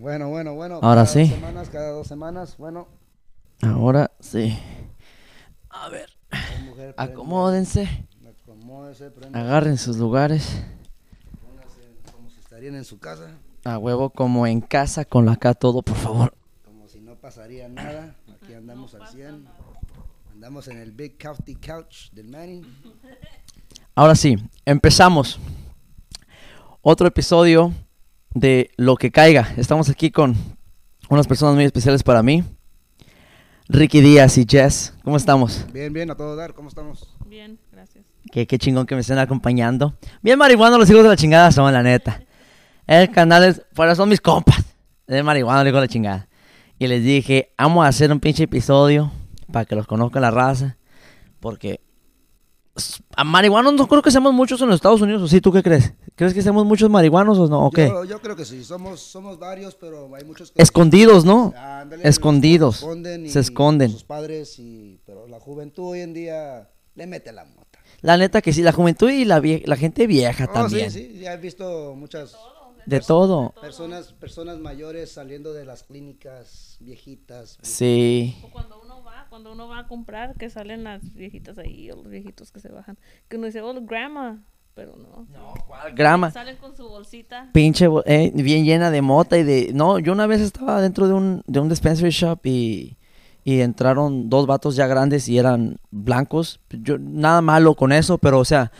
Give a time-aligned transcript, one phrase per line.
[0.00, 0.76] Bueno, bueno, bueno.
[0.76, 1.20] Ahora cada sí.
[1.20, 2.56] Dos semanas, cada dos semanas.
[2.56, 2.88] Bueno,
[3.60, 4.58] Ahora sí.
[5.68, 6.08] A ver,
[6.64, 8.06] mujer, acomódense,
[9.10, 10.62] prenda, agarren sus lugares.
[11.42, 11.80] póngase
[12.12, 15.82] como si estarían en su casa, A huevo como en casa con la acá todo,
[15.82, 16.34] por favor.
[16.64, 18.16] como si no pasaría nada.
[18.42, 19.44] Aquí andamos al 100.
[20.32, 22.62] Andamos en el Big Couchy Couch del Manny.
[23.94, 25.38] Ahora sí, empezamos.
[26.80, 27.74] Otro episodio
[28.34, 29.52] de Lo que caiga.
[29.56, 30.36] Estamos aquí con
[31.08, 32.44] unas personas muy especiales para mí.
[33.68, 34.94] Ricky Díaz y Jess.
[35.04, 35.66] ¿Cómo estamos?
[35.72, 36.54] Bien, bien, a todo dar.
[36.54, 37.14] ¿Cómo estamos?
[37.26, 38.04] Bien, gracias.
[38.32, 39.94] Qué, qué chingón que me estén acompañando.
[40.22, 42.22] Bien marihuana los hijos de la chingada son, la neta.
[42.86, 44.64] El canal es, fuera son mis compas.
[45.06, 46.28] De marihuana los hijos de la chingada.
[46.78, 49.12] Y les dije, vamos a hacer un pinche episodio
[49.52, 50.76] para que los conozca la raza.
[51.40, 51.80] Porque
[53.16, 55.22] a marihuanos no creo que seamos muchos en los Estados Unidos.
[55.22, 55.40] ¿O sí?
[55.40, 55.92] ¿Tú qué crees?
[56.14, 57.66] ¿Crees que seamos muchos marihuanos o no?
[57.66, 57.88] ¿O qué?
[57.88, 58.62] Yo, yo creo que sí.
[58.64, 60.62] Somos, somos varios, pero hay muchos que...
[60.62, 61.52] Escondidos, ¿no?
[61.56, 62.76] Ándale, Escondidos.
[62.76, 63.28] Se esconden.
[63.30, 63.90] Se esconden.
[63.90, 67.78] Sus padres, y, pero la juventud hoy en día le mete la mota.
[68.02, 70.90] La neta que sí, la juventud y la, vie- la gente vieja Oh, también.
[70.90, 72.34] sí, sí, ya he visto muchas
[72.86, 73.52] De todo.
[73.60, 77.58] personas, personas mayores saliendo de las clínicas viejitas.
[77.62, 78.36] Sí.
[78.42, 78.79] O cuando
[79.30, 82.68] cuando uno va a comprar, que salen las viejitas ahí, o los viejitos que se
[82.68, 82.98] bajan.
[83.28, 84.40] Que uno dice, oh, grandma.
[84.74, 85.26] Pero no.
[85.94, 86.30] Grama.
[86.30, 87.48] Salen con su bolsita.
[87.52, 91.14] pinche eh, bien llena de mota y de no yo una vez estaba dentro de
[91.14, 92.96] un de un dispensary shop y
[93.42, 98.38] y entraron dos vatos ya grandes y eran blancos yo nada malo con eso pero
[98.38, 98.70] o sea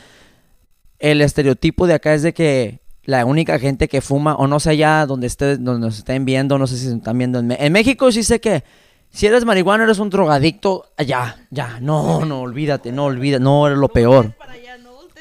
[1.00, 4.70] el estereotipo de acá es de que la única gente que fuma o no sé
[4.70, 8.12] allá donde esté donde nos estén viendo no sé si se están viendo en México
[8.12, 8.62] sí sé que
[9.10, 13.78] si eres marihuana eres un drogadicto ya ya no no olvídate no olvídate no eres
[13.78, 14.34] lo peor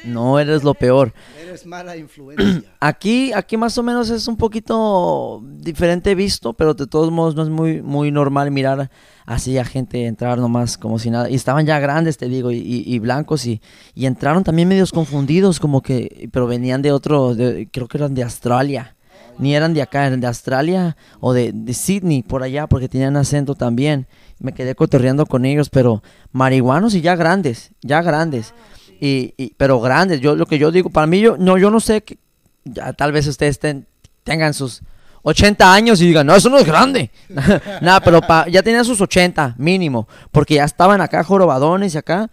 [0.04, 2.62] no eres lo peor Eres mala influencia.
[2.80, 7.42] Aquí, aquí más o menos es un poquito diferente visto, pero de todos modos no
[7.42, 8.88] es muy, muy normal mirar
[9.26, 11.28] así a gente entrar nomás como si nada.
[11.28, 13.60] Y estaban ya grandes, te digo, y, y- y blancos, y,
[13.94, 18.14] y entraron también medios confundidos, como que, pero venían de otro, de- creo que eran
[18.14, 18.94] de Australia.
[19.40, 23.16] Ni eran de acá, eran de Australia o de, de Sydney, por allá, porque tenían
[23.16, 24.06] acento también.
[24.38, 26.02] Me quedé cotorreando con ellos, pero
[26.32, 28.54] marihuanos y ya grandes, ya grandes.
[29.00, 31.80] Y, y- pero grandes, yo lo que yo digo, para mí yo no yo no
[31.80, 32.18] sé que
[32.64, 33.86] ya tal vez ustedes ten-
[34.24, 34.82] tengan sus
[35.22, 37.10] 80 años y digan, "No, eso no es grande."
[37.80, 42.30] Nada, pero pa- ya tenían sus 80 mínimo, porque ya estaban acá jorobadones y acá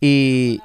[0.00, 0.60] y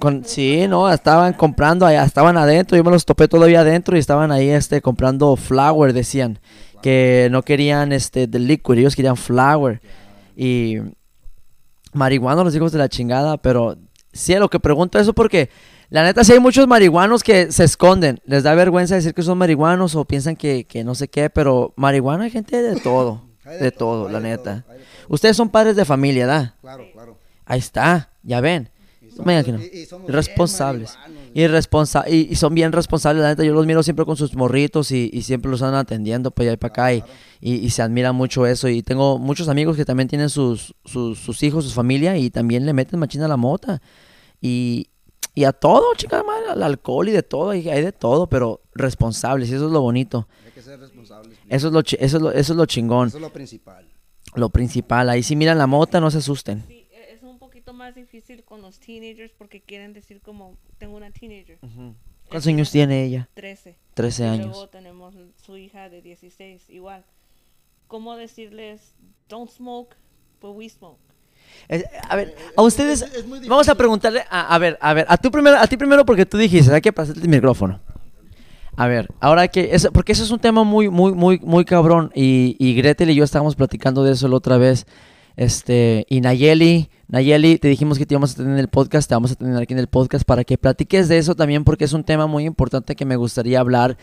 [0.00, 4.00] con, sí, no, estaban comprando allá, estaban adentro, yo me los topé todavía adentro y
[4.00, 6.40] estaban ahí este comprando flour, decían,
[6.82, 9.80] que no querían este the liquid, ellos querían flour
[10.34, 10.78] y
[11.92, 13.76] marihuanos los hijos de la chingada, pero
[14.12, 15.50] sí, lo que pregunto eso porque
[15.90, 19.38] la neta sí hay muchos marihuanos que se esconden, les da vergüenza decir que son
[19.38, 23.22] marihuanos o piensan que, que no sé qué, pero marihuana hay gente de todo,
[23.60, 24.64] de todo, la de neta.
[24.66, 24.76] todo.
[25.08, 26.54] Ustedes son padres de familia, ¿da?
[26.60, 27.18] Claro, claro.
[27.44, 28.70] Ahí está, ya ven.
[29.24, 29.58] Me no.
[32.08, 33.44] y- y son bien responsables, la neta.
[33.44, 36.72] Yo los miro siempre con sus morritos y, siempre los andan atendiendo allá y para
[36.72, 37.06] acá.
[37.40, 38.68] Y, se admira mucho eso.
[38.68, 42.66] Y tengo muchos amigos que también tienen sus, sus, sus hijos, su familia y también
[42.66, 43.80] le meten machina a la mota.
[44.40, 44.88] Y,
[45.34, 47.54] y a todo, chica madre, al alcohol y de todo.
[47.54, 49.50] y hay de todo, pero responsables.
[49.50, 50.26] Y eso es lo bonito.
[50.44, 51.38] Hay que ser responsables.
[51.48, 53.86] Eso es lo, eso es lo, eso es lo chingón, Eso es lo principal.
[54.34, 55.08] lo principal.
[55.08, 56.64] Ahí si miran la mota, no se asusten.
[56.66, 60.96] Sí, e- es un poquito más difícil con los teenagers porque quieren decir como, tengo
[60.96, 61.58] una teenager.
[62.28, 63.28] ¿Cuántos años tiene ella?
[63.34, 63.74] 13.
[63.94, 64.46] 13 Y años.
[64.48, 65.14] luego tenemos
[65.44, 67.04] su hija de 16, igual.
[67.88, 68.94] ¿Cómo decirles,
[69.28, 69.96] don't smoke,
[70.40, 71.00] but we smoke?
[71.68, 74.94] Eh, a ver, a ustedes, es- es muy vamos a preguntarle, a, a ver, a
[74.94, 77.80] ver, a tú primero, a ti primero porque tú dijiste, hay que pasarte el micrófono.
[78.76, 82.12] A ver, ahora que, eso, porque eso es un tema muy, muy, muy, muy cabrón
[82.14, 84.86] y, y Gretel y yo estábamos platicando de eso la otra vez,
[85.36, 89.14] este, y Nayeli, Nayeli, te dijimos que te íbamos a tener en el podcast, te
[89.14, 91.92] vamos a tener aquí en el podcast para que platiques de eso también porque es
[91.92, 93.96] un tema muy importante que me gustaría hablar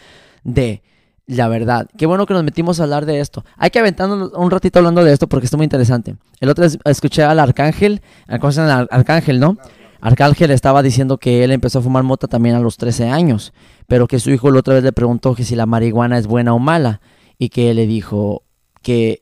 [0.43, 0.81] de.
[1.29, 3.43] La verdad, qué bueno que nos metimos a hablar de esto.
[3.57, 6.15] Hay que aventarnos un ratito hablando de esto porque está muy interesante.
[6.39, 9.57] El otro es- escuché al Arcángel, Arcángel, ¿no?
[9.99, 13.51] Arcángel estaba diciendo que él empezó a fumar mota también a los 13 años,
[13.87, 16.53] pero que su hijo la otra vez le preguntó que si la marihuana es buena
[16.53, 17.01] o mala
[17.37, 18.43] y que él le dijo
[18.81, 19.21] que,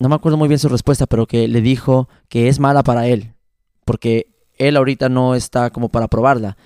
[0.00, 3.06] no me acuerdo muy bien su respuesta, pero que le dijo que es mala para
[3.06, 3.32] él,
[3.84, 4.26] porque
[4.58, 6.56] él ahorita no está como para probarla.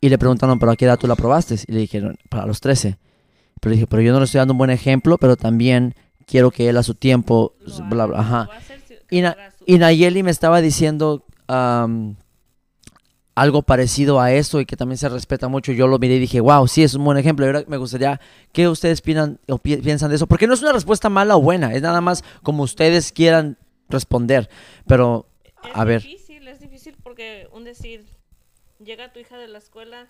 [0.00, 1.56] Y le preguntaron, ¿pero a qué edad tú la probaste?
[1.66, 2.98] Y le dijeron, para los 13.
[3.60, 5.94] Pero dije, pero yo no le estoy dando un buen ejemplo, pero también
[6.26, 7.54] quiero que él a su tiempo,
[7.88, 8.50] bla, bla, ajá.
[9.10, 9.36] Y, Na-
[9.66, 11.24] y Nayeli me estaba diciendo,
[13.34, 15.72] algo parecido a eso y que también se respeta mucho.
[15.72, 17.44] Yo lo miré y dije, wow, sí, es un buen ejemplo.
[17.44, 18.20] Y ahora me gustaría
[18.52, 20.26] que ustedes piensan, o pi- piensan de eso.
[20.26, 23.58] Porque no es una respuesta mala o buena, es nada más como ustedes quieran
[23.88, 24.48] responder.
[24.86, 25.26] Pero,
[25.64, 28.04] Es a ver, difícil, es difícil porque un decir,
[28.78, 30.06] llega tu hija de la escuela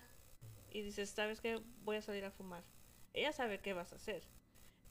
[0.71, 1.61] y dices, ¿sabes qué?
[1.83, 2.63] Voy a salir a fumar.
[3.13, 4.21] Ella sabe qué vas a hacer,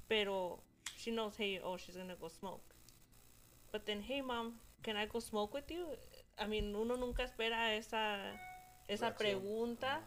[0.09, 0.63] pero
[0.97, 2.65] she knows, hey, oh, she's gonna go smoke.
[3.73, 5.85] But then, hey, mom, can I go smoke with you?
[6.39, 8.19] I mean, uno nunca espera esa,
[8.89, 10.03] esa pregunta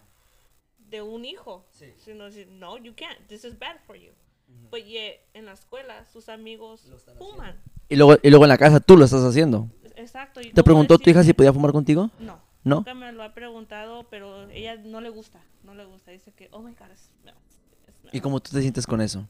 [0.90, 1.66] de un hijo.
[1.98, 3.28] Sino decir, no, you can't.
[3.28, 4.12] This is bad for you.
[4.72, 7.60] But yet, en la escuela, sus amigos fuman.
[7.90, 9.70] y luego, y luego en la casa tú lo estás haciendo.
[9.96, 10.42] Exacto.
[10.42, 12.10] y ¿Te preguntó tu hija si podía fumar contigo?
[12.20, 12.40] No.
[12.64, 12.76] ¿No?
[12.78, 15.42] Nunca me lo ha preguntado, pero ella no le gusta.
[15.64, 16.12] No le gusta.
[16.12, 17.38] Dice que, oh my god, it smells.
[17.88, 19.28] it ¿Y smells." cómo tú te sientes con eso?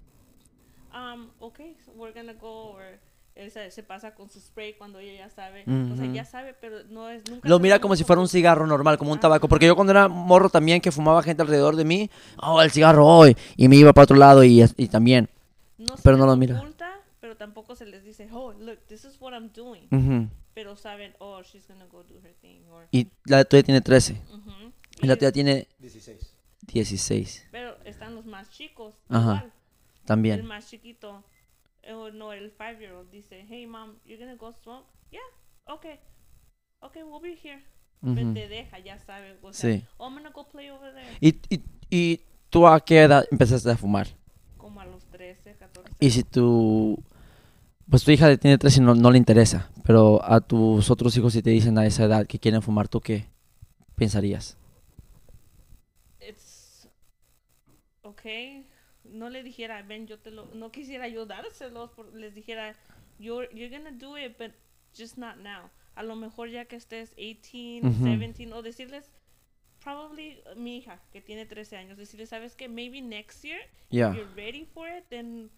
[0.94, 2.72] Um, okay, so we're gonna go.
[2.72, 3.00] Or
[3.38, 5.64] él se, se pasa con su spray cuando ella ya sabe.
[5.92, 7.48] O sea, ya sabe, pero no es nunca.
[7.48, 9.22] Lo mira como si fuera un cigarro normal, como un Ajá.
[9.24, 9.48] tabaco.
[9.48, 12.10] Porque yo cuando era morro también, que fumaba gente alrededor de mí,
[12.42, 15.30] oh, el cigarro hoy, y me iba para otro lado y, y también.
[15.78, 16.58] No se pero no lo mira.
[16.60, 19.88] oculta, pero tampoco se les dice, oh, look, this is what I'm doing.
[19.92, 20.28] Ujú.
[20.56, 22.62] Pero saben, oh, she's gonna go do her thing.
[22.72, 24.52] Or, Y la tuya tiene 13, Ujú.
[25.04, 26.34] y la Y- tuya tiene 16.
[26.66, 28.96] 16 Pero están los más chicos.
[29.10, 29.20] Ajá.
[29.22, 29.44] igual.
[30.02, 30.46] El también.
[30.46, 31.24] más chiquito,
[31.88, 34.86] eh, o no, el five year old dice, hey mom, you're gonna go smoke?
[35.12, 35.22] Yeah,
[35.66, 36.00] okay.
[36.82, 37.64] Okay, we'll be here.
[38.04, 38.34] Ujú.
[38.34, 39.38] Te deja, ya sabe.
[39.42, 39.84] O sea, Sí.
[39.98, 41.18] oh, I'm gonna go play over there.
[41.20, 44.08] ¿Y, y, y tú a qué edad empezaste a fumar?
[44.58, 45.92] Como a los 13, 14.
[46.00, 47.02] Y si tú,
[47.90, 51.34] pues tu hija tiene 13 y no, no le interesa, pero a tus otros hijos
[51.34, 53.26] si te dicen a esa edad que quieren fumar, ¿tú qué
[53.96, 54.58] pensarías?
[56.20, 56.88] It's
[58.04, 58.68] okay.
[59.18, 60.46] No le dijera, ven, yo te lo.
[60.54, 61.92] No quisiera yo dárselos.
[61.92, 62.76] por- les dijera,
[63.20, 64.52] you're, you're gonna do it, but
[64.96, 65.70] just not now.
[65.96, 68.04] A lo mejor ya que estés 18, Ujú.
[68.06, 69.12] 17, o decirles,
[69.84, 72.68] probably uh, mi hija que tiene 13 años, decirles, ¿sabes qué?
[72.70, 73.60] Maybe next year,
[73.90, 75.50] Yeah, if you're ready for it, then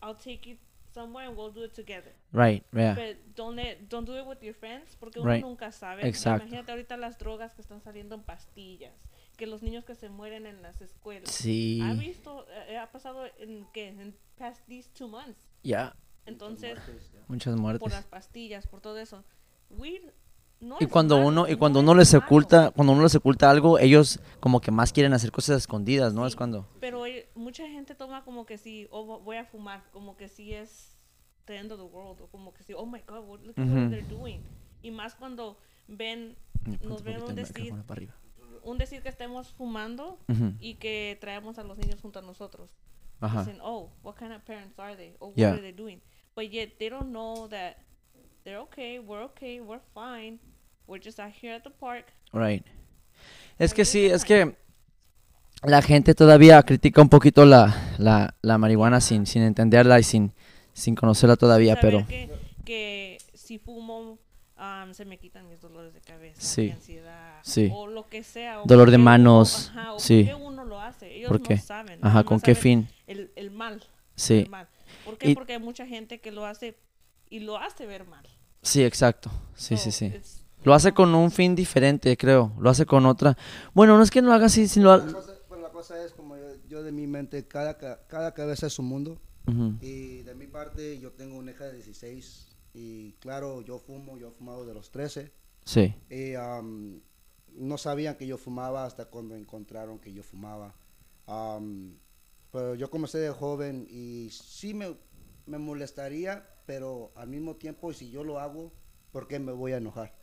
[0.00, 0.56] I'll take you
[0.94, 2.12] somewhere and we'll do it together.
[2.32, 2.94] right, yeah.
[2.94, 5.42] But don't let, don't do it with your friends porque Right.
[5.42, 6.06] uno nunca sabe.
[6.06, 6.46] Exacto.
[6.46, 8.94] Imagínate ahorita las drogas que están saliendo en pastillas,
[9.38, 11.30] que los niños que se mueren en las escuelas.
[11.30, 15.48] Sí, Ha visto, eh, ha pasado en que en past these two months.
[15.62, 15.96] ya,
[16.26, 16.78] Entonces,
[17.28, 17.90] muchas por muertes.
[17.92, 19.24] las pastillas, por todo eso.
[19.70, 20.02] Weed
[20.60, 23.48] no Y cuando malo, uno y cuando uno les malo, oculta, cuando uno les oculta
[23.48, 26.22] algo, ellos como que más quieren hacer cosas escondidas, ¿no?
[26.24, 26.28] Sí.
[26.28, 29.84] Es cuando Pero eh, mucha gente toma como que si, oh, vo- voy a fumar,
[29.92, 30.96] como que si es
[31.46, 33.64] the end of the world, o como que si, oh my god, what, look at
[33.64, 33.74] Ujú.
[33.76, 34.42] what they're doing.
[34.82, 35.56] Y más cuando
[35.86, 36.36] ven,
[36.82, 37.72] nos el decir.
[38.70, 40.18] Un decir que estemos fumando
[40.60, 42.70] y que traemos a los niños junto a nosotros.
[43.20, 45.14] Dicen, oh, what kind of parents are they?
[45.18, 45.52] Or what Yeah.
[45.54, 46.00] are they doing?
[46.36, 47.78] But yet they don't know that
[48.44, 50.38] they're okay, we're okay, we're fine.
[50.86, 52.06] We're just out here at the park.
[52.32, 52.64] Right.
[53.58, 54.56] Es que sí, es que
[55.64, 60.32] la gente todavía critica un poquito la, la, la marihuana sin, sin entenderla y sin,
[60.72, 62.30] sin conocerla todavía, Saber pero que,
[62.64, 64.18] que si fumo
[64.58, 66.62] um, se me quitan mis dolores de cabeza, Sí.
[66.62, 67.70] mi ansiedad, Sí.
[67.72, 68.62] o lo que sea.
[68.62, 70.24] o Dolor de qué uno- manos, ajá, o sí.
[70.24, 71.14] por qué uno lo hace.
[71.14, 71.58] Ellos ¿Por no qué?
[71.58, 71.98] saben.
[72.04, 72.88] ajá, ¿con qué saben fin?
[73.06, 73.82] El, el mal.
[74.14, 74.68] Sí, el mal.
[75.04, 75.30] ¿Por qué?
[75.30, 76.76] Y- Porque hay mucha gente que lo hace
[77.30, 78.26] y lo hace ver mal.
[78.62, 79.30] sí, exacto.
[79.54, 80.04] Sí, sí, So, sí.
[80.06, 82.52] it's- Lo hace con un fin diferente, creo.
[82.58, 83.36] Lo hace con otra.
[83.74, 84.96] Bueno, no es que no haga así, sino...
[84.96, 88.34] La cosa, pues, la cosa es como yo, yo de mi mente, cada, ca- cada
[88.34, 89.20] cabeza es un mundo.
[89.46, 92.47] Ujú, Y de mi parte, yo tengo una hija de 16.
[92.80, 95.32] Y claro, yo fumo, yo he fumado de los 13.
[95.64, 97.02] Sí, Y am,
[97.54, 100.76] no sabían que yo fumaba hasta cuando encontraron que yo fumaba.
[101.26, 101.98] Am,
[102.52, 104.96] pero yo comencé de joven y sí me,
[105.46, 108.72] me molestaría, pero al mismo tiempo, si yo lo hago,
[109.10, 110.14] ¿por qué me voy a enojar?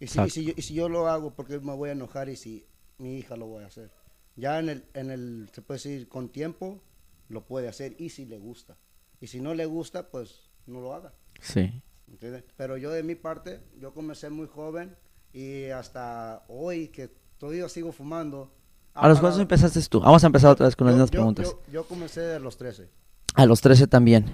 [0.00, 1.92] Y si, y si yo, y si yo lo hago, ¿por qué me voy a
[1.92, 2.30] enojar?
[2.30, 3.92] Y si mi hija lo voy a hacer.
[4.34, 6.80] Ya en el, en el, se puede decir, con tiempo,
[7.28, 8.78] lo puede hacer y si le gusta.
[9.20, 11.12] Y si no le gusta, pues no lo haga.
[11.44, 11.82] Sí.
[12.10, 12.44] ¿entiendes?
[12.56, 14.96] Pero yo de mi parte, yo comencé muy joven
[15.32, 17.08] y hasta hoy que
[17.38, 18.52] todavía sigo fumando.
[18.94, 20.00] ¿A los cuántos empezaste tú?
[20.00, 21.46] Vamos a empezar otra vez con las mismas yo- preguntas.
[21.66, 22.88] Yo, yo comencé a los 13,
[23.34, 24.26] A los 13 también.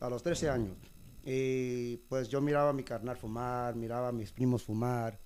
[0.00, 0.76] a los 13 años.
[1.24, 5.18] Y pues yo miraba a mi carnal fumar, miraba a mis primos fumar.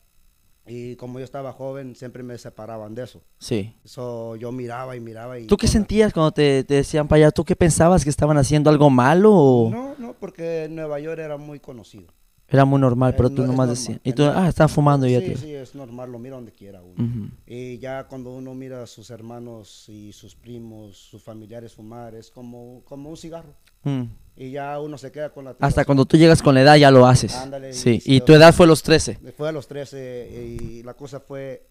[0.66, 3.20] Y como yo estaba joven, siempre me separaban de eso.
[3.38, 3.74] Sí.
[3.84, 5.46] So, yo miraba y miraba y...
[5.46, 7.30] ¿Tú qué sentías cuando te, te decían para allá?
[7.32, 11.36] ¿Tú qué pensabas que estaban haciendo algo malo o No, no, porque Nueva York era
[11.36, 12.06] muy conocido.
[12.48, 13.12] era muy normal?
[13.12, 14.00] Eh, Pero no, tú es nomás decías.
[14.04, 16.80] Y tú, ah, están fumando y ya Sí, sí, es normal, lo mira donde quiera
[16.82, 16.94] uno.
[16.94, 17.28] Ujú.
[17.46, 22.30] Y ya cuando uno mira a sus hermanos y sus primos, sus familiares fumar, es
[22.30, 23.52] como, como un cigarro.
[23.82, 24.04] Mm,
[24.36, 26.90] Y ya uno se queda con la Hasta cuando tú llegas con la edad ya
[26.90, 27.34] lo haces.
[27.36, 28.02] Ándale, sí.
[28.04, 29.18] y- Y tu edad fue los 13.
[29.36, 30.28] Fue a los 13
[30.60, 31.68] y la cosa fue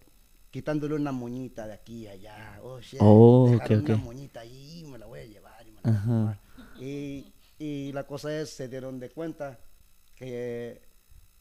[0.50, 2.60] quitándole una moñita de aquí a allá.
[2.62, 5.80] Oh, shit, Oh, dejaron ok, una moñita ahí, me la voy a llevar y me
[5.82, 6.82] la voy a.
[6.82, 9.58] Y, y la cosa es, se dieron de cuenta
[10.14, 10.80] que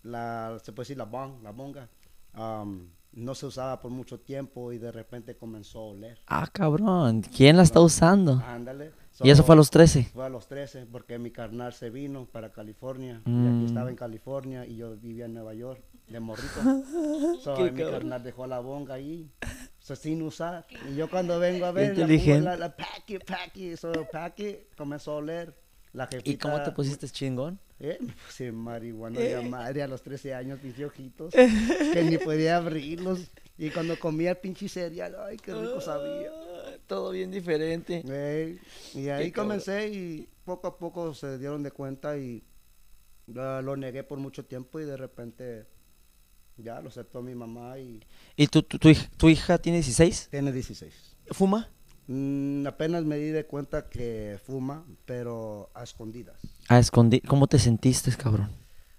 [0.02, 1.88] la, se puede decir la bong, la bonga,
[2.36, 6.20] um, no se usaba por mucho tiempo y de repente comenzó a oler.
[6.28, 7.22] Ah, cabrón.
[7.22, 8.42] ¿Quién la está usando?
[8.46, 8.92] Ándale.
[9.22, 10.06] Y eso So, fue a los 13.
[10.12, 13.56] fue a los 13 porque mi carnal se vino para California y Mm.
[13.58, 16.60] aquí estaba en California y yo vivía en Nueva York de morrito.
[17.44, 17.92] so, mi cabrón.
[17.92, 19.30] carnal dejó la bonga ahí
[19.78, 23.78] so, sin usar y yo cuando vengo a ver la, pongo la, la packy, packy,
[23.78, 23.92] so
[24.76, 25.56] comenzó a oler.
[25.94, 27.60] La jefita, ¿Y cómo te pusiste chingón?
[27.84, 31.34] Eh, me puse marihuana de madre a los 13 años, pinche ojitos,
[31.94, 33.30] que ni podía abrirlos.
[33.58, 36.32] Y cuando comía el pinche cereal, ay, qué rico sabía.
[36.88, 38.02] Todo bien diferente.
[38.94, 42.42] Y ahí comencé y poco a poco se dieron de cuenta y
[43.36, 45.66] ah, lo negué por mucho tiempo y de repente
[46.56, 48.00] ya lo aceptó mi mamá y
[48.38, 50.30] ¿Y tu, tu, tu hija, tu hija tiene 16?
[50.32, 51.18] tiene 16.
[51.32, 51.70] ¿Fuma?
[52.08, 56.38] Mm, apenas me di de cuenta que fuma, pero a escondidas.
[56.68, 58.50] A escondi ¿Cómo te sentiste, cabrón?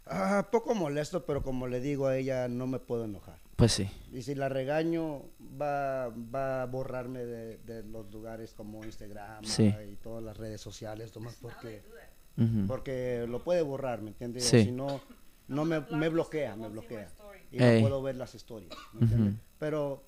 [0.06, 3.38] Ah, poco molesto, pero como le digo a ella, no me puedo enojar.
[3.56, 3.88] Pues sí.
[4.12, 5.22] Y si la regaño,
[5.60, 9.72] va, va a borrarme de, de los lugares como Instagram Sí.
[9.76, 11.82] ah, y todas las redes sociales, nomás porque,
[12.66, 14.44] porque lo puede borrar, ¿me entiendes?
[14.44, 14.64] Sí.
[14.64, 15.00] Si no,
[15.48, 17.08] no me, me bloquea, me bloquea.
[17.50, 19.34] Y no puedo ver las historias, ¿me entiendes?
[19.58, 20.02] Pero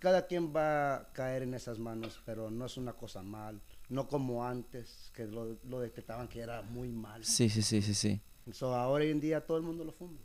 [0.00, 3.60] cada quien va a caer en esas manos, pero no es una cosa mal.
[3.88, 7.24] No como antes, que lo, lo detectaban que era muy mal.
[7.24, 8.20] Sí, sí, sí, sí, sí.
[8.52, 10.18] So, ahora hoy en día todo el mundo lo fuma.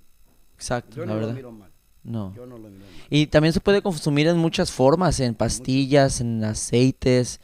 [0.55, 1.35] Exacto, Yo la no lo verdad.
[1.35, 1.71] miro mal.
[2.03, 2.33] No.
[2.35, 3.07] Yo no lo miro mal.
[3.09, 7.39] Y también se puede consumir en muchas formas, en pastillas, en aceites,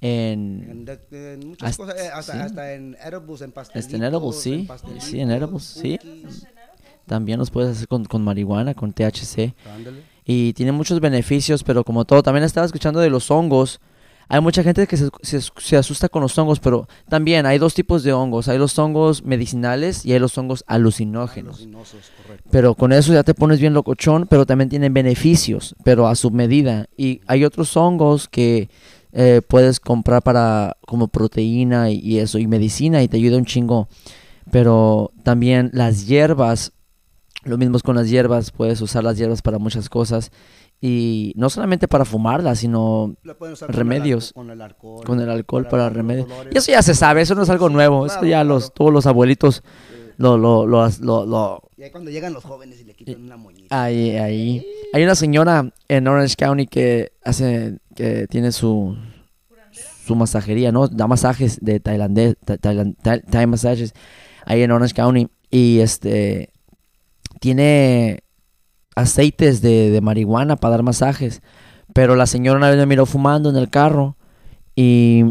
[0.00, 0.66] en...
[0.70, 2.38] En, de- en muchas Hasta- cosas, eh, hasta, sí.
[2.38, 3.84] hasta en edibles, en pastelitos.
[3.86, 4.64] Hasta en edibles, sí.
[4.66, 5.98] pastelitos, Sí, en edibles, sí.
[7.06, 9.54] También los puedes hacer con, con marihuana, con THC.
[9.66, 10.02] Ándale.
[10.30, 13.80] Y tiene muchos beneficios, pero como todo, también estaba escuchando de los hongos.
[14.28, 17.72] Hay mucha gente que se, se- se asusta con los hongos, pero también hay dos
[17.72, 18.46] tipos de hongos.
[18.48, 21.66] Hay los hongos medicinales y hay los hongos alucinógenos.
[22.50, 26.30] Pero con eso ya te pones bien locochón, pero también tienen beneficios, pero a su
[26.30, 26.88] medida.
[26.94, 28.68] Y hay otros hongos que
[29.12, 33.46] eh, puedes comprar para como proteína y, y eso, y medicina, y te ayuda un
[33.46, 33.88] chingo.
[34.50, 36.72] Pero también las hierbas,
[37.44, 40.30] lo mismo es con las hierbas, puedes usar las hierbas para muchas cosas.
[40.80, 43.14] Y no solamente para fumarlas, sino
[43.52, 44.32] usar Remedios.
[44.32, 45.04] Con el alcohol.
[45.04, 46.28] con el alcohol para, remedios.
[46.52, 48.06] Y eso ya se sabe, eso no es algo nuevo.
[48.06, 48.48] eso ya claro.
[48.50, 49.62] los, todos los abuelitos
[50.18, 53.36] lo, lo, lo, lo- lo- Y ahí cuando llegan los jóvenes y le quitan una
[53.36, 53.82] moñita.
[53.82, 54.66] Ahí, ahí.
[54.92, 58.96] Hay una señora en Orange County que hace, que tiene su,
[60.06, 60.86] su masajería, ¿no?
[60.88, 63.94] Da masajes de tailandés, ta- tailan- ta- Thai massages
[64.44, 65.28] ahí en Orange County.
[65.50, 66.50] Y este,
[67.40, 68.20] tiene
[68.94, 71.42] aceites de, de marihuana para dar masajes.
[71.94, 74.16] Pero la señora una vez me miró fumando en el carro
[74.76, 75.24] y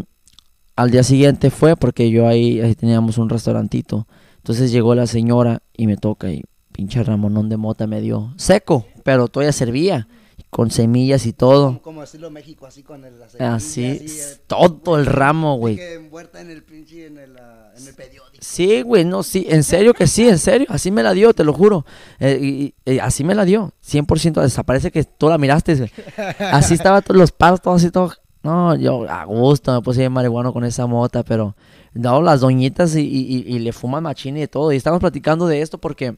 [0.76, 4.06] al día siguiente fue porque yo ahí, ahí teníamos un restaurantito.
[4.36, 8.86] Entonces llegó la señora y me toca y pinche ramonón de mota me dio seco,
[9.02, 10.06] pero todavía servía
[10.50, 11.66] con semillas y todo.
[11.66, 14.06] Como, como decirlo México, así con el, la semilla, Así, eh,
[14.46, 15.76] todo el ramo, güey.
[15.76, 18.38] Que envuelta en el pinche, en el, ah, en el periódico.
[18.40, 21.44] Sí, güey, no, sí, en serio que sí, en serio, así me la dio, te
[21.44, 21.84] lo juro.
[22.18, 25.90] Eh, y- y así me la dio, 100%, desaparece que tú la miraste, güey.
[26.38, 28.12] Así estaba todos los palos, todo así, todo.
[28.42, 31.56] No, yo a gusto me puse bien marihuano con esa mota, pero
[31.92, 34.72] no, las doñitas y, y- y- y le fuman machín y todo.
[34.72, 36.16] Y estamos platicando de esto porque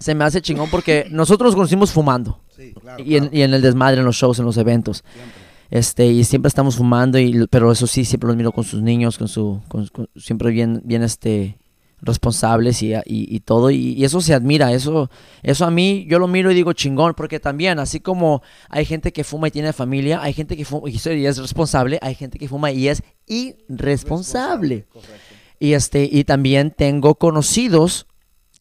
[0.00, 2.40] se me hace chingón porque nosotros nos conocimos fumando.
[2.56, 3.02] Sí, claro.
[3.04, 5.04] Y en, claro, y en el desmadre, en los shows, en los eventos.
[5.12, 5.50] siempre.
[5.70, 9.16] Este, y siempre estamos fumando, y, pero eso sí, siempre los miro con sus niños,
[9.16, 11.58] con su, con- con- siempre bien, bien este,
[12.02, 15.10] responsables y, y, y todo, y, y eso se admira, eso,
[15.44, 19.12] eso a mí, yo lo miro y digo chingón, porque también, así como hay gente
[19.12, 22.48] que fuma y tiene familia, hay gente que fuma y es responsable, hay gente que
[22.48, 24.86] fuma y es irresponsable.
[24.92, 25.14] Correcto.
[25.58, 28.06] Y este, y también tengo conocidos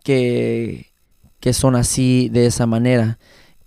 [0.04, 0.92] que,
[1.40, 3.18] que son así de esa manera.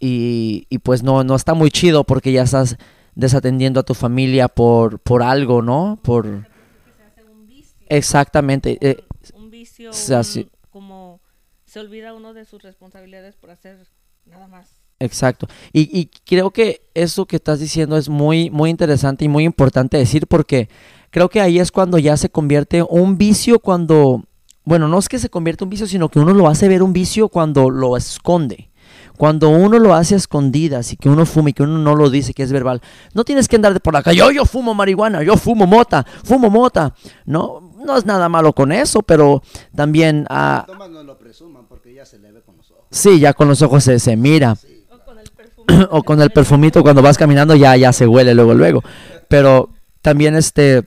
[0.01, 2.77] Y, y pues no, no está muy chido porque ya estás
[3.15, 5.99] desatendiendo a tu familia por, por algo, ¿no?
[6.03, 7.87] Por se hace un vicio.
[7.89, 8.79] exactamente.
[8.81, 11.21] eh, un vicio, un- como
[11.67, 13.87] se olvida uno de sus responsabilidades por hacer
[14.27, 14.71] nada más.
[14.99, 15.47] Exacto.
[15.73, 19.97] Y, y creo que eso que estás diciendo es muy, muy interesante y muy importante
[19.97, 20.69] decir porque
[21.11, 24.25] creo que ahí es cuando ya se convierte un vicio cuando,
[24.65, 26.93] bueno, no es que se convierte un vicio, sino que uno lo hace ver un
[26.93, 28.69] vicio cuando lo esconde.
[29.17, 32.11] Cuando uno lo hace a escondidas y que uno fuma y que uno no lo
[32.11, 32.81] dice, que es verbal,
[33.15, 36.05] no tienes que andar de por la calle, yo, yo fumo marihuana, yo fumo mota,
[36.25, 36.95] fumo mota.
[37.25, 39.43] No, no es nada malo con eso, pero
[39.77, 42.85] también, ah, Tomás no lo presuman porque ya se le ve con los ojos.
[42.91, 44.57] sí, ya con los ojos se, se mira.
[44.91, 45.87] O con el perfume.
[45.91, 48.83] o con el perfumito cuando vas caminando ya, ya se huele luego, luego.
[49.29, 49.69] Pero
[50.01, 50.85] también este,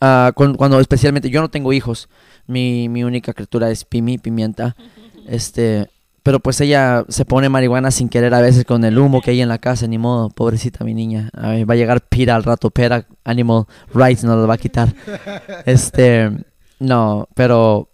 [0.00, 2.08] ah, con- cuando especialmente, yo no tengo hijos,
[2.48, 4.74] mi, mi única criatura es Pimi, pimienta,
[5.28, 5.88] este,
[6.28, 9.40] pero pues ella se pone marihuana sin querer a veces con el humo que hay
[9.40, 11.30] en la casa, ni modo, pobrecita mi niña.
[11.32, 13.64] A va a llegar Pira al rato, Pera Animal
[13.94, 14.94] Rights nos lo va a quitar.
[15.64, 16.30] Este,
[16.80, 17.88] no, pero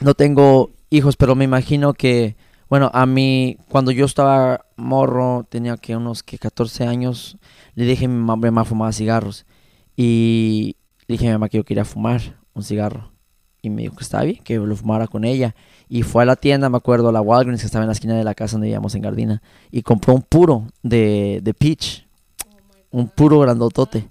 [0.00, 2.36] no tengo hijos, pero me imagino que,
[2.68, 7.38] bueno, a mí, cuando yo estaba morro, tenía que unos que 14 años,
[7.74, 9.46] le dije a mi mamá, mi mamá fumaba cigarros.
[9.96, 10.76] Y
[11.06, 13.09] le dije a mi mamá que yo quería fumar un cigarro.
[13.62, 15.54] Y me dijo que estaba bien, que lo fumara con ella.
[15.88, 18.16] Y fue a la tienda, me acuerdo, a la Walgreens, que estaba en la esquina
[18.16, 19.42] de la casa donde vivíamos en Gardina.
[19.70, 22.06] Y compró un puro de, de peach.
[22.90, 24.08] Un puro grandotote.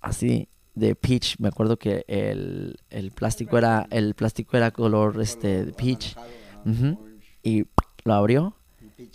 [0.00, 1.38] Así, de peach.
[1.38, 6.16] Me acuerdo que el, el plástico era el plástico era color este de peach.
[6.64, 6.98] Ujú.
[7.42, 7.66] Y
[8.04, 8.54] lo abrió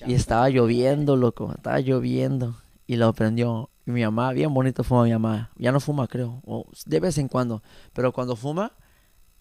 [0.06, 2.56] y estaba lloviendo, loco, estaba lloviendo
[2.88, 3.70] y lo prendió.
[3.86, 5.52] Y mi mamá, bien bonito fuma mi mamá.
[5.58, 7.62] Ya no fuma, creo, o de vez en cuando,
[7.94, 8.72] pero cuando fuma,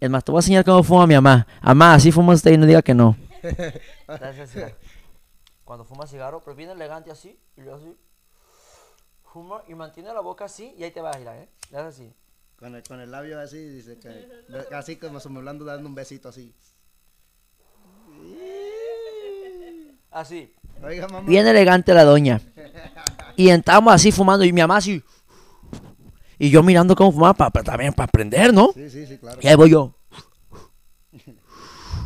[0.03, 1.47] es más, te voy a enseñar cómo fuma mi mamá.
[1.63, 3.17] Mamá, así fuma usted y no diga que no.
[5.65, 7.97] Cuando fuma cigarro, pero bien elegante así, y luego así.
[9.23, 11.49] Fuma y mantiene la boca así y ahí te va a girar, ¿eh?
[11.71, 12.13] Le haces así.
[12.57, 14.29] Con el, con el labio así, dice que.
[14.75, 16.53] Así como se me hablando, dando un besito así.
[20.11, 20.53] Así.
[20.83, 21.29] Oiga, mamá.
[21.29, 22.41] Bien elegante la doña.
[23.37, 25.01] Y entramos así fumando y mi mamá así.
[26.43, 28.71] Y yo mirando cómo fumaba para también para aprender, ¿no?
[28.75, 29.39] Sí, sí, sí, claro.
[29.41, 29.95] Y ahí voy yo.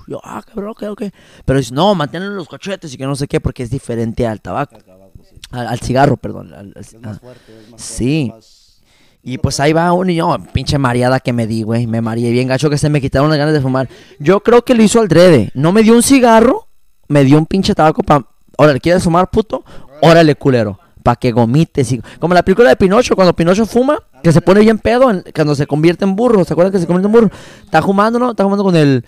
[0.09, 1.03] Yo, ah, cabrón, ok, ok.
[1.45, 4.27] Pero dice, no, manténlo en los cachetes y que no sé qué, porque es diferente
[4.27, 4.77] al tabaco.
[4.79, 5.37] Sí.
[5.51, 6.53] Al, al cigarro, perdón.
[6.53, 6.99] al- al- Es ah.
[7.03, 8.27] más fuerte, es más Sí.
[8.31, 8.83] fuerte, más-
[9.23, 11.87] Y pues ahí va uno y yo, pinche mareada que me di, güey.
[11.89, 13.89] Me mareé bien gacho que se me quitaron las ganas de fumar.
[14.21, 15.51] Yo creo que lo hizo al drede.
[15.55, 16.69] No me dio un cigarro,
[17.09, 18.25] me dio un pinche tabaco para...
[18.59, 19.65] Órale, ¿quieres fumar, puto?
[20.03, 20.79] Órale, culero.
[21.03, 21.91] Para que gomites.
[21.93, 25.25] y- Como la película de Pinocho, cuando Pinocho fuma, que se pone bien pedo, en-
[25.35, 26.45] cuando se convierte en burro.
[26.45, 27.31] ¿Se acuerdan que se convierte en burro?
[27.65, 28.31] Está fumando, ¿no?
[28.33, 29.05] Está fumando con el...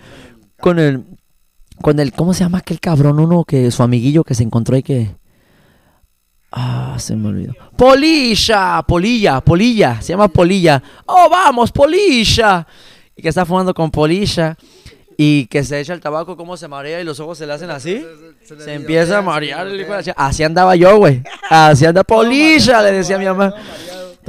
[0.61, 1.03] Con el...
[1.81, 2.13] Con el...
[2.13, 3.69] ¿Cómo se llama aquel cabrón uno que...
[3.71, 5.15] Su amiguillo que se encontró y que...
[6.51, 7.53] Ah, se me olvidó.
[7.75, 10.81] Polilla, Polilla, Polilla, se llama Polilla.
[11.05, 12.65] Oh, vamos, Polilla.
[13.15, 14.55] Y que está fumando con Polilla
[15.21, 17.69] y que se echa el tabaco, como se marea y los ojos se le hacen
[17.69, 18.01] así.
[18.45, 19.67] Se le Se empieza a marear.
[20.01, 21.21] se Así andaba yo, güey.
[21.49, 23.53] Así anda Polilla, le decía a mi mamá.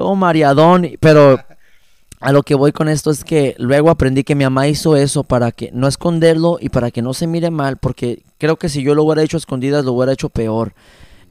[0.01, 0.87] Todo mareadón.
[0.87, 1.39] y- Pero
[2.21, 5.25] a lo que voy con esto es que luego aprendí que mi mamá hizo eso
[5.25, 8.83] para que no esconderlo y para que no se mire mal, porque creo que si
[8.83, 10.73] yo lo hubiera hecho a escondidas, lo hubiera hecho peor.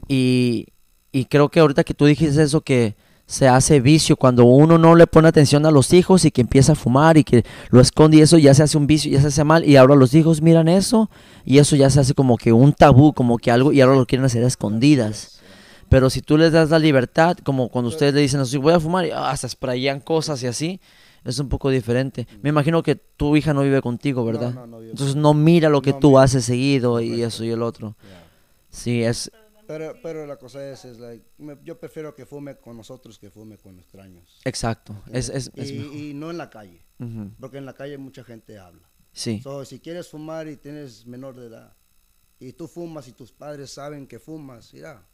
[0.08, 0.68] Y,
[1.12, 2.94] y creo que ahorita que tú dijiste eso, que
[3.26, 6.72] se hace vicio cuando uno no le pone atención a los hijos y que empieza
[6.72, 9.28] a fumar y que lo esconde y eso ya se hace un vicio, ya se
[9.28, 11.10] hace mal y ahora los hijos miran eso
[11.44, 14.06] y eso ya se hace como que un tabú, como que algo y ahora lo
[14.06, 15.39] quieren hacer a escondidas.
[15.90, 18.80] Pero si tú les das la libertad, como cuando ustedes le dicen así, voy a
[18.80, 20.80] fumar y ah, hasta sprayan cosas y así,
[21.24, 22.26] es un poco diferente.
[22.42, 24.54] Me imagino que tu hija no vive contigo, ¿verdad?
[24.54, 26.22] No, no, no Entonces no mira lo que tú mira.
[26.22, 27.96] haces seguido y eso y el otro.
[28.70, 29.30] Sí, es
[29.66, 33.30] Pero, pero la cosa es, es like, me- yo prefiero que fume con nosotros que
[33.30, 34.40] fume con extraños.
[34.44, 34.96] exacto.
[35.12, 35.96] Es, es, es y, mejor.
[35.96, 36.86] y no en la calle,
[37.38, 38.88] porque en la calle mucha gente habla.
[39.12, 41.76] Sí, So, si quieres fumar y tienes menor de edad,
[42.38, 45.04] y tú fumas y tus padres saben que fumas, mira,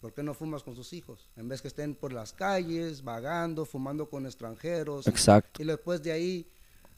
[0.00, 1.28] ¿por qué no fumas con sus hijos?
[1.36, 5.06] En vez que estén por las calles, vagando, fumando con extranjeros.
[5.06, 5.62] exacto.
[5.62, 6.46] Y después de ahí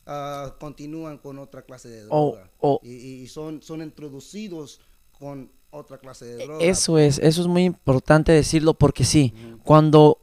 [0.07, 2.51] ah, continúan con otra clase de droga.
[2.61, 2.91] o- y
[3.23, 4.81] y son, son introducidos
[5.19, 6.65] con otra clase de E- droga.
[6.65, 9.33] Eso es, eso es muy importante decirlo porque sí,
[9.65, 10.19] cuando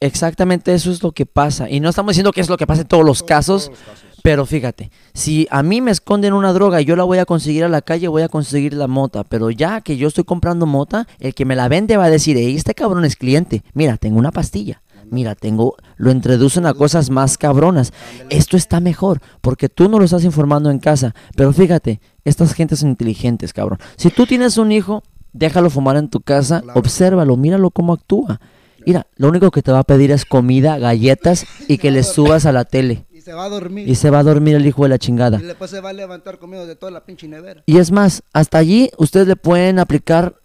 [0.00, 2.82] exactamente eso es lo que pasa, y no estamos diciendo que es lo que pasa
[2.82, 4.20] en todos los Todos- casos, todos los casos.
[4.22, 7.64] pero fíjate, si a mí me esconden una droga y yo la voy a conseguir
[7.64, 11.06] a la calle, voy a conseguir la mota, pero ya que yo estoy comprando mota,
[11.18, 14.18] el que me la vende va a decir, hey, este cabrón es cliente, mira, tengo
[14.18, 14.82] una pastilla.
[15.12, 17.92] Mira, tengo, lo introducen a cosas más cabronas.
[18.28, 21.16] Esto está mejor, porque tú no lo estás informando en casa.
[21.34, 23.80] Pero fíjate, estas gentes son inteligentes, cabrón.
[23.96, 28.40] Si tú tienes un hijo, déjalo fumar en tu casa, obsérvalo, míralo cómo actúa.
[28.86, 32.46] Mira, lo único que te va a pedir es comida, galletas y que le subas
[32.46, 33.06] a la tele.
[33.12, 33.88] Y se va a dormir.
[33.88, 35.38] Y se va a dormir el hijo de la chingada.
[35.40, 37.62] Y después se va a levantar comiendo de toda la pinche nevera.
[37.66, 40.36] Y es más, hasta allí ustedes le pueden aplicar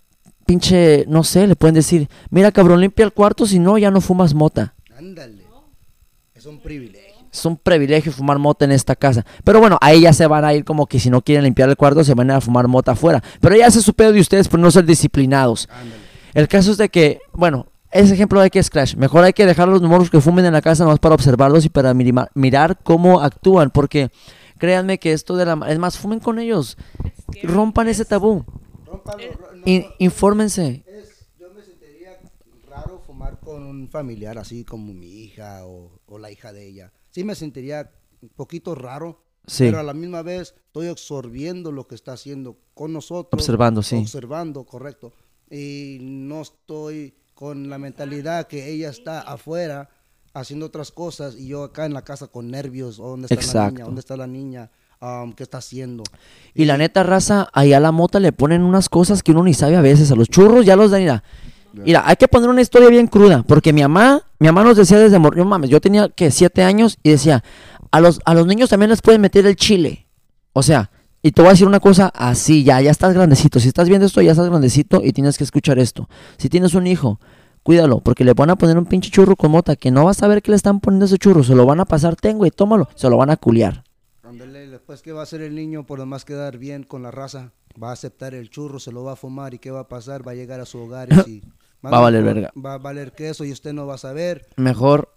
[0.46, 4.02] pinche, no sé, le pueden decir, mira cabrón, limpia el cuarto, si no, ya no
[4.02, 4.76] fumas mota.
[4.98, 5.46] Ándale.
[6.34, 7.16] Es un privilegio.
[7.32, 9.26] Es un privilegio fumar mota en esta casa.
[9.44, 11.76] Pero bueno, ahí ya se van a ir como que si no quieren limpiar el
[11.76, 13.22] cuarto, se van a fumar mota afuera.
[13.42, 15.68] Pero ya es su pedo de ustedes por no ser disciplinados.
[15.70, 16.02] Ándale.
[16.34, 17.68] El caso es de que, bueno,
[18.00, 18.96] ese ejemplo hay que scratch.
[18.96, 21.66] Mejor hay que dejar a los morros que fumen en la casa nomás para observarlos
[21.66, 23.72] y para mirar cómo actúan.
[23.72, 24.10] Porque
[24.58, 25.60] créanme que esto de la...
[25.70, 26.78] Es más, fumen con ellos.
[27.44, 28.46] Rompan ese tabú.
[28.86, 29.02] No,
[29.66, 30.84] In- infórmense.
[30.88, 32.20] es- yo me sentiría
[32.70, 36.92] raro fumar con un familiar así como mi hija o, o la hija de ella.
[37.12, 39.66] Sí me sentiría un poquito raro, Sí.
[39.66, 43.40] pero a la misma vez estoy absorbiendo lo que está haciendo con nosotros.
[43.42, 43.96] Observando, sí.
[43.98, 45.14] Observando, correcto.
[45.50, 49.90] Y no estoy con la mentalidad que ella está afuera
[50.34, 52.98] haciendo otras cosas y yo acá en la casa con nervios.
[53.00, 53.86] ¿o ¿Dónde está la niña?
[53.86, 54.72] ¿Dónde está la niña?
[55.02, 56.04] Um, ¿Qué está haciendo?
[56.54, 59.54] Y la neta raza, ahí a la mota le ponen unas cosas que uno ni
[59.54, 60.12] sabe a veces.
[60.12, 61.02] A los churros ya los dan.
[61.02, 61.24] Mira,
[61.74, 63.44] mira hay que poner una historia bien cruda.
[63.44, 66.64] Porque mi mamá, mi mamá nos decía desde mor- no mames, yo tenía que siete
[66.64, 67.44] años y decía,
[67.92, 70.08] a los, a los niños también les pueden meter el chile.
[70.54, 70.90] O sea,
[71.28, 73.60] y te voy a decir una cosa así, ya, ya estás grandecito.
[73.60, 76.08] Si estás viendo esto, ya estás grandecito y tienes que escuchar esto.
[76.38, 77.20] Si tienes un hijo,
[77.64, 80.28] cuídalo, porque le van a poner un pinche churro con mota que no vas a
[80.28, 81.44] ver que le están poniendo ese churro.
[81.44, 82.88] Se lo van a pasar, tengo y tómalo.
[82.96, 83.84] Se lo van a culiar.
[84.24, 87.10] Ándale, después, ¿qué va a hacer el niño por lo más quedar bien con la
[87.12, 87.52] raza?
[87.82, 90.28] Va a aceptar el churro, se lo va a fumar y ¿qué va a pasar?
[90.28, 91.44] Va a llegar a su hogar y si-
[91.86, 92.52] Va a valer verga.
[92.56, 94.48] Va a valer queso y usted no va a saber.
[94.58, 95.10] mejor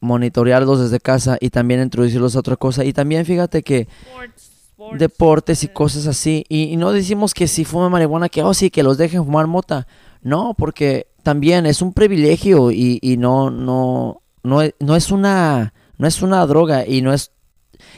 [0.00, 2.84] monitorearlos desde casa y también introducirlos a otra cosa.
[2.84, 4.51] Y también fíjate que sports,
[4.96, 6.44] deportes y cosas así.
[6.48, 9.46] Y, y no decimos que si fuman marihuana, que oh sí, que los dejen fumar
[9.46, 9.86] mota.
[10.22, 15.74] No, porque también es un privilegio y, y no, no, no, es, no es una,
[15.98, 17.32] no es una droga y no es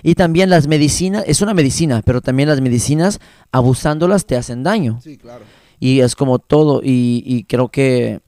[0.03, 3.21] y también las medicinas, es una medicina, pero también las medicinas,
[3.53, 5.01] abusándolas te hacen daño.
[5.03, 5.45] Sí, claro.
[5.79, 6.81] Y es como todo.
[6.83, 8.21] Y, y creo que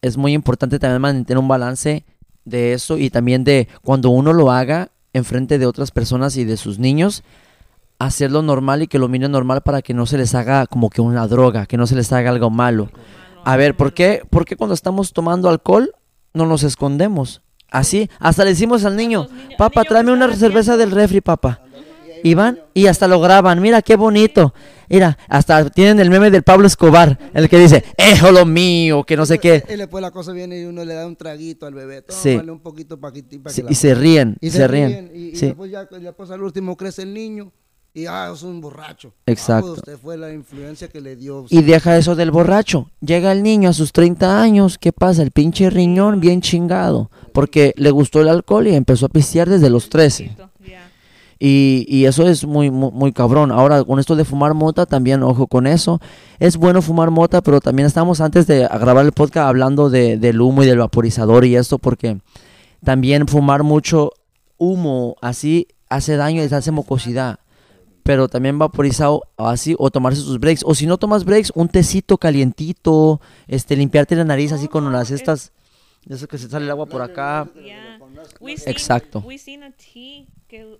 [0.00, 2.04] es muy importante también mantener un balance
[2.44, 6.44] de eso y también de cuando uno lo haga en frente de otras personas y
[6.44, 7.22] de sus niños,
[8.06, 11.00] hacerlo normal y que lo miren normal para que no se les haga como que
[11.00, 12.90] una droga, que no se les haga algo malo.
[13.44, 15.92] A ver, ¿por qué, ¿por qué cuando estamos tomando alcohol
[16.34, 17.42] no nos escondemos?
[17.70, 19.26] Así, hasta le decimos al niño,
[19.58, 20.96] papá, tráeme una cerveza del haciendo".
[20.96, 21.60] refri, papá.
[22.24, 24.54] Y van y hasta lo graban, mira qué bonito.
[24.88, 29.16] Mira, hasta tienen el meme del Pablo Escobar, el que dice, ejo lo mío, que
[29.16, 29.64] no sé qué.
[29.68, 32.04] Y después la cosa viene y uno le da un traguito al bebé.
[32.10, 32.36] Sí.
[32.36, 35.10] Un poquito pa' que- pa' que Sí, la y se ríen, Y se, ríen.
[35.12, 35.46] Y, y sí.
[35.46, 37.50] después ya después al último crece el niño
[37.94, 39.12] y ah, es un borracho.
[39.18, 39.68] Ah, Exacto.
[39.68, 41.44] pues usted fue la influencia que le dio.
[41.50, 42.88] Y deja eso del borracho.
[43.00, 45.22] Llega el niño a sus 30 años, ¿qué pasa?
[45.22, 47.10] El pinche riñón bien chingado.
[47.34, 50.24] Porque le gustó el alcohol y empezó a pistear desde los 13.
[50.24, 50.90] Poquito, ya.
[51.38, 53.52] Y, y eso es muy, muy, muy cabrón.
[53.52, 56.00] Ahora, con esto de fumar mota, también ojo con eso.
[56.38, 60.40] Es bueno fumar mota, pero también estamos antes de grabar el podcast hablando de, del
[60.40, 62.18] humo y del vaporizador y esto, porque
[62.82, 64.12] también fumar mucho
[64.56, 67.38] humo así hace daño y te hace mucosidad.
[68.02, 70.62] Pero también vaporizado así, o tomarse sus breaks.
[70.66, 75.10] O si no tomas breaks, un tecito calientito, este, limpiarte la nariz así con las
[75.10, 75.52] es- estas,
[76.08, 77.48] eso que se sale el agua por acá.
[77.54, 77.98] Yeah.
[78.40, 79.20] We seen, Exacto.
[79.24, 80.78] We seen a tea que,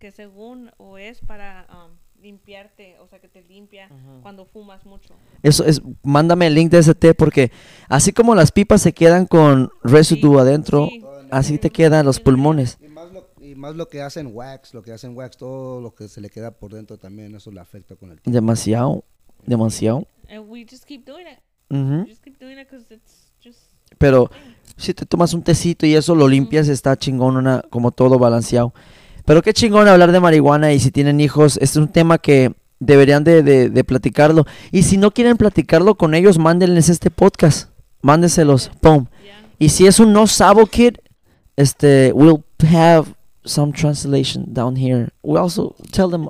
[0.00, 3.88] que según o es para um, limpiarte, o sea, que te limpia
[4.22, 5.14] cuando fumas mucho.
[5.42, 7.52] Eso es, mándame el link de ese té porque
[7.88, 11.04] así como las pipas se quedan con residuo Sí, adentro, sí.
[11.30, 12.78] así te quedan los pulmones.
[13.64, 16.50] Más, lo, que hacen wax, lo que hacen wax, todo lo que se le queda
[16.50, 18.30] por dentro también, eso le afecta con el tiempo.
[18.34, 19.04] Demasiado,
[19.46, 20.06] demasiado.
[20.28, 21.38] And we just keep doing it.
[22.08, 23.58] Just keep doing it because it's just.
[23.98, 24.30] Pero
[24.76, 28.74] si te tomas un tecito y eso lo limpias, está chingón, una, como todo balanceado.
[29.24, 33.24] Pero qué chingón hablar de marihuana y si tienen hijos, es un tema que deberían
[33.24, 34.44] de, de- de platicarlo.
[34.72, 37.70] Y si no quieren platicarlo con ellos, mándenles este podcast.
[38.02, 39.06] Mándenselos, pum.
[39.22, 39.50] Yeah.
[39.58, 40.96] Y si es un no sabo kid,
[41.56, 43.06] este, we'll have
[43.44, 45.08] some translation down here.
[45.22, 46.28] We also tell them,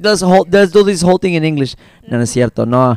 [0.00, 1.74] let's, hold, let's do this whole thing in English.
[2.08, 2.96] No, no es cierto, no.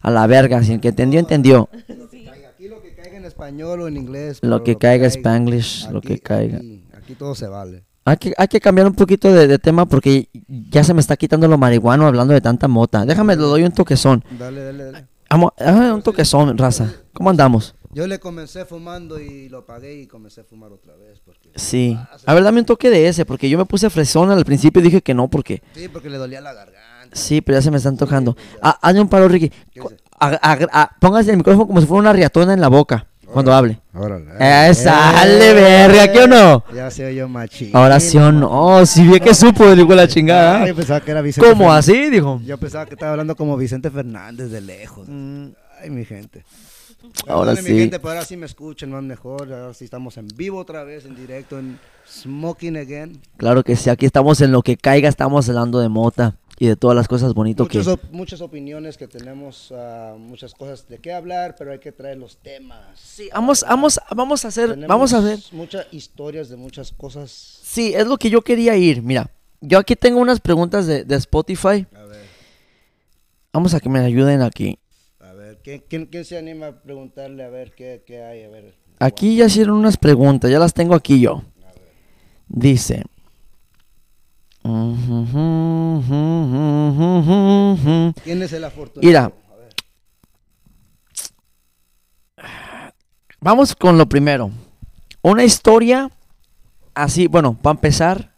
[0.00, 1.68] A la verga, si el que entendió, entendió.
[1.72, 4.38] Aquí lo que caiga en español o en inglés.
[4.42, 6.58] Lo que caiga Spanglish, lo que caiga.
[6.58, 7.84] Aquí, aquí todo se vale.
[8.06, 10.28] Hay que, hay que cambiar un poquito de, de tema porque
[10.70, 13.06] ya se me está quitando lo marihuano hablando de tanta mota.
[13.06, 14.22] Déjame, le doy un toquezón.
[14.38, 15.06] Dale, dale, dale.
[15.30, 16.92] Amo- ah, un toquezón, raza.
[17.14, 17.74] ¿Cómo andamos?
[17.94, 21.20] Yo le comencé fumando y lo apagué y comencé a fumar otra vez.
[21.24, 21.96] Porque, Sí.
[22.26, 24.84] A ver, dame un toque de ese porque yo me puse fresón al principio y
[24.84, 25.62] dije que no porque...
[25.74, 27.14] Sí, porque le dolía la garganta.
[27.16, 28.36] Sí, pero ya se me está antojando.
[28.60, 29.52] Ah, hazme un paro, Ricky.
[30.20, 33.80] Ah, póngase el micrófono como si fuera una riatona en la boca cuando hable.
[33.94, 34.26] Órale.
[34.38, 36.64] Eh, sale, verga, ¿qué o no?
[36.74, 37.70] Ya se oyó machín.
[37.72, 38.86] Ahora sí o no.
[38.86, 40.62] Si vi que supo, digo la chingada.
[40.62, 41.88] Ay, yo pensaba que era Vicente ¿Cómo Fernández.
[41.88, 42.10] así?
[42.10, 42.40] Dijo.
[42.44, 45.06] Yo pensaba que estaba hablando como Vicente Fernández de lejos.
[45.08, 45.48] Mm,
[45.82, 46.44] Ay, mi gente.
[47.26, 47.72] Ahora sí.
[47.72, 49.52] Mi gente, pero ahora sí me escuchan más mejor.
[49.52, 53.20] Ahora sí estamos en vivo otra vez, en directo, en Smoking Again.
[53.36, 56.36] Claro que sí, aquí estamos en lo que caiga, estamos hablando de mota.
[56.56, 57.78] y de todas las cosas bonitas que...
[57.78, 61.90] Muchas, op- muchas opiniones que tenemos, ah, muchas cosas de qué hablar, pero hay que
[61.90, 62.80] traer los temas.
[63.00, 65.40] Sí, vamos, vamos, vamos a hacer, Tenemos vamos a ver.
[65.50, 67.58] Muchas historias de muchas cosas.
[67.64, 69.02] Sí, es lo que yo quería ir.
[69.02, 71.86] Mira, yo aquí tengo unas preguntas de, de Spotify.
[71.92, 72.24] A ver,
[73.52, 74.78] Vamos a que me ayuden aquí.
[75.64, 78.44] ¿Quién, quién, quién se anima a preguntarle a ver qué, qué hay?
[78.44, 78.76] A ver.
[79.00, 81.42] Aquí ya hicieron unas preguntas, ya las tengo aquí yo.
[82.46, 83.02] Dice.
[88.22, 89.02] ¿Quién es el afortunado?
[89.02, 89.32] Mira.
[93.40, 94.50] Vamos con lo primero.
[95.22, 96.10] Una historia
[96.94, 98.34] así, bueno, para empezar.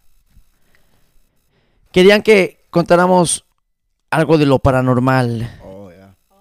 [1.93, 3.45] Querían que contáramos
[4.11, 5.49] algo de lo paranormal.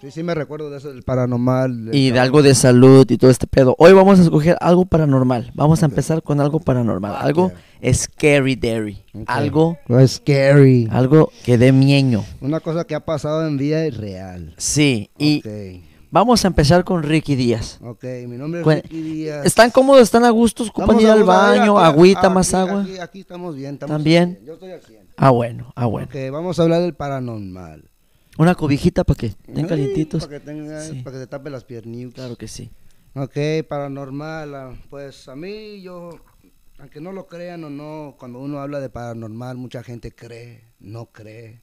[0.05, 1.85] Sí, sí me recuerdo de eso del paranormal.
[1.85, 3.75] del y de algo de salud y todo este pedo.
[3.79, 5.51] Hoy vamos a escoger algo paranormal.
[5.55, 7.15] Vamos a empezar con algo paranormal.
[7.15, 7.51] Algo
[7.91, 9.03] scary dairy.
[9.25, 10.87] Algo, Oh, scary.
[10.91, 12.23] algo que dé mieño.
[12.39, 14.53] Una cosa que ha pasado en vida real.
[14.57, 15.41] Sí, y
[16.11, 17.79] vamos a empezar con Ricky Díaz.
[17.81, 19.43] Ok, mi nombre es Ricky Díaz.
[19.43, 20.03] ¿Están cómodos?
[20.03, 20.65] ¿Están a gusto?
[20.65, 21.79] ¿Ocupan ir al baño?
[21.79, 22.83] aquí- ¿Agüita, aquí- más agua?
[22.83, 23.73] Aquí, aquí estamos bien.
[23.73, 24.23] estamos ¿También?
[24.23, 24.45] al 100.
[24.45, 24.99] Yo estoy al 100.
[25.17, 26.07] Ah, bueno, ah, bueno.
[26.07, 27.89] Ok, vamos a hablar del paranormal.
[28.37, 30.25] Una cobijita para que estén calientitos.
[30.25, 31.01] Para que, tenga, Sí.
[31.01, 32.15] para que se tape las piernitas.
[32.15, 32.69] Claro que sí.
[33.13, 34.55] Ok, paranormal.
[34.55, 36.09] ah, Pues a mí, yo,
[36.77, 41.05] aunque no lo crean o no, cuando uno habla de paranormal, mucha gente cree, no
[41.07, 41.61] cree.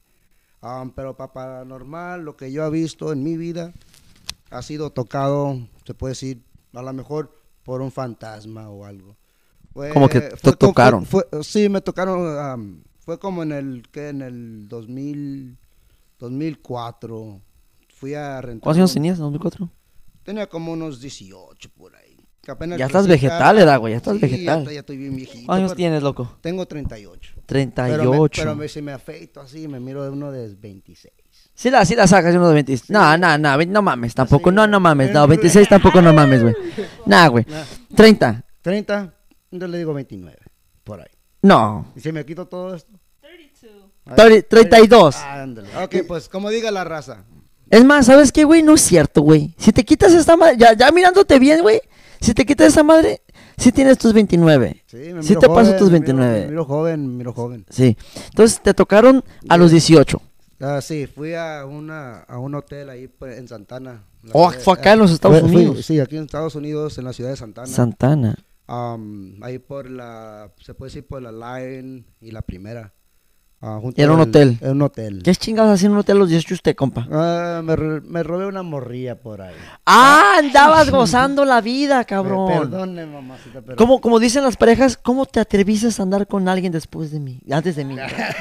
[0.61, 3.73] Ah, pero para paranormal, lo que yo he visto en mi vida
[4.49, 6.41] ha sido tocado, se puede decir,
[6.73, 9.15] a lo mejor por un fantasma o algo.
[9.73, 11.05] Fue- Como que te fue tocaron.
[11.05, 12.37] fue- sí, me tocaron.
[12.39, 15.57] am, fue como en el, que En el 2000,
[16.23, 17.41] 2004.
[17.95, 18.63] Fui a rentar.
[18.63, 19.69] ¿Cuántos años tenías en 2004?
[20.23, 22.17] Tenía como unos 18 por ahí.
[22.41, 24.65] Que apenas Ya estás vegetal, edad, güey, ya estás Sí, vegetal.
[24.65, 25.45] Ya, ya estoy bien viejito.
[25.45, 26.37] ¿Cuántos años tienes, loco?
[26.41, 27.35] Tengo 38.
[27.45, 27.97] 38.
[27.97, 31.13] Pero, me, pero me- si me afeito así, me miro de uno de 26.
[31.53, 32.89] Sí la, sí la sacas de uno de 26.
[32.89, 34.49] No, no, no, ve- no mames, tampoco.
[34.49, 34.55] Sí.
[34.55, 35.11] No, no mames.
[35.13, 36.55] No, 26 tampoco no mames, güey.
[37.05, 37.45] Nah, güey.
[37.47, 37.63] Nah.
[37.95, 38.43] 30.
[38.61, 39.13] 30,
[39.51, 40.37] yo le digo 29.
[40.83, 41.07] Por ahí.
[41.43, 41.93] No.
[41.95, 42.91] Y si me quito todo esto.
[44.05, 44.05] 32.
[44.05, 45.15] Ahí- Thirty- 32.
[45.17, 45.47] Ah.
[45.85, 47.23] Ok, pues como diga la raza.
[47.69, 48.61] Es más, ¿sabes qué, güey?
[48.61, 49.55] No es cierto, güey.
[49.57, 51.81] Si te quitas esta madre, ya, ya mirándote bien, güey.
[52.21, 53.21] Si te quitas esa madre,
[53.57, 54.83] sí tienes tus 29.
[54.85, 56.39] Sí, me Sí miro te paso joven, tus me miro- 29.
[56.41, 57.65] Me miro joven, me miro joven.
[57.69, 57.97] Sí.
[58.27, 60.21] Entonces te tocaron a los 18.
[60.59, 64.03] Ah, sí, fui a, una, a un hotel ahí en Santana.
[64.31, 65.85] Oh, fue acá en los Estados Unidos.
[65.85, 67.67] sí, aquí en Estados Unidos, en la ciudad de Santana.
[67.67, 68.35] Santana.
[68.67, 72.93] Am, ahí por la, se puede decir por la Line y la primera.
[73.65, 74.57] Ah, junto Era un al- hotel.
[74.59, 75.21] Era un hotel.
[75.23, 77.07] ¿Qué chingados hacía en un hotel los 18 usted, compa?
[77.09, 79.55] Ah, me, me robé una morría por ahí.
[79.85, 82.49] Ah, andabas gozando la vida, cabrón.
[82.49, 83.77] Me- Perdone, mamacita, pero...
[83.77, 87.39] Como, como dicen las parejas, ¿cómo te atrevices a andar con alguien después de mí?
[87.49, 87.95] Antes de mí.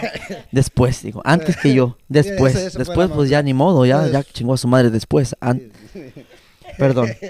[0.51, 1.23] después, digo.
[1.25, 1.97] Antes que yo.
[2.09, 2.75] Después.
[2.75, 3.87] después, pues ya ni modo.
[3.87, 5.37] Ya, ya chingó a su madre después.
[5.41, 5.71] An-
[6.79, 7.09] Perdón.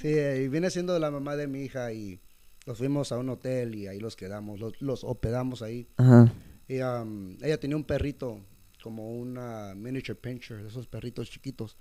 [0.00, 2.20] Sí, y viene siendo la mamá de mi hija y
[2.68, 5.88] nos fuimos a un hotel y ahí los quedamos, los, los hospedamos ahí.
[5.96, 6.32] Ajá.
[6.68, 8.40] Y am, ella tenía un perrito,
[8.82, 11.76] como una miniature pincher, esos perritos chiquitos.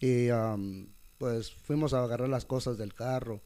[0.00, 3.40] Y am, pues fuimos a agarrar las cosas del carro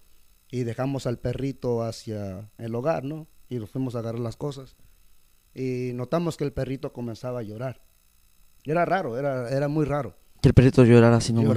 [0.50, 3.27] y dejamos al perrito hacia el hogar, ¿no?
[3.48, 4.77] Y nos fuimos a agarrar las cosas.
[5.55, 7.83] Y notamos que el perrito comenzaba a llorar.
[8.64, 10.16] Era raro, era, era muy raro.
[10.40, 11.48] Que el perrito llorara así nomás.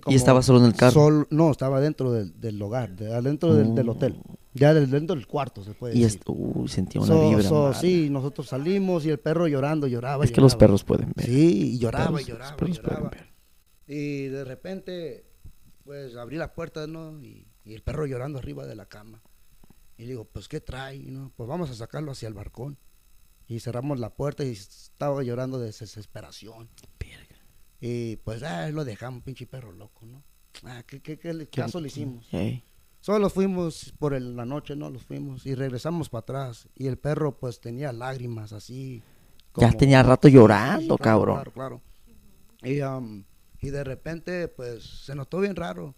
[0.00, 0.92] Como- y estaba solo en el carro.
[0.92, 4.16] Sol- no, estaba dentro del, del hogar, de, adentro del, del hotel.
[4.54, 6.20] Ya dentro del cuarto, se puede y decir.
[6.26, 7.42] uy, sentía una So- vibra.
[7.48, 10.24] so, sí, nosotros salimos y el perro llorando, lloraba.
[10.24, 10.58] Es que los lloraba.
[10.58, 11.26] perros pueden ver.
[11.26, 13.08] Sí, y lloraba, Perros- y lloraba, los perros y lloraba.
[13.10, 13.32] pueden ver.
[13.96, 15.24] Y de repente,
[15.84, 17.20] pues abrí la puerta, ¿no?
[17.22, 19.22] Y, y el perro llorando arriba de la cama.
[19.96, 20.98] Y le digo, pues, ¿qué trae?
[20.98, 21.32] ¿no?
[21.36, 22.78] Pues vamos a sacarlo hacia el balcón.
[23.48, 26.68] Y cerramos la puerta y estaba llorando de desesperación.
[27.80, 30.22] Y pues, ah, lo dejamos, pinche perro loco, ¿no?
[30.64, 32.26] Ah, ¿qué, qué, qué le- caso le hicimos?
[32.32, 32.64] Ey.
[33.02, 34.88] Solo fuimos por el- la noche, ¿no?
[34.88, 36.68] Los fuimos y regresamos para atrás.
[36.76, 39.02] Y el perro, pues, tenía lágrimas así.
[39.56, 41.34] Ya tenía rato llorando, cabrón.
[41.34, 41.80] Claro, claro.
[42.62, 43.24] Y, am,
[43.60, 45.94] y de repente, pues, se notó bien raro.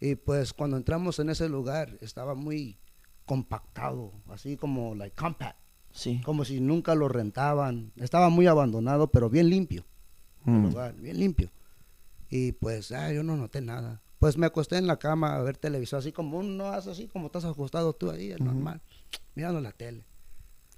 [0.00, 2.78] Y pues, cuando entramos en ese lugar, estaba muy
[3.26, 5.58] compactado, así como, like, compact.
[5.90, 6.20] Sí.
[6.24, 7.92] Como si nunca lo rentaban.
[7.96, 9.84] Estaba muy abandonado, pero bien limpio
[10.46, 10.64] el Mm.
[10.66, 11.50] lugar, bien limpio.
[12.30, 14.00] Y pues, ah, yo no noté nada.
[14.18, 17.26] Pues me acosté en la cama a ver televisor, así como uno hace, así como
[17.26, 18.80] estás acostado tú ahí, es normal,
[19.34, 20.04] mirando la tele.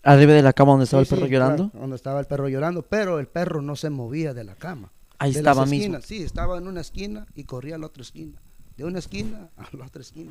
[0.02, 1.70] Arriba de la cama donde estaba Sí, el perro sí, llorando.
[1.70, 4.92] claro, donde estaba el perro llorando, pero el perro no se movía de la cama.
[5.18, 6.00] Ahí de estaba mismo.
[6.00, 8.38] Sí, estaba en una esquina y corría a la otra esquina.
[8.76, 10.30] De una esquina a la otra esquina.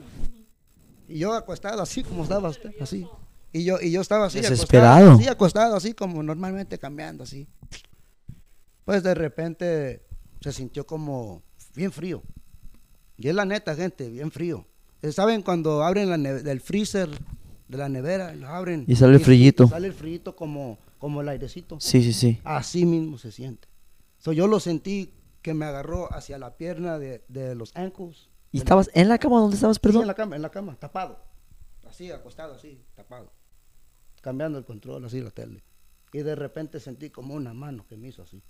[1.08, 3.08] Y yo acostado así como estaba usted, así.
[3.54, 4.96] Y yo, y yo estaba así, Desesperado.
[4.98, 7.48] acostado, así, acostado, así como normalmente cambiando, así.
[8.86, 10.04] Pues de repente
[10.42, 11.42] se sintió como
[11.76, 12.24] bien frío.
[13.20, 14.66] Y es la neta, gente, bien frío.
[15.02, 17.10] Eh, ¿Saben cuando abren la del freezer,
[17.68, 18.86] de la nevera, lo abren?
[18.88, 19.68] Y sale el frillito.
[19.68, 21.80] Sale el frillito como, como el airecito.
[21.80, 22.40] Sí, sí, sí.
[22.44, 23.68] Así mismo se siente.
[24.20, 28.30] So, yo lo sentí que me agarró hacia la pierna de, de los ankles.
[28.52, 29.40] ¿Y estabas en la cama?
[29.40, 30.02] ¿Dónde estabas, Sí, perdón?
[30.02, 31.20] en la cama, en la cama, tapado.
[31.88, 33.32] Así, acostado, así, tapado.
[34.22, 35.64] Cambiando el control, así la tele.
[36.14, 38.42] Y de repente sentí como una mano que me hizo así.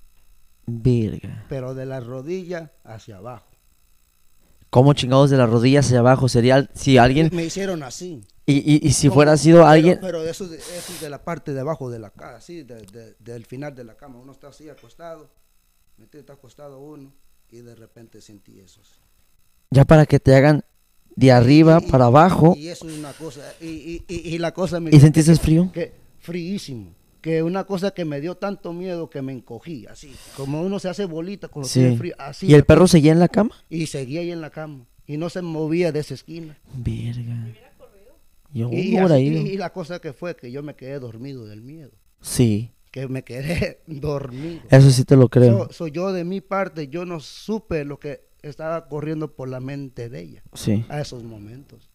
[0.65, 1.45] Verga.
[1.49, 3.49] Pero de la rodilla hacia abajo.
[4.69, 6.29] ¿Cómo chingados de las rodillas hacia abajo?
[6.29, 7.29] Sería si alguien...
[7.33, 8.21] Me hicieron así.
[8.45, 9.97] Y, y, y si fuera sido pero- alguien...
[10.01, 13.15] Pero, eso, eso es de la parte de abajo de la cama, así, de- de-
[13.19, 14.19] del final de la cama.
[14.19, 15.29] Uno está así acostado,
[15.97, 17.13] metido, está acostado uno,
[17.51, 18.81] y de repente sentí eso.
[19.71, 20.63] Ya para que te hagan
[21.15, 23.41] de arriba Y- para abajo Y eso es una cosa.
[23.61, 25.71] Y, y, y, y la cosa me y sentiste frío.
[25.71, 26.93] que fríísimo.
[27.21, 30.13] Que una cosa que me dio tanto miedo que me encogí, así.
[30.37, 31.79] Como uno se hace bolita cuando Sí.
[31.81, 32.47] tiene frío, así.
[32.47, 33.51] ¿Y el perro seguía en la cama?
[33.69, 34.85] Y seguía ahí en la cama.
[35.05, 36.57] Y no se movía de esa esquina.
[36.73, 37.47] Verga.
[38.53, 39.41] Yo Y, así- ido.
[39.41, 41.91] y la cosa que fue que yo me quedé dormido del miedo.
[42.21, 44.61] Sí, Que me quedé dormido.
[44.71, 45.65] eso sí te lo creo.
[45.67, 49.59] So, so yo de mi parte, yo no supe lo que estaba corriendo por la
[49.59, 50.83] mente de ella Sí.
[50.89, 51.89] a esos momentos.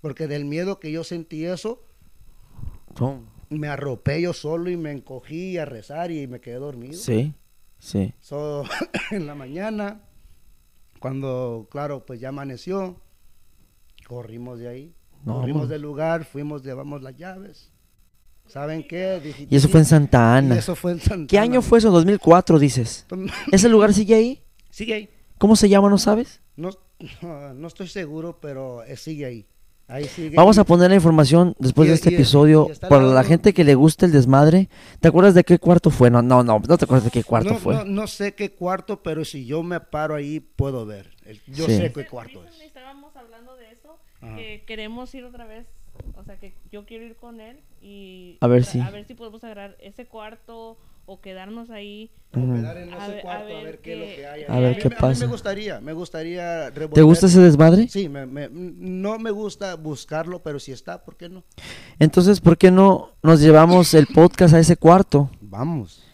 [0.00, 1.84] Porque del miedo que yo sentí eso,
[3.50, 6.94] me arropé yo solo y me encogí a rezar y me quedé dormido.
[6.98, 7.34] Sí,
[7.78, 8.14] sí.
[8.20, 8.64] So,
[9.10, 10.00] en la mañana,
[11.00, 12.96] cuando, claro, pues ya amaneció,
[14.06, 14.94] corrimos de ahí.
[15.24, 15.72] No, corrimos bueno.
[15.72, 17.70] del lugar, fuimos, llevamos las llaves.
[18.46, 19.20] ¿Saben qué?
[19.22, 20.58] Dije- Y eso fue en Santa y Ana.
[20.58, 21.44] eso fue en Santa ¿Qué Ana.
[21.44, 21.90] año fue eso?
[21.90, 23.06] 2004, dices.
[23.52, 24.42] ¿Ese lugar sigue ahí?
[24.70, 25.10] Sigue ahí.
[25.38, 26.40] ¿Cómo se llama, no sabes?
[26.56, 26.70] No,
[27.22, 29.46] no, no estoy seguro, pero eh, sigue ahí.
[29.90, 30.36] Ahí sigue.
[30.36, 33.52] Vamos a poner la información después Y- de este y- episodio y para la gente
[33.52, 34.68] que le guste el desmadre.
[35.00, 36.10] ¿Te acuerdas de qué cuarto fue?
[36.10, 37.74] No, no, no, no te acuerdas de qué cuarto no, fue.
[37.74, 41.10] No, no sé qué cuarto, pero si yo me paro ahí, puedo ver.
[41.48, 41.76] Yo Sí.
[41.76, 42.60] sé qué cuarto es.
[42.60, 44.36] estábamos hablando de eso, Ajá.
[44.36, 45.66] que queremos ir otra vez,
[46.16, 49.14] o sea, que yo quiero ir con él y A ver si- a ver si
[49.14, 50.76] podemos agarrar ese cuarto
[51.12, 52.10] o quedarnos ahí.
[52.36, 52.54] Ujú.
[52.54, 54.26] Quedar en A ese ver- a cuarto, a ver ver qué es lo qué- que
[54.26, 54.44] hay.
[54.48, 55.24] A ver mí qué me- A mí pasa.
[55.26, 57.88] me gustaría, me gustaría ¿Te gusta ese desmadre?
[57.88, 61.42] Sí, me- me- no me gusta buscarlo, pero si está, ¿por qué no?
[61.98, 66.04] Entonces, ¿por qué no nos llevamos el podcast a ese cuarto Vamos,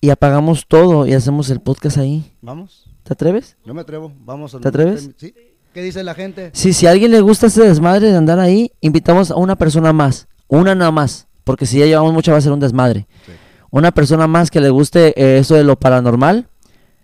[0.00, 2.22] y apagamos todo y hacemos el podcast ahí?
[2.40, 2.88] vamos.
[3.02, 3.56] ¿Te atreves?
[3.66, 4.54] Yo me atrevo, vamos.
[4.54, 5.10] a- ¿Te atreves?
[5.16, 5.34] ¿Sí?
[5.74, 6.50] ¿Qué dice la gente?
[6.54, 9.92] Sí, si a alguien le gusta ese desmadre de andar ahí, invitamos a una persona
[9.92, 13.08] más, una nada más, porque si ya llevamos mucho va a ser un desmadre.
[13.26, 13.32] Sí.
[13.76, 16.46] Una persona más que le guste eh, eso de lo paranormal,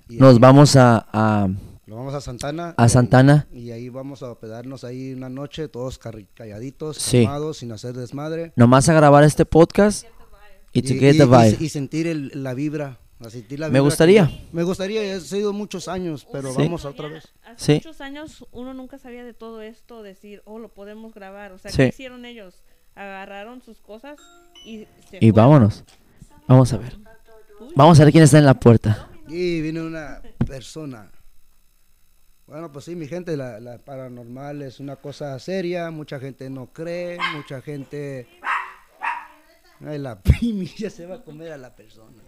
[0.08, 1.48] Y nos ahí- vamos a, a,
[1.86, 2.74] Lo vamos a Santana.
[2.76, 3.48] a Santana.
[3.52, 7.24] Y ahí vamos a hospedarnos ahí una noche, todos calladitos, Sí.
[7.24, 8.52] calmados, sin hacer desmadre.
[8.54, 10.04] Nomás a grabar este podcast
[10.72, 12.98] y y- y sentir el- la vibra.
[13.18, 14.28] la Me gustaría.
[14.28, 16.62] que- me gustaría, he sido muchos años, pero Sí.
[16.62, 17.24] vamos a otra vez.
[17.44, 17.72] Hace Sí.
[17.74, 21.50] muchos años uno nunca sabía de todo esto, decir, oh, lo podemos grabar.
[21.52, 21.76] O sea, Sí.
[21.78, 22.62] ¿qué hicieron ellos?
[22.94, 24.18] Agarraron sus cosas
[24.64, 25.34] y se Y fueron.
[25.34, 25.84] vámonos.
[26.50, 26.98] Vamos a ver.
[27.76, 29.08] Vamos a ver quién está en la puerta.
[29.28, 31.08] Y viene una persona.
[32.48, 36.66] Bueno, pues sí, mi gente, la, la paranormal es una cosa seria, mucha gente no
[36.72, 38.26] cree, mucha gente...
[39.86, 42.20] Ay, la pimi ya se va a comer a la persona.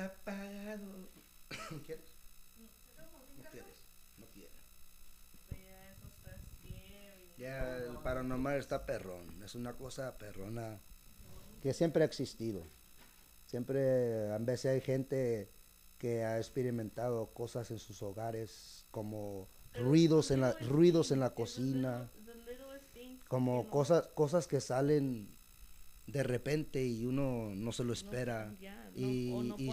[0.00, 1.08] Está apagado.
[1.84, 2.16] ¿Quieres?
[3.36, 3.86] No quieres,
[4.18, 4.52] no quieres.
[7.36, 10.78] Ya el paranormal está perrón, es una cosa perrona
[11.62, 12.62] que siempre ha existido.
[13.46, 15.50] Siempre, a veces hay gente
[15.98, 22.10] que ha experimentado cosas en sus hogares, como ruidos en la, ruidos en la cocina,
[23.28, 25.28] como cosas, cosas que salen
[26.10, 28.54] de repente y uno no se lo espera.
[28.60, 29.66] ya, no- y, o no y-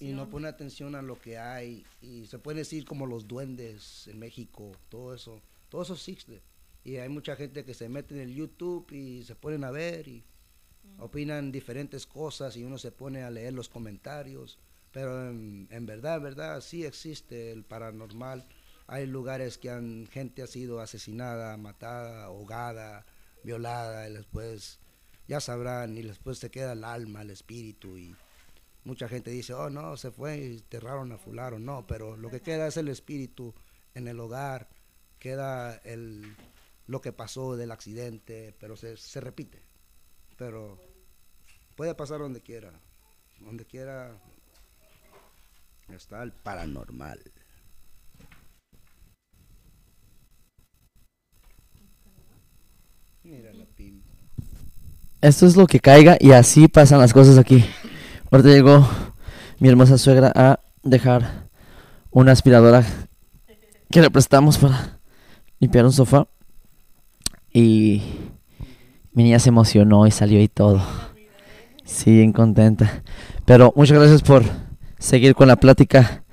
[0.00, 1.84] y no pone atención a lo que hay.
[2.02, 5.40] Y se puede decir como los duendes en México, todo eso.
[5.68, 6.42] Todo eso existe.
[6.84, 10.08] Y hay mucha gente que se mete en el YouTube y se ponen a ver
[10.08, 10.24] y
[10.98, 14.58] opinan diferentes cosas y uno se pone a leer los comentarios.
[14.92, 18.46] Pero en, en verdad, en verdad, sí existe el paranormal.
[18.86, 23.06] Hay lugares que han, gente ha sido asesinada, matada, ahogada,
[23.44, 24.80] violada y después
[25.30, 28.16] ya sabrán y después se queda el alma, el espíritu y
[28.82, 32.40] mucha gente dice, oh no, se fue y enterraron a fulano, no, pero lo que
[32.40, 33.54] queda es el espíritu
[33.94, 34.68] en el hogar
[35.20, 36.34] queda el,
[36.88, 39.62] lo que pasó del accidente, pero se, se repite.
[40.36, 40.80] Pero
[41.76, 42.72] puede pasar donde quiera.
[43.38, 44.20] Donde quiera
[45.90, 47.22] está el paranormal.
[53.22, 54.09] Mira la pim.
[55.22, 57.62] Esto es lo que caiga y así pasan las cosas aquí.
[58.30, 58.88] Ahorita llegó
[59.58, 61.46] mi hermosa suegra a dejar
[62.10, 62.84] una aspiradora
[63.90, 64.98] que le prestamos para
[65.58, 66.26] limpiar un sofá.
[67.52, 68.02] Y
[69.12, 70.82] mi niña se emocionó y salió y todo.
[71.84, 73.02] Sí, bien contenta.
[73.44, 74.44] Pero muchas gracias por
[74.98, 76.24] seguir con la plática.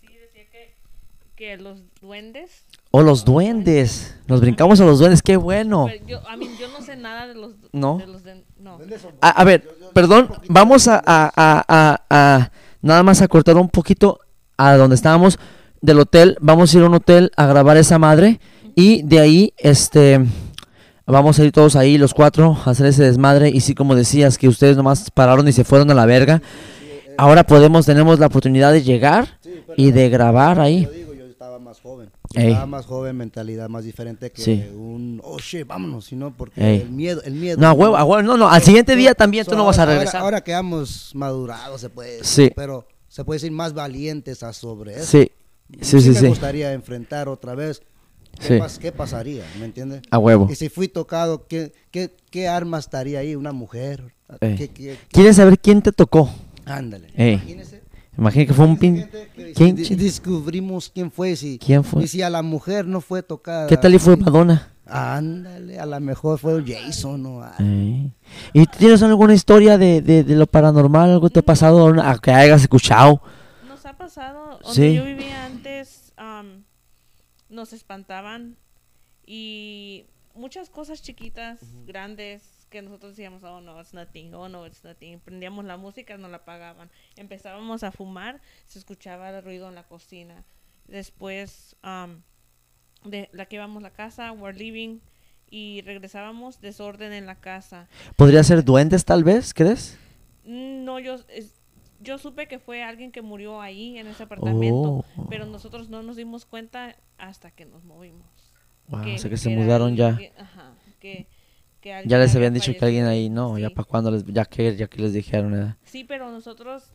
[0.00, 0.76] Sí, decía que,
[1.36, 2.64] que los duendes.
[2.90, 4.17] Oh, los duendes.
[4.28, 5.86] Nos brincamos a los duendes, qué bueno.
[5.90, 6.20] Pero yo,
[6.60, 7.52] yo no sé nada de los.
[7.72, 7.98] ¿No?
[7.98, 8.78] De los de- no.
[9.20, 12.50] A, a ver, perdón, vamos a, a- a- a- a
[12.82, 14.20] nada más a cortar un poquito
[14.56, 15.38] a donde estábamos
[15.80, 16.36] del hotel.
[16.40, 18.38] Vamos a ir a un hotel a grabar esa madre
[18.76, 20.24] y de ahí, este,
[21.06, 23.48] vamos a ir todos ahí, los cuatro, a hacer ese desmadre.
[23.48, 26.42] Y sí, como decías, que ustedes nomás pararon y se fueron a la verga.
[27.16, 29.38] Ahora podemos, tenemos la oportunidad de llegar
[29.76, 30.84] y de grabar ahí.
[30.84, 32.06] Yo digo, yo estaba más joven.
[32.08, 32.17] Ey.
[32.34, 34.64] Estaba más joven, mentalidad más diferente que Sí.
[34.74, 36.80] un, oh shit, vámonos, sino porque Ey.
[36.82, 37.58] el miedo, el miedo.
[37.58, 39.82] No, a huevo, a huevo, no, no, al siguiente día también tú no vas a
[39.82, 40.20] ahora- regresar.
[40.20, 42.52] Ahora, que hemos madurado, se puede decir, Sí.
[42.54, 45.06] pero se puede decir más valientes a sobre eso.
[45.06, 45.30] Sí,
[45.80, 47.82] sí, sí, me sí, gustaría enfrentar otra vez.
[48.46, 49.42] ¿Qué, pas- qué pasaría?
[49.58, 50.02] ¿Me entiendes?
[50.10, 50.48] a huevo.
[50.50, 53.34] Y si fui tocado, ¿qué, qué, qué arma estaría ahí?
[53.34, 54.12] ¿Una mujer?
[54.40, 56.30] ¿Qué, ¿Quieres saber quién te tocó?
[56.66, 57.08] Ándale.
[57.16, 57.77] Imagínese.
[58.18, 59.08] Imagina que fue un pin...
[59.54, 59.76] ¿Quién?
[59.76, 61.36] di- descubrimos quién fue.
[61.36, 62.02] Si, ¿Quién fue?
[62.04, 63.68] Y si a la mujer no fue tocada.
[63.68, 64.72] ¿Qué tal y fue Madonna?
[64.86, 67.54] Ándale, a lo mejor fue Jason o algo.
[67.60, 68.12] Ey.
[68.54, 71.10] ¿Y tienes alguna historia de, de, de lo paranormal?
[71.10, 71.84] ¿Algo te ha pasado?
[71.84, 73.22] una- que hayas escuchado?
[73.68, 74.94] Nos ha pasado, donde Sí.
[74.94, 76.64] yo vivía antes, am,
[77.48, 78.56] nos espantaban
[79.26, 84.82] y muchas cosas chiquitas, grandes, que nosotros decíamos, oh no, it's nothing, oh no, it's
[84.84, 85.18] nothing.
[85.20, 86.90] Prendíamos la música, no la apagaban.
[87.16, 90.44] Empezábamos a fumar, se escuchaba el ruido en la cocina.
[90.86, 92.22] Después, am,
[93.04, 95.00] de la que íbamos a la casa, we're leaving,
[95.50, 97.88] y regresábamos, desorden en la casa.
[98.16, 99.98] ¿Podría ser duendes tal vez, crees?
[100.44, 101.60] No, yo, es-
[102.00, 105.26] yo supe que fue alguien que murió ahí en ese apartamento, Oh.
[105.28, 108.26] pero nosotros no nos dimos cuenta hasta que nos movimos.
[108.88, 110.18] Wow, o sea que se mudaron ya.
[110.38, 111.26] ajá, que,
[111.88, 113.74] que alguien Ya les había habían dicho que alguien ahí, no, ya Sí.
[113.74, 115.74] para cuando les, ya que, ya que les dijeron, eh.
[115.84, 116.92] Sí, pero nosotros,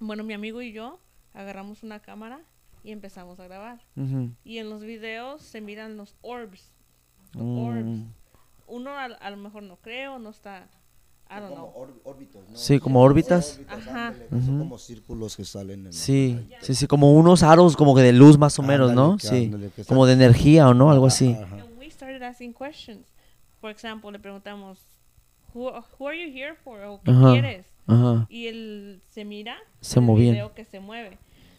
[0.00, 0.98] bueno, mi amigo y yo
[1.34, 2.40] agarramos una cámara
[2.82, 3.80] y empezamos a grabar.
[3.96, 4.30] Ujú.
[4.44, 6.72] Y en los videos se miran los orbs.
[7.34, 7.58] los Mm.
[7.58, 8.06] orbs.
[8.66, 10.66] Uno a, a lo mejor no creo, no está,
[11.30, 11.70] I don't know.
[12.04, 12.56] órbitos, ¿no?
[12.56, 13.60] Sí, como órbitas.
[13.68, 14.14] Ajá.
[14.30, 15.86] son como círculos que salen.
[15.86, 19.08] En Sí, sí, sí, como unos aros como que de luz más o menos, Ándale,
[19.10, 19.16] ¿no?
[19.18, 21.34] que Sí, ándale, como de energía o no, algo así.
[21.34, 21.66] Ajá.
[23.60, 24.78] Por ejemplo, le preguntamos,
[25.54, 26.80] who, who are you here for?
[26.84, 27.32] ¿O qué Ajá.
[27.32, 27.66] quieres?
[27.86, 29.56] Ajá, Y él se mira.
[29.80, 31.10] Se video que se mueve.
[31.10, 31.18] qué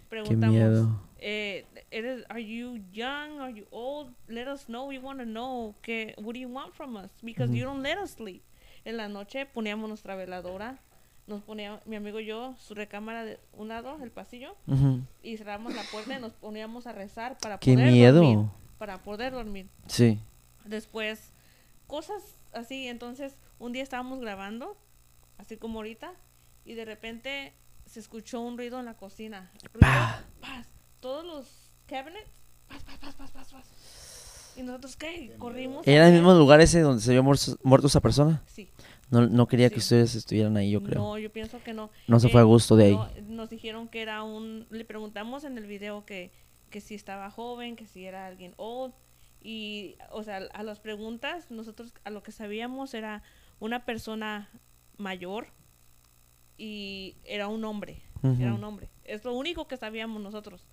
[0.10, 1.02] Preguntamos, miedo.
[1.18, 3.40] eh, eres, are you young?
[3.42, 4.14] Are you old?
[4.28, 4.88] Let us know.
[4.88, 5.76] We want to know.
[5.82, 7.10] Que, what do you want from us?
[7.22, 8.44] Because you don't let us sleep.
[8.86, 10.80] En la noche poníamos nuestra veladora.
[11.28, 14.56] Nos ponía mi amigo y yo su recámara de un lado, el pasillo,
[15.22, 18.22] y cerramos la puerta y nos poníamos a rezar para Qué poder miedo.
[18.24, 18.48] dormir.
[18.80, 19.68] Para poder dormir.
[19.86, 20.18] Sí.
[20.66, 21.32] Después,
[21.90, 22.24] cosas
[22.54, 22.88] así.
[22.88, 24.78] Entonces, un día estábamos grabando,
[25.38, 26.14] así como ahorita,
[26.64, 27.54] y de repente
[27.86, 29.52] se escuchó un ruido en la cocina.
[29.74, 30.24] Ruido, Pa.
[30.40, 30.68] paz.
[31.02, 32.30] Todos los cabinets,
[32.68, 34.54] paz, paz, paz, paz, paz, paz.
[34.56, 35.34] Y nosotros, ¿qué?
[35.38, 35.88] Corrimos.
[35.88, 38.44] ¿Era el mismo lugar ese donde se vio muerto, esa persona?
[38.48, 38.70] Sí.
[39.10, 39.80] No, no quería que Sí.
[39.82, 41.00] ustedes estuvieran ahí, yo creo.
[41.02, 41.86] No, yo pienso que no.
[41.86, 42.94] Eh, No se fue a gusto de ahí.
[42.94, 44.68] no, nos dijeron que era un...
[44.70, 46.32] Le preguntamos en el video que,
[46.70, 48.94] que si estaba joven, que si era alguien old.
[49.42, 53.24] Y, o sea, a las preguntas, nosotros a lo que sabíamos era
[53.60, 54.50] una persona
[54.98, 55.48] mayor
[56.58, 58.02] y era un hombre.
[58.22, 58.90] Era un hombre.
[59.06, 60.66] Es lo único que sabíamos nosotros,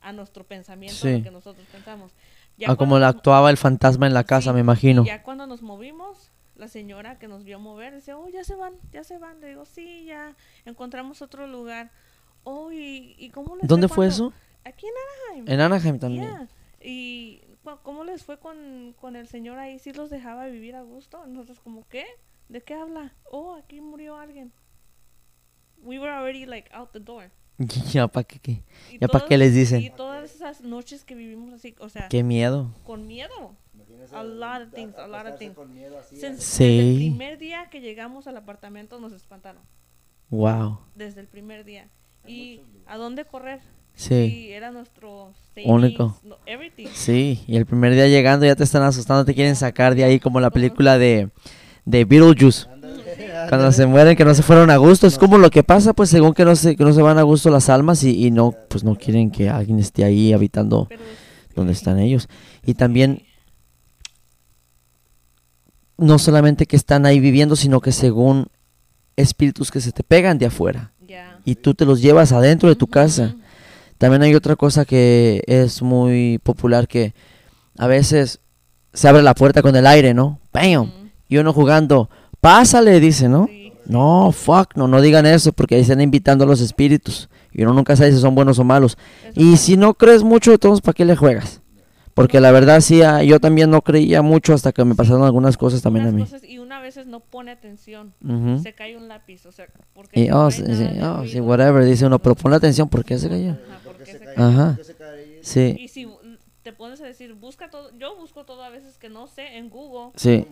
[0.00, 1.18] a nuestro pensamiento, Sí.
[1.18, 2.12] lo que nosotros pensamos.
[2.58, 5.04] Ya Ah, como nos- actuaba el fantasma en la casa, Sí, me imagino.
[5.04, 8.74] ya cuando nos movimos, la señora que nos vio mover decía, oh, ya se van,
[8.90, 9.40] ya se van.
[9.40, 10.34] Le digo, sí, ya
[10.64, 11.92] encontramos otro lugar.
[12.44, 14.32] Oh, ¿y, y cómo les ¿Dónde fue cuando- eso?
[14.64, 14.92] Aquí en
[15.36, 15.52] Anaheim.
[15.52, 16.24] En Anaheim también.
[16.24, 16.48] Yeah.
[16.80, 17.42] Y
[17.82, 19.78] ¿cómo les fue con, con el señor ahí?
[19.78, 21.26] ¿Sí los dejaba vivir a gusto?
[21.26, 22.04] Nosotros como, ¿qué?
[22.48, 23.12] ¿De qué habla?
[23.30, 24.52] Oh, aquí murió alguien.
[25.78, 27.30] We were already like out the door.
[27.92, 28.62] ya para qué, qué.
[29.00, 29.80] ¿Ya pa' todas- qué les dicen?
[29.82, 32.72] Y todas esas noches que vivimos así, o sea, Qué miedo.
[32.84, 33.56] con miedo.
[34.12, 35.56] A lot of things, a lot of things.
[36.10, 36.64] Since- Sí.
[36.64, 39.62] Desde el primer día que llegamos al apartamento nos espantaron.
[40.30, 40.80] Wow.
[40.94, 41.88] Desde el primer día.
[42.26, 43.60] ¿Y a dónde correr?
[43.96, 44.14] Sí.
[44.14, 46.16] Y era nuestro savings, Único.
[46.22, 46.86] no- everything.
[46.94, 50.20] Sí, y el primer día llegando ya te están asustando, te quieren sacar de ahí
[50.20, 51.30] como la película de,
[51.84, 52.66] de Beetlejuice.
[53.48, 55.06] Cuando se mueren, que no se fueron a gusto.
[55.06, 57.22] Es como lo que pasa, pues según que no se, que no se van a
[57.22, 61.02] gusto las almas y, y no, pues no quieren que alguien esté ahí habitando Pero
[61.54, 62.28] donde están ellos.
[62.66, 63.22] Y también,
[65.96, 68.48] no solamente que están ahí viviendo, sino que según
[69.16, 70.92] espíritus que se te pegan de afuera
[71.44, 73.36] y tú te los llevas adentro de tu casa.
[73.98, 77.14] También hay otra cosa que es muy popular que
[77.78, 78.40] a veces
[78.92, 80.40] se abre la puerta con el aire, ¿no?
[80.52, 80.90] ¡Bam!
[81.28, 83.46] Y uno jugando, pásale, dice, ¿no?
[83.46, 83.72] Sí.
[83.86, 87.28] No, fuck, no, no digan eso porque ahí están invitando a los espíritus.
[87.52, 88.98] Y uno nunca sabe si son buenos o malos.
[89.24, 91.62] Eso Y si no crees mucho, entonces ¿para qué le juegas?
[92.12, 95.56] Porque la verdad sí, ah, yo también no creía mucho hasta que me pasaron algunas
[95.56, 96.22] cosas también a mí.
[96.22, 98.14] cosas- y una veces no pone atención.
[98.62, 100.62] Se cae un lápiz, o sea, porque Y, no oh, sí,
[101.02, 103.50] oh, sí, whatever, dice uno, pero ponle atención, ¿por qué se cayó?
[103.50, 103.80] Ajá,
[104.12, 104.44] porque se cae.
[104.44, 104.78] Ajá.
[105.42, 106.08] Sí, Y si
[106.62, 109.70] te pones a decir, busca todo, yo busco todo a veces que no sé en
[109.70, 110.44] Google, sí.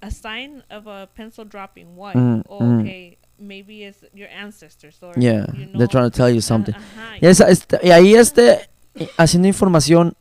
[0.00, 2.12] a sign of a pencil dropping, why?
[2.14, 2.80] Mm, O, mm.
[2.80, 6.72] okay, maybe it's your ancestors or Yeah, you know, they're trying to tell you something.
[6.74, 10.14] ajá, Y, esa- este- y ahí este, eh, haciendo información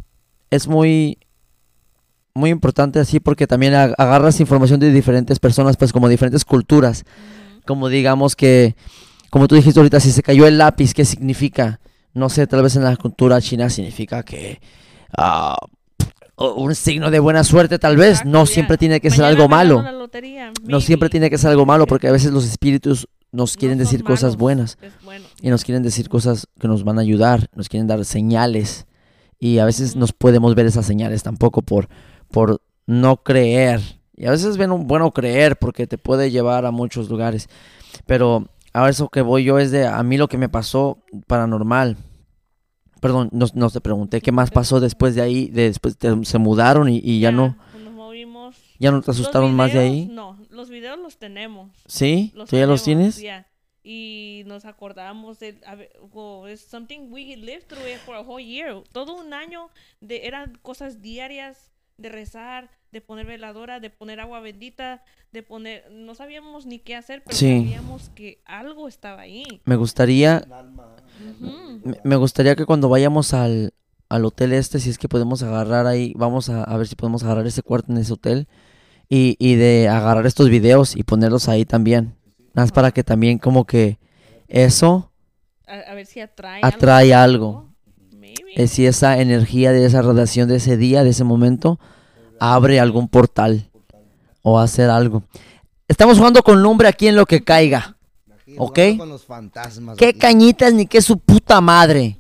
[0.49, 1.18] es muy,
[2.34, 7.03] muy importante así porque también ag- agarras información de diferentes personas, pues como diferentes culturas.
[7.05, 8.76] ujú, Como digamos que,
[9.30, 11.80] como tú dijiste ahorita, si se cayó el lápiz, ¿qué significa?
[12.16, 14.59] No sé, tal vez en la cultura china significa que
[15.18, 15.55] ah,
[16.38, 18.11] un signo de buena suerte, tal vez.
[18.20, 18.51] exacto, No ya.
[18.53, 19.82] siempre tiene que ser algo malo.
[19.91, 23.59] lotería, No siempre tiene que ser algo malo porque a veces los espíritus nos No
[23.59, 25.26] quieren decir cosas buenas bueno.
[25.41, 28.86] y nos quieren decir cosas que nos van a ayudar, nos quieren dar señales
[29.39, 29.99] y a veces Ujú.
[29.99, 31.89] nos podemos ver esas señales tampoco por,
[32.32, 33.82] por no creer.
[34.16, 37.49] Y a veces es bueno, bueno creer porque te puede llevar a muchos lugares.
[38.05, 38.47] Pero
[38.84, 41.97] a eso que voy yo es de a mí lo que me pasó paranormal.
[43.01, 46.38] Perdón, no, no te pregunté qué más pasó después de ahí, de después te- se
[46.39, 48.55] mudaron y, y ya no, Nos movimos.
[48.80, 50.05] ya no te asustaron más de videos, ahí.
[50.07, 51.71] No, los videos los tenemos.
[51.88, 52.32] ¿Sí?
[52.36, 53.21] Los ¿Tú ya los tenemos, tienes?
[53.21, 53.47] ya.
[53.84, 58.21] Y nos acordamos de, a ver, well, it's something we lived through it for a
[58.21, 58.82] whole year.
[58.91, 59.69] Todo un año
[60.01, 65.84] de, eran cosas diarias de rezar, de poner veladora, de poner agua bendita, de poner,
[65.91, 67.60] no sabíamos ni qué hacer, pero Sí.
[67.66, 69.43] sabíamos que algo estaba ahí.
[69.66, 70.46] Me gustaría.
[71.84, 73.74] Me, me gustaría que cuando vayamos al,
[74.08, 77.22] al hotel este, si es que podemos agarrar ahí, vamos a, a ver si podemos
[77.26, 78.48] agarrar ese cuarto en ese hotel
[79.10, 82.16] y, y de agarrar estos videos y ponerlos ahí también.
[82.54, 84.00] Nada más para que también como que
[84.48, 85.12] eso,
[85.68, 86.62] A, a ver si atrae.
[86.64, 87.74] Atrae algo.
[88.14, 88.54] Maybe.
[88.56, 91.78] eh, si esa energía de esa radiación de ese día, de ese momento,
[92.40, 93.70] abre algún portal
[94.42, 95.24] o hacer algo.
[95.88, 97.96] Estamos jugando con lumbre aquí en lo que caiga.
[98.58, 98.80] ¿Ok?
[98.98, 99.98] Con los fantasmas.
[99.98, 100.20] ¿Qué aquí.
[100.20, 102.20] cañitas ni qué su puta madre?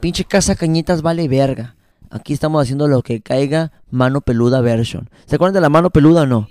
[0.00, 1.74] Pinche casa cañitas vale verga.
[2.10, 5.10] Aquí estamos haciendo lo que caiga mano peluda version.
[5.26, 6.48] ¿Se acuerdan de la mano peluda o no?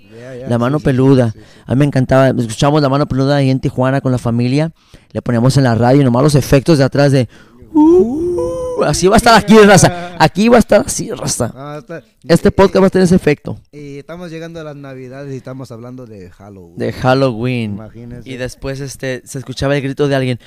[0.48, 1.30] La mano sí, peluda.
[1.32, 1.44] sí, sí.
[1.66, 2.28] A mí me encantaba.
[2.28, 4.72] Escuchamos la mano peluda ahí en Tijuana con la familia.
[5.12, 7.28] Le poníamos en la radio nomás los efectos de atrás de...
[7.72, 8.40] "Uh",
[8.84, 10.16] así va a estar aquí, raza.
[10.18, 11.52] Aquí va a estar así, raza.
[11.54, 13.58] Ah, está- Este podcast va a tener ese efecto.
[13.72, 16.76] Y estamos llegando a las navidades y estamos hablando de Halloween.
[16.78, 17.72] De Halloween.
[17.74, 18.28] Imagínense.
[18.28, 20.40] Y después este se escuchaba el grito de alguien.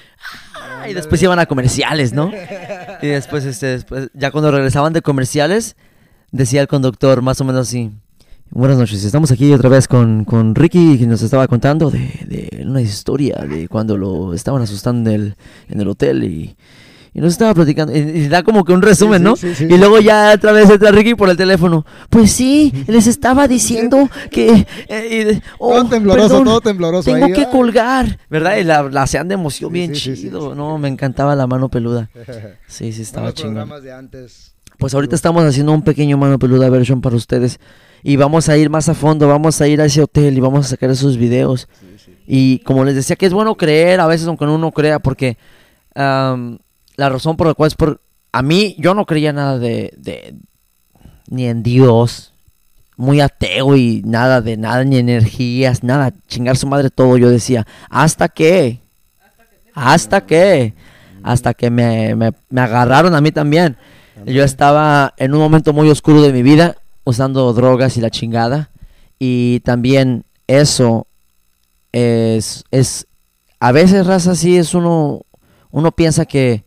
[0.56, 2.32] "Ah", Y después iban a comerciales, ¿no?
[3.02, 5.76] Y después este después ya cuando regresaban de comerciales
[6.32, 7.92] decía el conductor más o menos así.
[8.52, 12.64] Buenas noches, estamos aquí otra vez con, con Ricky que nos estaba contando de, de
[12.66, 15.36] una historia de cuando lo estaban asustando en el,
[15.70, 16.56] en el hotel y,
[17.14, 17.96] y nos estaba platicando.
[17.96, 19.36] Y, da como que un resumen, ¿no?
[19.36, 19.66] sí, sí.
[19.66, 21.86] Y luego ya otra vez entra Ricky por el teléfono.
[22.10, 24.68] Pues sí, les estaba diciendo que...
[24.88, 27.12] eh, oh, todo tembloroso, perdón, todo tembloroso.
[27.12, 28.58] tengo ahí, que colgar, ¿verdad?
[28.58, 30.56] Y la, la hacían de emoción bien chido.
[30.56, 32.10] No, me encantaba la mano peluda.
[32.68, 33.70] Sí, sí, estaba chingón.
[34.78, 37.60] Pues ahorita estamos haciendo un pequeño mano peluda version para ustedes.
[38.04, 40.66] Y vamos a ir más a fondo, vamos a ir a ese hotel y vamos
[40.66, 41.68] a sacar esos videos.
[42.26, 45.38] Y como les decía, que es bueno creer, a veces aunque uno no crea, porque
[47.00, 48.02] la razón por la cual es por...
[48.32, 49.94] A mí, yo no creía nada de...
[49.98, 50.36] de
[51.30, 52.34] ni en Dios.
[52.98, 56.14] Muy ateo y nada de nada, ni energías, nada.
[56.28, 57.66] Chingar su madre todo, yo decía.
[57.90, 58.80] ¿Hasta qué?
[59.74, 60.74] ¿Hasta qué?
[61.24, 63.78] Hasta que me, me, me agarraron a mí también.
[64.26, 66.76] Yo estaba en un momento muy oscuro de mi vida,
[67.06, 68.70] usando drogas y la chingada.
[69.18, 71.08] Y también eso
[71.92, 73.08] es, es
[73.60, 75.22] a veces, raza, sí es uno,
[75.72, 76.64] uno piensa que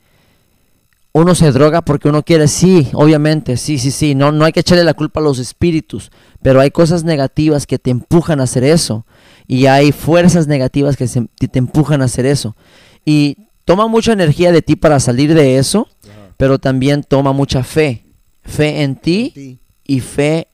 [1.12, 4.60] uno se droga porque uno quiere, sí, obviamente, sí, sí, sí, no, no hay que
[4.60, 6.10] echarle la culpa a los espíritus,
[6.42, 9.04] pero hay cosas negativas que te empujan a hacer eso.
[9.46, 12.56] Y hay fuerzas negativas que, se- que te empujan a hacer eso.
[13.04, 16.34] Y toma mucha energía de ti para salir de eso, Ajá.
[16.38, 18.04] pero también toma mucha fe.
[18.44, 19.58] Fe en ti Sí.
[19.86, 20.46] y fe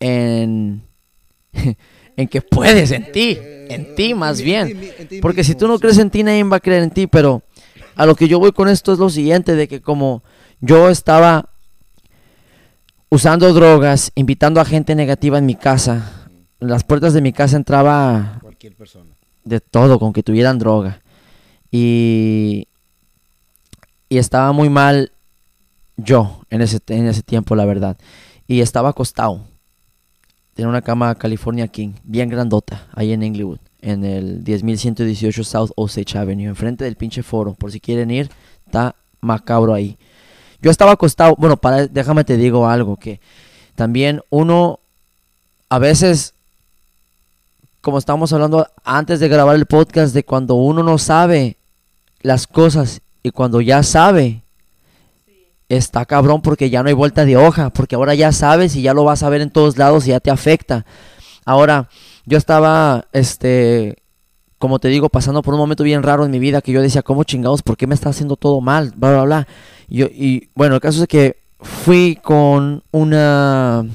[0.00, 0.82] en,
[2.16, 4.80] en que puedes, en ti, en ti más en bien.
[4.80, 6.90] ti en ti Porque si tú no crees en ti, nadie va a creer en
[6.90, 7.06] ti.
[7.06, 7.42] Pero
[7.96, 10.22] a lo que yo voy con esto es lo siguiente, de que como
[10.60, 11.48] yo estaba
[13.08, 16.28] usando drogas, invitando a gente negativa en mi casa,
[16.60, 19.10] en las puertas de mi casa entraba Cualquier persona.
[19.44, 21.00] de todo, con que tuvieran droga.
[21.70, 22.68] Y,
[24.08, 25.12] y estaba muy mal
[25.96, 27.96] yo en ese, en ese tiempo, la verdad.
[28.46, 29.40] Y estaba acostado.
[30.54, 36.18] Tenía una cama California King, bien grandota, ahí en Inglewood, en el 10118 South Osage
[36.18, 37.54] Avenue, enfrente del pinche foro.
[37.54, 38.28] Por si quieren ir,
[38.66, 39.96] está macabro ahí.
[40.60, 43.20] Yo estaba acostado, bueno, para, déjame te digo algo, que
[43.76, 44.80] también uno
[45.68, 46.34] a veces
[47.80, 51.56] como estábamos hablando antes de grabar el podcast, de cuando uno no sabe
[52.22, 54.42] las cosas y cuando ya sabe,
[55.68, 58.94] está cabrón porque ya no hay vuelta de hoja, porque ahora ya sabes y ya
[58.94, 60.84] lo vas a ver en todos lados y ya te afecta.
[61.44, 61.88] Ahora,
[62.26, 63.96] yo estaba, este,
[64.58, 67.02] como te digo, pasando por un momento bien raro en mi vida que yo decía,
[67.02, 67.62] ¿cómo chingados?
[67.62, 68.92] ¿Por qué me está haciendo todo mal?
[68.96, 69.48] Bla, bla, bla.
[69.88, 73.86] Y, y bueno, el caso es que fui con una,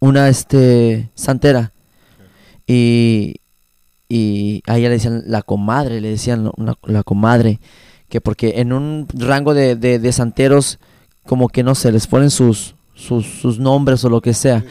[0.00, 1.72] una, este, santera
[2.66, 3.36] y,
[4.08, 6.50] y a ella le decían la comadre, le decían
[6.82, 7.60] la comadre,
[8.08, 10.80] que porque en un rango de, de, de santeros,
[11.26, 14.64] como que no sé, les ponen sus, sus, sus nombres o lo que sea.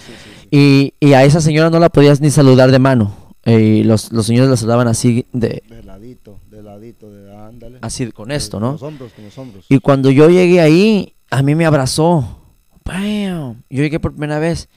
[0.51, 3.15] Y, y a esa señora no la podías ni saludar de mano.
[3.45, 7.79] Y los, los señores la saludaban así, de, De ladito, de ladito, de ándale.
[7.81, 8.71] así con esto, Con ¿no?
[8.73, 9.65] los hombros, con los hombros.
[9.69, 12.37] Y cuando yo llegué ahí, a mí me abrazó.
[12.85, 13.63] ¡Bam!
[13.69, 14.67] Yo llegué por primera vez.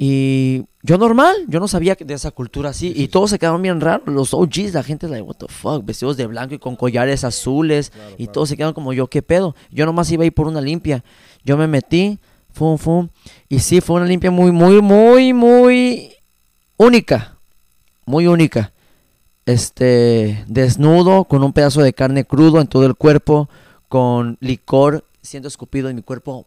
[0.00, 2.92] Y yo normal, yo no sabía de esa cultura así.
[2.94, 4.06] Y todos se quedaron bien raros.
[4.08, 7.90] Los OGs, la gente, like, what the fuck, vestidos de blanco y con collares azules.
[7.90, 8.32] Claro, y claro.
[8.32, 9.54] todos se quedaron como yo, ¿qué pedo?
[9.70, 11.04] Yo nomás iba a ir por una limpia.
[11.44, 12.18] Yo me metí,
[12.58, 13.08] fum, fum.
[13.48, 16.12] Y sí, fue una limpia muy, muy, muy, muy
[16.76, 17.36] única.
[18.04, 18.72] Muy única.
[19.46, 23.48] Este, desnudo, con un pedazo de carne crudo en todo el cuerpo,
[23.88, 26.46] con licor siendo escupido en mi cuerpo,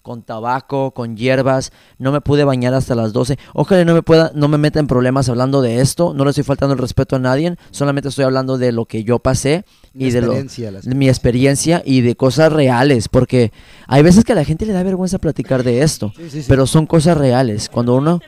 [0.00, 1.70] con tabaco, con hierbas.
[1.98, 3.38] No me pude bañar hasta las 12.
[3.52, 6.14] Ojalá no me pueda, no me meta en problemas hablando de esto.
[6.14, 7.56] No le estoy faltando el respeto a nadie.
[7.72, 9.64] Solamente estoy hablando de lo que yo pasé
[9.96, 13.08] La y de lo, de mi experiencia y de cosas reales.
[13.08, 13.52] Porque
[13.86, 16.12] hay veces que a la gente le da vergüenza platicar de esto.
[16.16, 16.46] Sí, sí, sí.
[16.48, 17.70] Pero son cosas reales.
[17.70, 18.20] Cuando uno,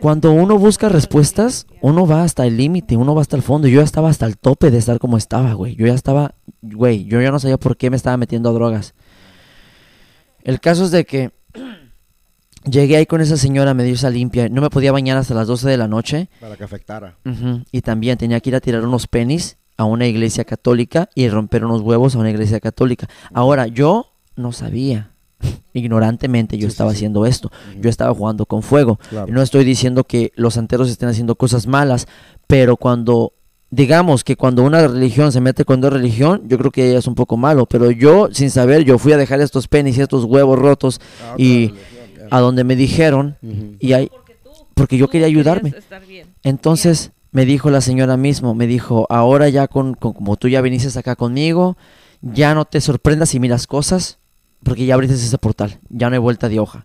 [0.00, 3.68] cuando uno busca respuestas, uno va hasta el límite, uno va hasta el fondo.
[3.68, 5.76] Yo ya estaba hasta el tope de estar como estaba, güey.
[5.76, 8.94] Yo ya estaba, güey, yo ya no sabía por qué me estaba metiendo a drogas.
[10.42, 11.32] El caso es de que
[12.64, 14.48] llegué ahí con esa señora, me dio esa limpia.
[14.48, 16.30] No me podía bañar hasta las 12 de la noche.
[16.40, 17.18] Para que afectara.
[17.70, 21.64] Y también tenía que ir a tirar unos penis a una iglesia católica y romper
[21.64, 23.08] unos huevos a una iglesia católica.
[23.32, 25.10] Ahora, yo no sabía.
[25.72, 26.96] Ignorantemente yo Sí, estaba sí.
[26.96, 27.50] haciendo esto.
[27.80, 28.98] Yo estaba jugando con fuego.
[29.10, 29.32] Claro.
[29.32, 32.06] No estoy diciendo que los santeros estén haciendo cosas malas,
[32.46, 33.32] pero cuando,
[33.70, 37.06] digamos que cuando una religión se mete con otra religión, yo creo que ya es
[37.06, 37.66] un poco malo.
[37.66, 41.34] Pero yo, sin saber, yo fui a dejar estos penis y estos huevos rotos Ah,
[41.38, 41.72] y
[42.30, 43.36] a donde me dijeron,
[43.80, 45.70] y ahí, Porque tú, porque yo quería ayudarme.
[45.70, 46.28] estar bien.
[46.44, 50.60] Entonces me dijo la señora mismo, me dijo, ahora ya con, con- como tú ya
[50.60, 51.76] viniste acá conmigo,
[52.20, 54.18] ya no te sorprendas si miras cosas,
[54.62, 56.84] porque ya abriste ese portal, ya no hay vuelta de hoja.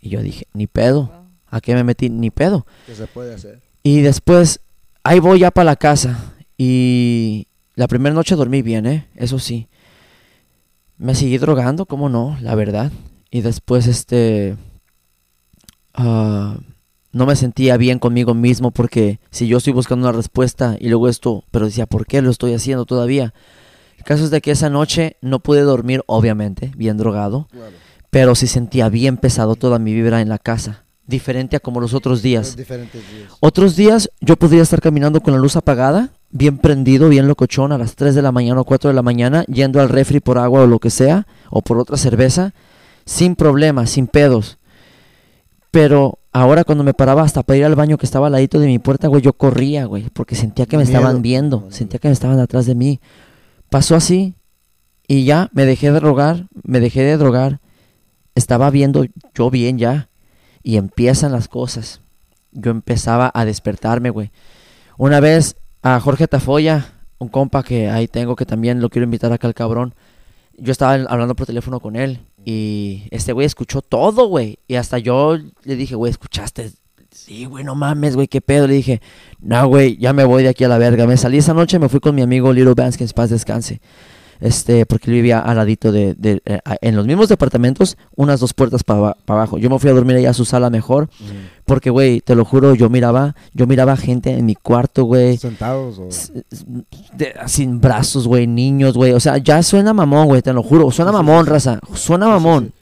[0.00, 1.12] Y yo dije, ni pedo.
[1.50, 2.10] ¿a qué me metí?
[2.10, 2.66] Ni pedo.
[2.86, 3.60] ¿Qué se puede hacer?
[3.82, 4.60] Y después,
[5.02, 6.34] ahí voy ya para la casa.
[6.58, 9.06] Y la primera noche dormí bien, ¿eh?
[9.16, 9.66] Eso sí.
[10.98, 12.36] Me seguí drogando, ¿cómo no?
[12.42, 12.92] La verdad.
[13.30, 14.56] Y después, este...
[15.94, 16.56] ah,
[17.18, 21.08] no me sentía bien conmigo mismo porque si yo estoy buscando una respuesta y luego
[21.08, 23.34] esto, pero decía, ¿por qué lo estoy haciendo todavía?
[23.98, 27.72] El caso es de que esa noche no pude dormir, obviamente, bien drogado, Claro.
[28.10, 31.92] pero sí sentía bien pesado toda mi vibra en la casa, diferente a como los
[31.92, 32.56] otros días.
[32.56, 33.32] Diferentes días.
[33.40, 37.78] Otros días yo podría estar caminando con la luz apagada, bien prendido, bien locochón, a
[37.78, 40.62] las 3 de la mañana o 4 de la mañana, yendo al refri por agua
[40.62, 42.54] o lo que sea, o por otra cerveza,
[43.04, 44.57] sin problemas, sin pedos.
[45.70, 48.66] Pero ahora cuando me paraba hasta para ir al baño que estaba al ladito de
[48.66, 50.96] mi puerta, güey, yo corría, güey, porque sentía que me Miedo.
[50.98, 53.00] estaban viendo, sentía que me estaban atrás de mí.
[53.70, 54.34] Pasó así
[55.06, 57.60] y ya me dejé de drogar, me dejé de drogar.
[58.34, 59.04] Estaba viendo
[59.34, 60.08] yo bien ya
[60.62, 62.00] y empiezan las cosas.
[62.52, 64.30] Yo empezaba a despertarme, güey.
[64.96, 69.32] Una vez a Jorge Tafoya, un compa que ahí tengo que también lo quiero invitar
[69.32, 69.94] acá al cabrón.
[70.56, 74.58] Yo estaba hablando por teléfono con él y este güey escuchó todo, güey.
[74.66, 76.70] Y hasta yo le dije, güey, escuchaste.
[77.10, 78.66] sí, güey, no mames, güey, qué pedo.
[78.66, 79.02] Le dije,
[79.38, 81.06] no, güey, ya me voy de aquí a la verga.
[81.06, 83.82] Me salí esa noche, me fui con mi amigo Little Vance, que en paz descanse.
[84.40, 88.38] Este, porque él vivía al ladito de, de- eh, a- en los mismos departamentos, unas
[88.38, 89.58] dos puertas para abajo.
[89.58, 91.08] Yo me fui a dormir allá a su sala mejor,
[91.64, 95.36] porque, güey, te lo juro, yo miraba, yo miraba gente en mi cuarto, güey.
[95.38, 96.08] Sentados o...
[97.16, 99.12] de- sin brazos, güey, niños, güey.
[99.12, 100.90] O sea, ya suena mamón, güey, te lo juro.
[100.90, 101.80] Suena mamón, raza.
[101.94, 102.72] Suena mamón.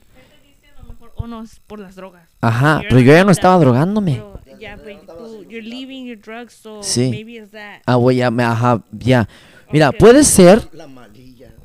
[0.44, 2.28] Dice a lo mejor, oh no, es por las drogas.
[2.40, 4.22] Ajá, pero yo ya no estaba drogándome.
[4.44, 7.08] Pero, ya, pero tú, you're leaving your drugs, so Sí.
[7.10, 7.80] maybe it's that.
[7.86, 9.26] Ah, güey, ya, me, ajá, ya.
[9.72, 10.86] Mira, puede ser, La.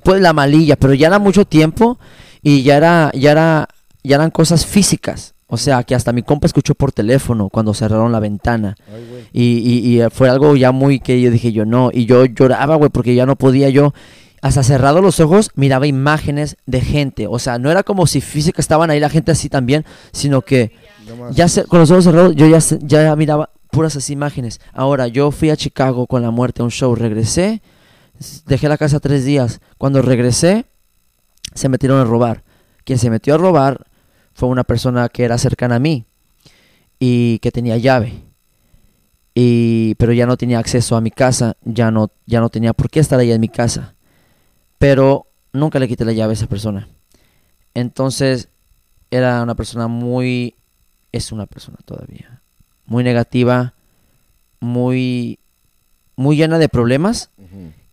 [0.04, 1.98] Pues la malilla, pero ya era mucho tiempo
[2.42, 3.68] y ya era, ya era,
[4.04, 5.34] ya eran cosas físicas.
[5.54, 8.76] O sea, que hasta mi compa escuchó por teléfono cuando cerraron la ventana.
[8.88, 9.28] Ay.
[9.34, 9.44] Y,
[9.98, 11.90] y, y fue algo ya muy que yo dije yo no.
[11.92, 13.94] Y yo lloraba, güey, porque ya no podía yo.
[14.42, 17.28] Hasta cerrado los ojos, miraba imágenes de gente.
[17.28, 20.72] O sea, no era como si física estaban ahí la gente así también, sino que
[21.34, 24.60] ya se- con los ojos cerrados yo ya, ya miraba puras así imágenes.
[24.74, 27.62] Ahora, yo fui a Chicago con la muerte a un show, regresé,
[28.46, 29.62] dejé la casa tres días.
[29.78, 30.66] Cuando regresé,
[31.54, 32.44] se metieron a robar.
[32.84, 33.86] Quien se metió a robar
[34.34, 36.06] fue una persona que era cercana a mí
[37.00, 38.24] y que tenía llave.
[39.34, 42.90] Y, pero ya no tenía acceso a mi casa, ya no, ya no tenía por
[42.90, 43.96] qué estar allá en mi casa.
[44.78, 46.88] Pero nunca le quité la llave a esa persona.
[47.74, 48.50] Entonces,
[49.10, 50.56] era una persona muy,
[51.12, 52.42] es una persona todavía,
[52.86, 53.74] muy negativa,
[54.60, 55.40] muy,
[56.16, 57.31] muy llena de problemas.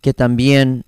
[0.01, 0.85] Que también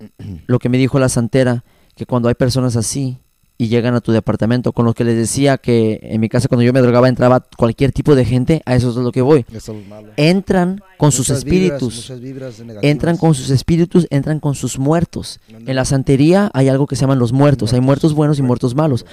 [0.47, 1.63] lo que me dijo la santera,
[1.95, 3.17] que cuando hay personas así
[3.57, 6.63] y llegan a tu departamento, con lo que les decía que en mi casa cuando
[6.63, 9.45] yo me drogaba entraba cualquier tipo de gente, a eso es lo que voy.
[9.53, 10.11] Eso es malo.
[10.17, 15.39] Entran con sus Muchas espíritus, vibras entran con sus espíritus, entran con sus muertos.
[15.47, 17.73] En la santería hay algo que se llaman los muertos.
[17.73, 19.05] Hay muertos buenos y muertos malos.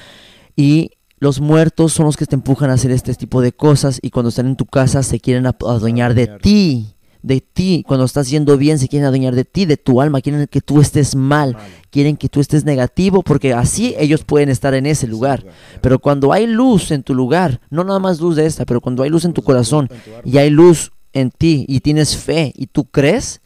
[0.57, 4.11] Y los muertos son los que te empujan a hacer este tipo de cosas y
[4.11, 6.95] cuando están en tu casa se quieren adueñar de ti.
[7.29, 7.85] De ti.
[7.87, 10.21] Cuando estás yendo bien se quieren adueñar de ti, de tu alma.
[10.23, 11.57] Quieren que tú estés mal.
[11.91, 15.45] Quieren que tú estés negativo porque así ellos pueden estar en ese lugar.
[15.83, 19.03] Pero cuando hay luz en tu lugar, no nada más luz de esta, pero cuando
[19.03, 19.89] hay luz en tu corazón
[20.25, 23.41] y hay luz en ti y tienes fe y tú crees,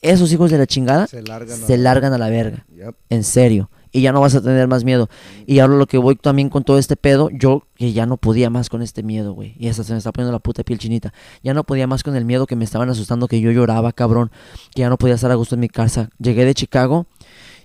[0.00, 1.58] esos hijos de la chingada Se largan.
[1.58, 2.64] se largan a la verga.
[2.74, 2.94] Yep.
[3.10, 3.70] En serio.
[3.96, 5.08] Y ya no vas a tener más miedo.
[5.46, 8.50] Y ahora lo que voy también con todo este pedo, yo que ya no podía
[8.50, 9.54] más con este miedo, güey.
[9.58, 11.14] Y hasta se me está poniendo la puta piel chinita.
[11.42, 14.30] Ya no podía más con el miedo que me estaban asustando, que yo lloraba, cabrón.
[14.74, 16.10] Que ya no podía estar a gusto en mi casa.
[16.18, 17.06] Llegué de Chicago,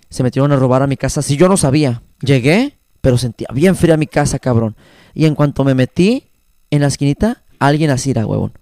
[0.09, 1.21] se metieron a robar a mi casa.
[1.21, 4.77] Si yo no sabía, llegué, pero sentía bien fría mi casa, cabrón.
[5.13, 6.29] Y en cuanto me metí
[6.69, 8.53] en la esquinita, alguien así era, huevón.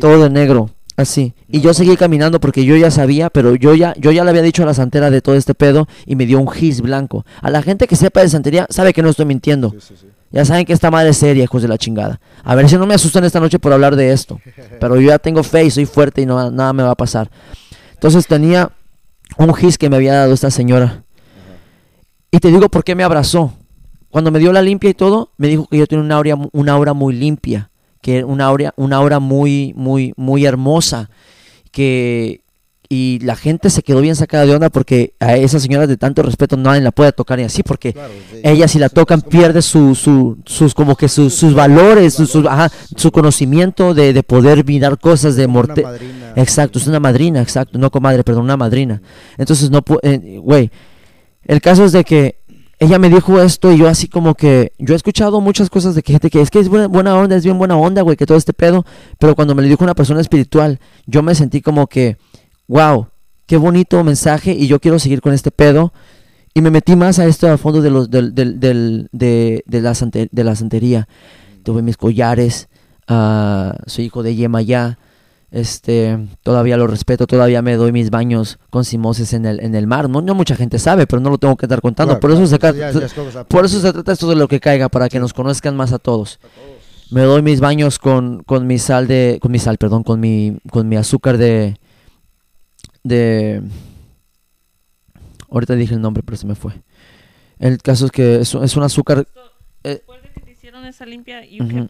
[0.00, 1.34] Todo de negro, así.
[1.48, 4.42] Y yo seguí caminando porque yo ya sabía, pero yo ya, yo ya le había
[4.42, 7.24] dicho a la santera de todo este pedo y me dio un gis blanco.
[7.40, 9.70] A la gente que sepa de santería sabe que no estoy mintiendo.
[9.70, 10.06] Sí, sí, sí.
[10.30, 12.20] Ya saben que esta madre es seria, hijos de la chingada.
[12.42, 14.40] A ver si no me asustan esta noche por hablar de esto.
[14.80, 17.30] Pero yo ya tengo fe y soy fuerte y no, nada me va a pasar.
[17.94, 18.70] Entonces tenía
[19.38, 21.04] un gis que me había dado esta señora.
[22.30, 23.54] Y te digo por qué me abrazó.
[24.10, 26.72] Cuando me dio la limpia y todo, me dijo que yo tenía una aura, una
[26.72, 27.70] aura muy limpia,
[28.06, 31.10] que una aura, una aura muy, muy, muy hermosa,
[31.72, 32.40] que
[32.88, 36.22] y la gente se quedó bien sacada de onda porque a esa señora de tanto
[36.22, 39.60] respeto nadie la puede tocar y así porque Claro, de- ella si la tocan pierde
[39.60, 42.16] su, su- sus como que sus, sus valores,
[42.48, 45.82] ajá, su conocimiento de, de poder mirar cosas de morte.
[45.82, 46.32] madrina.
[46.36, 49.02] Exacto, es una madrina, exacto, no comadre, perdón, una madrina.
[49.36, 50.70] Entonces no eh, güey,
[51.44, 52.36] el caso es de que
[52.78, 56.02] ella me dijo esto y yo así como que yo he escuchado muchas cosas de
[56.02, 58.36] que gente que es que es buena, onda, es bien buena onda, güey, que todo
[58.38, 58.84] este pedo,
[59.18, 62.16] pero cuando me lo dijo una persona espiritual, yo me sentí como que
[62.68, 63.08] wow,
[63.46, 65.92] qué bonito mensaje y yo quiero seguir con este pedo.
[66.52, 70.44] Y me metí más a esto a fondo de, los, de, de la, sante- de
[70.44, 71.06] la santería.
[71.62, 72.68] Tuve mis collares,
[73.08, 74.98] ah, soy hijo de Yemayá,
[75.50, 79.86] este, todavía lo respeto, todavía me doy mis baños con simoses en el, en el
[79.86, 80.08] mar.
[80.10, 82.18] No, no mucha gente sabe, pero no lo tengo que estar contando.
[82.18, 84.28] Claro, por, eso claro, se, ca- ya- ya es cosa por eso se trata esto
[84.28, 86.38] de lo que caiga, para que nos conozcan más a todos.
[87.10, 90.58] Me doy mis baños con, con mi sal de, con mi sal, perdón, con mi,
[90.70, 91.78] con mi azúcar de,
[93.04, 93.62] de,
[95.50, 96.72] ahorita dije el nombre, pero se me fue.
[97.58, 99.26] El caso es que es, un- es un azúcar,
[99.84, 101.42] Eh, Después de que te hicieron esa limpia,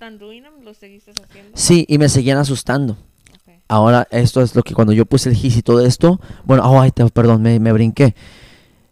[0.02, 1.52] on doing them, lo seguiste haciendo.
[1.54, 2.98] sí, y me seguían asustando.
[3.68, 6.80] Ahora, esto es lo que cuando yo puse el gis y todo esto, bueno, oh,
[6.80, 8.14] ay, perdón, me, me brinqué.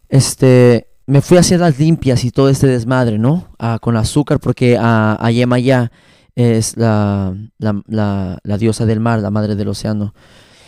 [0.09, 3.47] Este, me fui a hacer las limpias y todo este desmadre, ¿no?
[3.59, 5.91] Ah, con azúcar, porque a, a Yemayá
[6.35, 10.13] es la, la, la, la diosa del mar, la madre del océano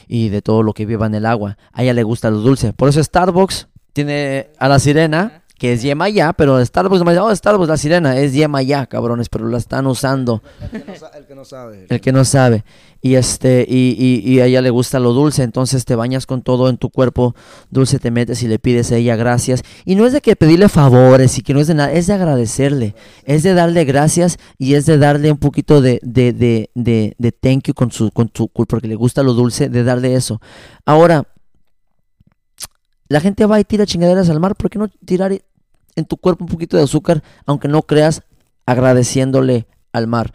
[0.07, 1.57] y de todo lo que viva en el agua.
[1.73, 2.71] A ella le gusta lo dulce.
[2.73, 7.77] Por eso Starbucks tiene a la sirena que es Yemayá, pero Starbucks, oh, Starbucks, la
[7.77, 10.41] sirena, es Yemayá, cabrones, pero la están usando
[10.71, 11.85] El que no, sa- el que no sabe.
[11.89, 12.63] el que no sabe.
[13.01, 16.41] Y este, y, y, y a ella le gusta lo dulce, entonces te bañas con
[16.41, 17.35] todo en tu cuerpo
[17.69, 19.61] dulce, te metes y le pides a ella gracias.
[19.85, 22.13] Y no es de que pedirle favores y que no es de nada, es de
[22.13, 27.15] agradecerle, es de darle gracias y es de darle un poquito de, de, de, de,
[27.17, 30.41] de thank you con su, con su, porque le gusta lo dulce, de darle eso.
[30.85, 31.27] Ahora,
[33.09, 35.31] la gente va y tira chingaderas al mar, ¿por qué no tirar
[35.95, 38.23] en tu cuerpo un poquito de azúcar, aunque no creas,
[38.65, 40.33] agradeciéndole al mar?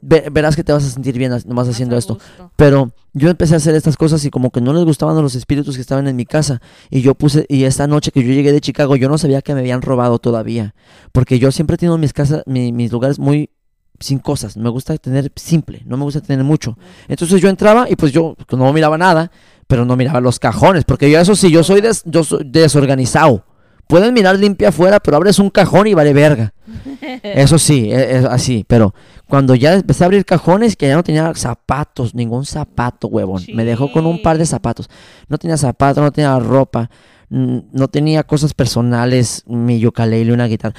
[0.00, 2.14] Ve- verás que te vas a sentir bien nomás Más haciendo esto.
[2.14, 2.52] gusto.
[2.54, 5.34] Pero yo empecé a hacer estas cosas y como que no les gustaban a los
[5.34, 6.60] espíritus que estaban en mi casa.
[6.88, 9.54] Y yo puse, y esta noche que yo llegué de Chicago, yo no sabía que
[9.54, 10.74] me habían robado todavía.
[11.10, 13.50] Porque yo siempre he tenido mis casas, mi- mis lugares muy
[13.98, 14.56] sin cosas.
[14.56, 16.78] Me gusta tener simple, no me gusta tener mucho.
[17.08, 19.32] Entonces yo entraba y pues yo no miraba nada,
[19.68, 20.84] pero no miraba los cajones.
[20.84, 23.44] Porque yo eso sí, yo soy, des- yo soy desorganizado.
[23.86, 26.52] Pueden mirar limpia afuera, pero abres un cajón y vale verga.
[27.22, 28.62] Eso sí, e- es, así.
[28.68, 28.94] Pero
[29.26, 33.42] cuando ya empecé a abrir cajones, que ya no tenía zapatos, ningún zapato, huevón.
[33.54, 34.90] Me dejó con un par de zapatos.
[35.28, 36.90] No tenía zapatos, no tenía ropa,
[37.30, 40.74] no tenía cosas personales, mi ukulele, una guitarra.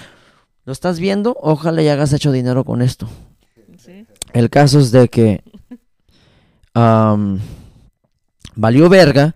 [0.66, 1.36] ¿Lo estás viendo?
[1.42, 3.10] Ojalá ya hagas hecho dinero con esto.
[3.84, 4.06] Sí.
[4.34, 5.42] El caso es de que
[8.56, 9.36] valió verga.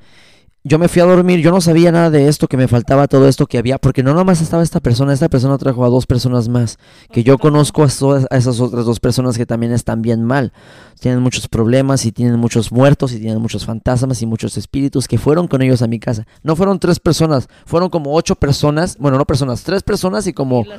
[0.66, 3.28] Yo me fui a dormir, yo no sabía nada de esto, que me faltaba todo
[3.28, 6.47] esto que había, porque no nomás estaba esta persona, esta persona trajo a dos personas
[6.47, 6.80] más,
[7.11, 10.53] que yo conozco a, a esas otras dos personas que también están bien mal,
[11.01, 15.18] tienen muchos problemas y tienen muchos muertos y tienen muchos fantasmas y muchos espíritus que
[15.18, 16.26] fueron con ellos a mi casa.
[16.43, 20.61] No fueron tres personas, fueron como ocho personas, bueno, no personas, tres personas y como
[20.61, 20.70] Y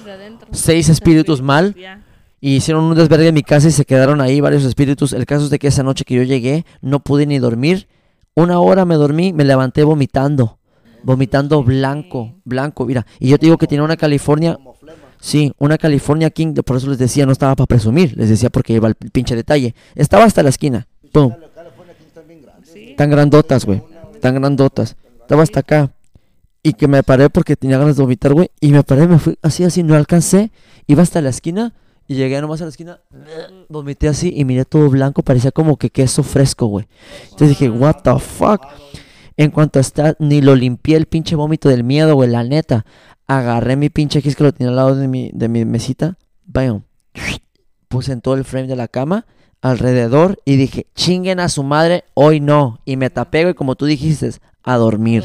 [0.53, 1.77] seis espíritus mal.
[2.41, 5.13] Y hicieron un desvergue en mi casa y se quedaron ahí varios espíritus.
[5.13, 7.87] El caso es de que esa noche que yo llegué no pude ni dormir.
[8.35, 10.59] Una hora me dormí, me levanté vomitando.
[11.03, 13.07] Vomitando blanco, blanco, mira.
[13.21, 14.99] Y yo te digo que tenía una California, Como flema.
[15.21, 18.73] sí, una California King, por eso les decía, no estaba para presumir, les decía porque
[18.73, 19.75] iba el pinche detalle.
[19.95, 21.33] Estaba hasta la esquina, pum,
[22.97, 23.83] tan grandotas, güey,
[24.21, 24.97] tan grandotas.
[25.21, 25.93] Estaba hasta acá.
[26.63, 28.51] Y que me paré porque tenía ganas de vomitar, güey.
[28.61, 30.51] Y me paré, me fui así, así, no alcancé.
[30.87, 31.75] Iba hasta la esquina
[32.07, 33.01] y llegué nomás a la esquina.
[33.69, 36.87] Vomité así y miré todo blanco, parecía como que queso fresco, güey.
[37.25, 38.61] Entonces dije, what the fuck.
[39.37, 42.85] En cuanto está, ni lo limpié el pinche vómito del miedo, güey, la neta.
[43.27, 46.17] Agarré mi pinche X que lo tenía al lado de mi, de mi mesita.
[46.45, 46.83] Bam.
[47.89, 49.27] Puse en todo el frame de la cama,
[49.61, 52.81] alrededor, y dije, chinguen a su madre, hoy no.
[52.85, 54.31] Y me tapé, güey, como tú dijiste,
[54.63, 55.25] a dormir.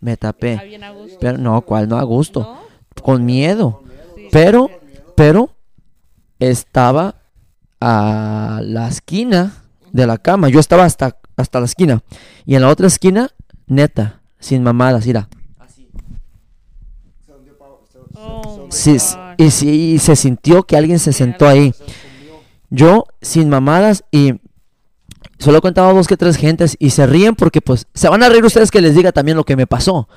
[0.00, 0.78] Me Ah, tapé.
[0.82, 1.18] a gusto.
[1.20, 1.88] Pero no, ¿cuál?
[1.88, 2.56] No a gusto.
[3.02, 3.82] Con miedo.
[4.30, 4.70] Pero,
[5.16, 5.50] pero,
[6.50, 7.16] estaba
[7.80, 9.54] a la esquina
[9.92, 10.48] de la cama.
[10.48, 12.02] Yo estaba hasta, hasta la esquina.
[12.46, 13.28] Y en la otra esquina,
[13.66, 15.28] neta, sin mamadas, mira.
[15.30, 15.82] Se-
[18.14, 18.66] Oh.
[18.70, 18.96] Sí,
[19.38, 21.74] y, sí, y se sintió que alguien se sentó ahí.
[22.70, 24.34] Yo, sin mamadas, y
[25.38, 28.28] solo he contado dos que tres gentes, y se ríen porque, pues, se van a
[28.28, 30.08] reír ustedes que les diga también lo que me pasó.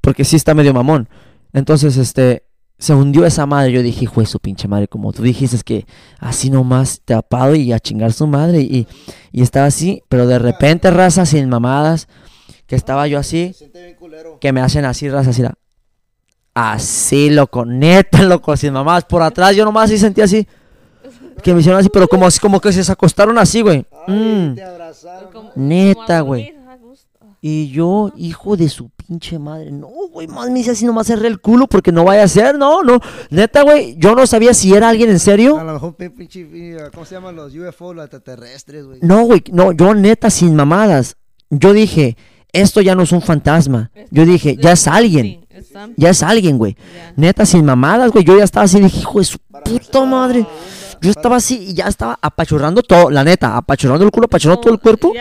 [0.00, 1.08] Porque sí está medio mamón.
[1.52, 2.44] Entonces, este,
[2.80, 3.70] se hundió esa madre.
[3.70, 5.86] Yo dije, hijo de su pinche madre, como tú dijiste, es que
[6.18, 8.60] así nomás tapado y a chingar su madre.
[8.62, 8.88] Y,
[9.30, 12.08] y estaba así, pero de repente, raza, sin mamadas,
[12.66, 13.54] que estaba yo así,
[14.40, 15.44] que me hacen así, raza, así.
[16.54, 19.04] Así, loco, neta, loco, sin mamadas.
[19.04, 20.46] Por atrás yo nomás sí sentí así.
[21.42, 23.86] Que me hicieron así, pero como, así- como que se acostaron así, güey.
[24.06, 24.54] Ay, Mm.
[24.56, 25.32] te abrazaron.
[25.32, 26.52] Como- Neta, güey.
[26.52, 27.08] dormir, a gusto.
[27.22, 31.06] Ah, Y yo, hijo de su pinche madre, no, güey, más me hice así nomás
[31.06, 33.00] cerré el culo porque no vaya a ser, no, no.
[33.30, 35.56] Neta, güey, yo no sabía si era alguien en A serio.
[35.64, 38.98] lo mejor pin- pinche, eh, ¿cómo se llaman los UFO, los extraterrestres, güey?
[39.02, 41.16] No, güey, no, yo neta sin mamadas.
[41.48, 42.16] Yo dije,
[42.52, 43.90] esto ya no es un fantasma.
[44.10, 45.46] Yo dije, ya es alguien,
[45.96, 46.76] ya es alguien, güey.
[47.16, 50.46] Neta sin mamadas, güey, yo ya estaba así, dije, hijo de su puta madre.
[51.00, 54.74] Yo estaba así y ya estaba apachurrando todo, la neta, apachurrando el culo, apachurrando todo
[54.74, 55.14] el cuerpo.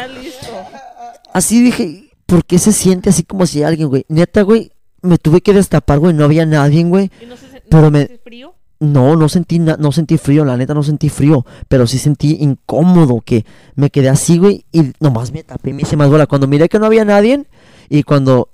[1.34, 4.06] Así dije, ¿por qué se siente así como si alguien, güey?
[4.08, 4.72] Neta, güey,
[5.02, 7.12] me tuve que destapar, güey, no había nadie, güey.
[7.22, 8.54] ¿Y no se, se- Pero no me- se frío?
[8.80, 13.20] No, no sentí, no sentí frío, la neta no sentí frío, pero sí sentí incómodo,
[13.20, 16.28] que me quedé así, güey, y nomás me tapé, me hice más bola.
[16.28, 17.46] Cuando miré que no había nadie,
[17.90, 18.50] y cuando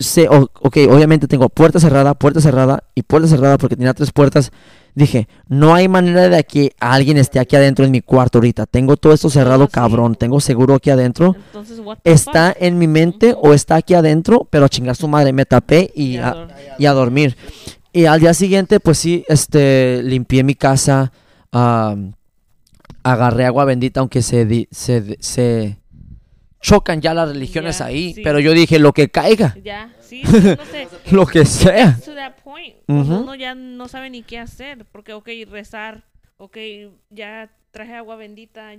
[0.00, 4.10] sé, o- ok, obviamente tengo puerta cerrada, puerta cerrada y puerta cerrada porque tenía tres
[4.10, 4.50] puertas,
[4.94, 8.66] dije, no hay manera de que alguien esté aquí adentro en mi cuarto ahorita.
[8.66, 9.70] Tengo todo esto cerrado, sí.
[9.72, 11.34] cabrón, tengo seguro aquí adentro.
[11.46, 15.44] Entonces, Está en mi mente o está aquí adentro, pero a chingar su madre, me
[15.46, 17.36] tapé y, Y a a- dor- y a dormir.
[17.92, 21.12] Y al día siguiente, pues sí, este, limpié mi casa,
[23.02, 25.78] agarré agua bendita, aunque se, di- se, se
[26.64, 28.22] chocan ya las religiones Ya, ahí, sí.
[28.22, 30.22] pero yo dije, lo que caiga, Ya, sí,
[30.58, 30.88] no sé.
[31.12, 31.98] lo que sea.
[32.02, 32.74] to that point.
[32.86, 33.22] Cuando Ujú.
[33.22, 34.86] uno ya no sabe ni qué hacer.
[34.90, 36.04] Porque, ok, rezar.
[36.38, 36.56] Ok,
[37.10, 38.72] ya traje agua bendita.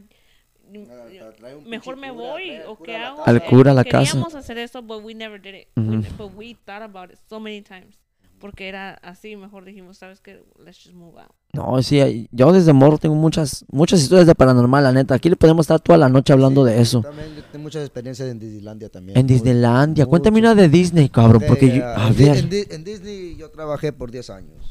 [1.66, 2.58] Mejor me voy.
[2.68, 3.24] ¿O qué hago?
[3.26, 4.12] Al cura a la casa.
[4.14, 5.68] Queríamos hacer eso, but we never did it.
[5.76, 5.92] Ujú.
[5.92, 7.98] We- But we thought about it so many times.
[8.46, 10.40] Porque era así, mejor dijimos, ¿sabes qué?
[10.64, 11.32] Let's just move out.
[11.54, 15.16] No, sí, yo desde morro tengo muchas muchas historias de paranormal, la neta.
[15.16, 17.02] Aquí le podemos estar toda la noche hablando de eso.
[17.02, 19.18] También tengo muchas experiencias en Disneylandia también.
[19.18, 22.84] En Muy- Disneylandia, cuéntame una de Disney, cabrón, porque yo, ah, a en, ver, en
[22.84, 24.64] Disney yo trabajé por 10 años.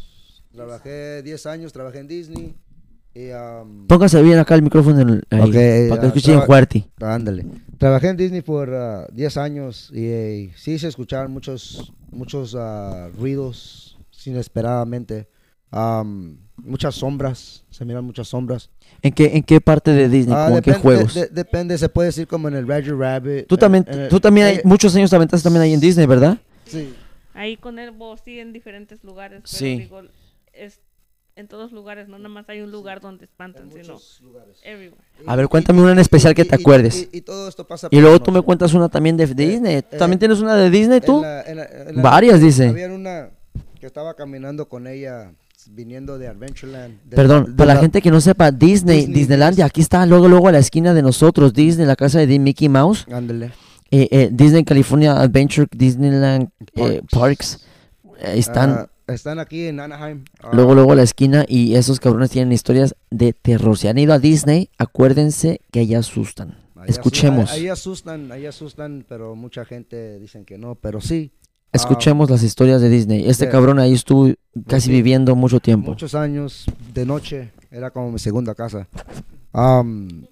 [0.53, 2.55] Trabajé 10 años, trabajé en Disney.
[3.15, 6.43] Y, um, póngase bien acá el micrófono en el- ahí, Ok, para que ah, escuchen
[6.43, 6.85] fuerte.
[7.01, 7.47] ándale.
[7.79, 13.09] Trabajé en Disney por ah, 10 años y eh, sí se escuchaban muchos, muchos ah,
[13.17, 13.97] ruidos
[14.27, 15.29] inesperadamente.
[15.71, 18.71] Am, muchas sombras, se miran muchas sombras.
[19.03, 20.35] ¿En qué, en qué parte de Disney?
[20.37, 21.15] Ah, ¿Cómo en qué juegos?
[21.15, 23.47] de- de- depende, se puede decir como en el Roger Rabbit.
[23.49, 25.73] tú en- también, en el- tú también hay, eh, muchos años te aventaste también ahí
[25.75, 26.39] en Disney, ¿verdad?
[26.67, 26.95] Sí.
[27.35, 29.43] Ahí con el vos sí en diferentes lugares.
[29.45, 29.79] Pero Sí.
[29.79, 30.03] digo,
[30.53, 30.79] es
[31.37, 32.09] en todos lugares.
[32.09, 34.57] No nada más hay un lugar donde espantan, En sino lugares.
[34.63, 35.03] everywhere.
[35.27, 37.09] A ver, cuéntame una en especial que te y- acuerdes.
[37.13, 39.83] Y, y todo esto pasa Y luego tú me cuentas una también de Disney.
[39.83, 41.17] ¿Tú eh, ¿También tienes una de Disney tú?
[41.17, 42.69] En la- en la- en la- Varias, dice.
[42.69, 43.31] Había una
[43.81, 45.33] que estaba caminando con ella
[45.71, 47.01] viniendo de Adventureland.
[47.05, 50.29] de Perdón, de para la gente que no sepa, Disney, Disney, Disneylandia, aquí está luego
[50.29, 53.47] luego a la esquina de nosotros, Disney, la casa de Mickey Mouse, Ándale.
[53.91, 57.67] eh, eh, Disney California Adventure, Disneyland eh, Parks,
[58.19, 60.25] eh, están están aquí en Anaheim.
[60.43, 63.77] Ah, luego luego a la esquina y esos cabrones tienen historias de terror.
[63.79, 66.57] Si han ido a Disney, acuérdense que allá asustan.
[66.77, 71.33] ahí Escuchemos, asu- Ahí asustan, ahí asustan, pero mucha gente dicen que no, pero sí.
[71.73, 73.29] escuchemos las historias de Disney.
[73.29, 74.33] Este cabrón ahí estuvo
[74.67, 75.91] casi viviendo mucho tiempo.
[75.91, 78.87] Muchos años de noche, era como mi segunda casa.
[79.53, 80.27] Am,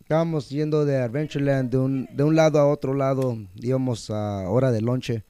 [0.00, 4.70] estábamos yendo de Adventureland de un, de un lado a otro lado, íbamos a hora
[4.72, 5.24] de lonche.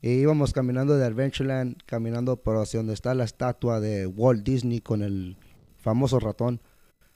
[0.00, 4.80] Y íbamos caminando de Adventureland, caminando por hacia donde está la estatua de Walt Disney
[4.80, 5.36] con el
[5.78, 6.60] famoso ratón.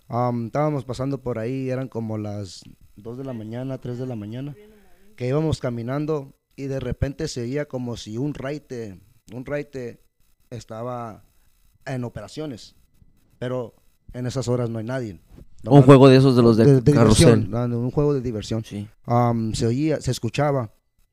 [0.09, 2.62] Am, estábamos pasando por ahí, eran como las
[2.97, 4.55] 2 de la mañana, 3 de la mañana,
[5.16, 9.01] que íbamos caminando y de repente se oía como si un raite,
[9.33, 10.01] un raite
[10.51, 11.24] estaba
[11.87, 12.74] en operaciones,
[13.39, 13.74] pero
[14.12, 15.20] en esas horas no hay nadie.
[15.64, 16.85] Un juego de esos de los de, carrusel.
[16.85, 18.64] diversión, no, no, un juego de diversión.
[18.64, 18.89] Sí.
[19.05, 20.72] Am, se oía, se escuchaba,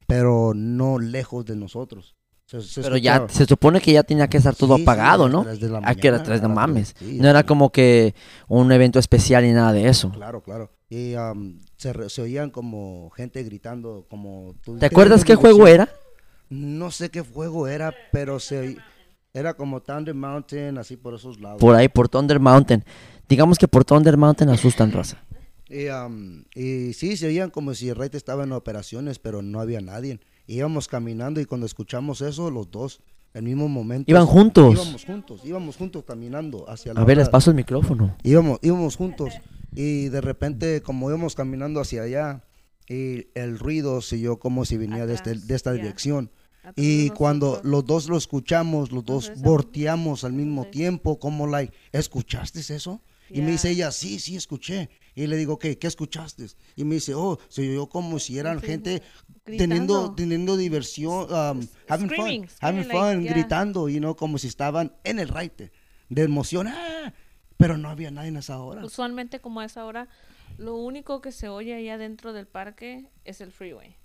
[0.10, 2.16] pero no lejos de nosotros.
[2.48, 5.44] Se- se Pero ya se supone que ya tenía que estar todo Sí, apagado, ¿no?
[5.44, 5.82] de ¿A hora?
[5.82, 6.96] mañana, Tres, las mames.
[6.98, 8.16] sí, No era como que
[8.48, 10.10] un evento especial ni nada de eso.
[10.12, 10.72] Claro, claro.
[10.90, 14.56] Y am, se, se oían como gente gritando, como...
[14.64, 15.90] tú- ¿Te acuerdas qué juego era?
[16.50, 18.78] No sé qué juego era, pero se
[19.32, 21.60] era como Thunder Mountain, así por esos lados.
[21.62, 22.84] Por ahí, por Thunder Mountain.
[23.28, 25.24] Digamos que por Thunder Mountain asustan raza.
[25.70, 29.60] Y, am, y sí, se oían como si el rey estaba en operaciones, pero no
[29.62, 30.20] había nadie.
[30.48, 33.02] Íbamos caminando y cuando escuchamos eso, los dos,
[33.34, 34.10] el mismo momento.
[34.10, 34.74] Iban juntos.
[34.74, 38.16] Íbamos juntos, íbamos juntos caminando hacia la A ver, les paso el micrófono.
[38.24, 39.34] Íbamos, íbamos juntos
[39.76, 42.44] y de repente, como íbamos caminando hacia allá,
[42.88, 46.32] y el ruido siguió como si venía de, este- de esta dirección.
[46.76, 52.60] Y cuando los dos lo escuchamos, los dos volteamos al mismo tiempo, como like, ¿escuchaste
[52.60, 53.02] eso?
[53.30, 54.90] Y me dice ella, sí, sí, escuché.
[55.16, 55.78] Y le digo, ¿qué?
[55.78, 56.48] ¿Qué escuchaste?
[56.76, 59.04] Y me dice, oh, se oyó como si eran Sí, gente
[59.46, 59.58] gritando.
[59.58, 63.34] teniendo, teniendo diversión, um, having Screaming, fun, having screaming, fun, like, yeah.
[63.34, 65.72] gritando, you know, como si estaban en el raite,
[66.10, 67.14] de emoción, ¡ah!
[67.58, 68.86] pero no había nadie en esa hora.
[68.86, 70.08] Usualmente como a esa hora,
[70.58, 73.96] lo único que se oye allá dentro del parque es el freeway.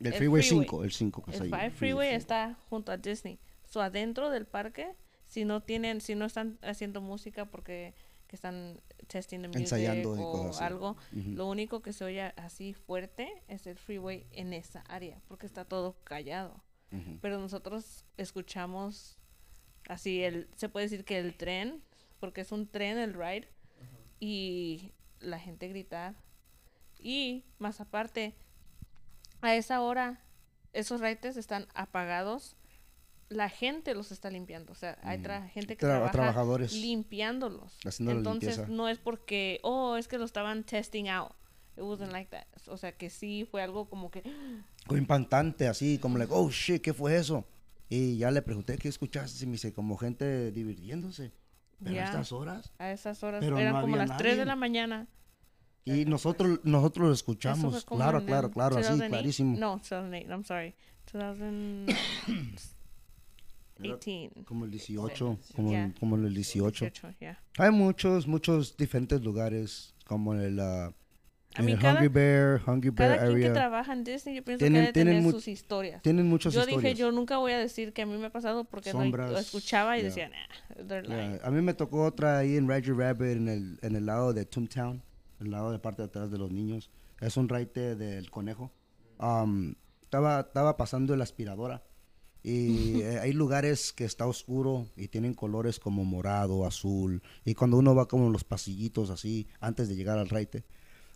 [0.00, 0.66] El el Freeway freeway.
[0.66, 1.60] 5, el 5 que está El ahí.
[1.70, 3.38] 5 Freeway está junto a Disney.
[3.64, 4.88] So adentro del parque,
[5.26, 7.94] si no tienen, si no están haciendo música porque
[8.26, 13.42] que están testing the music Ensayando o algo, lo único que se oye así fuerte
[13.48, 16.62] es el freeway en esa área, porque está todo callado.
[17.20, 19.18] Pero nosotros escuchamos
[19.88, 21.82] así el, se puede decir que el tren,
[22.20, 23.48] porque es un tren el ride
[24.20, 26.14] y la gente gritar
[27.00, 28.34] y más aparte
[29.40, 30.20] a esa hora
[30.72, 32.56] esos rides están apagados
[33.28, 36.72] la gente los está limpiando o sea hay tra- gente que Tra- trabaja trabajadores.
[36.74, 41.32] limpiándolos Haciendo entonces no es porque oh es que lo estaban testing out
[41.76, 44.22] it wasn't like that o sea que sí fue algo como que
[44.86, 47.46] Como impactante, así, como like, oh shit, ¿qué fue eso?
[47.88, 49.42] Y ya le pregunté, ¿qué escuchaste?
[49.42, 51.32] Y me dice, como gente divirtiéndose.
[51.82, 52.70] Pero a estas horas.
[52.78, 54.44] a esas horas Pero eran no como las 3 de nadie.
[54.46, 55.06] la mañana
[55.86, 57.84] Y nosotros, nosotros lo escuchamos.
[57.86, 59.08] Claro, claro, claro, así, 2008.
[59.10, 59.58] clarísimo.
[59.58, 60.74] No, 2008, I'm sorry.
[63.78, 64.44] 2018.
[64.44, 65.84] Como el 18, como, Ya.
[65.86, 66.84] el- como el 18.
[66.86, 67.42] 18, yeah.
[67.58, 70.92] Hay muchos, muchos diferentes lugares, como en el, A
[71.56, 73.52] En el cada, Hungry Bear, Hungry Bear cada quien que area.
[73.52, 76.02] trabaja en Disney, yo pienso Tienen- que debe tienen tener sus historias.
[76.02, 76.82] Tienen muchas Yo historias.
[76.82, 79.38] dije, yo nunca voy a decir que a mí me ha pasado porque Sombras, lo
[79.38, 80.08] escuchaba y yeah.
[80.08, 81.40] decía, nah, they're Yeah, lying.
[81.44, 84.44] A mí me tocó otra ahí en Roger Rabbit, en el, en el lado de
[84.46, 85.00] Toontown,
[85.40, 86.90] el lado de parte de atrás de los niños.
[87.20, 88.72] Es un raite del conejo.
[89.20, 91.84] Um, estaba, estaba pasando la aspiradora.
[92.44, 97.22] Y eh, hay lugares que está oscuro y tienen colores como morado, azul.
[97.44, 100.62] Y cuando uno va como en los pasillitos así, antes de llegar al raite,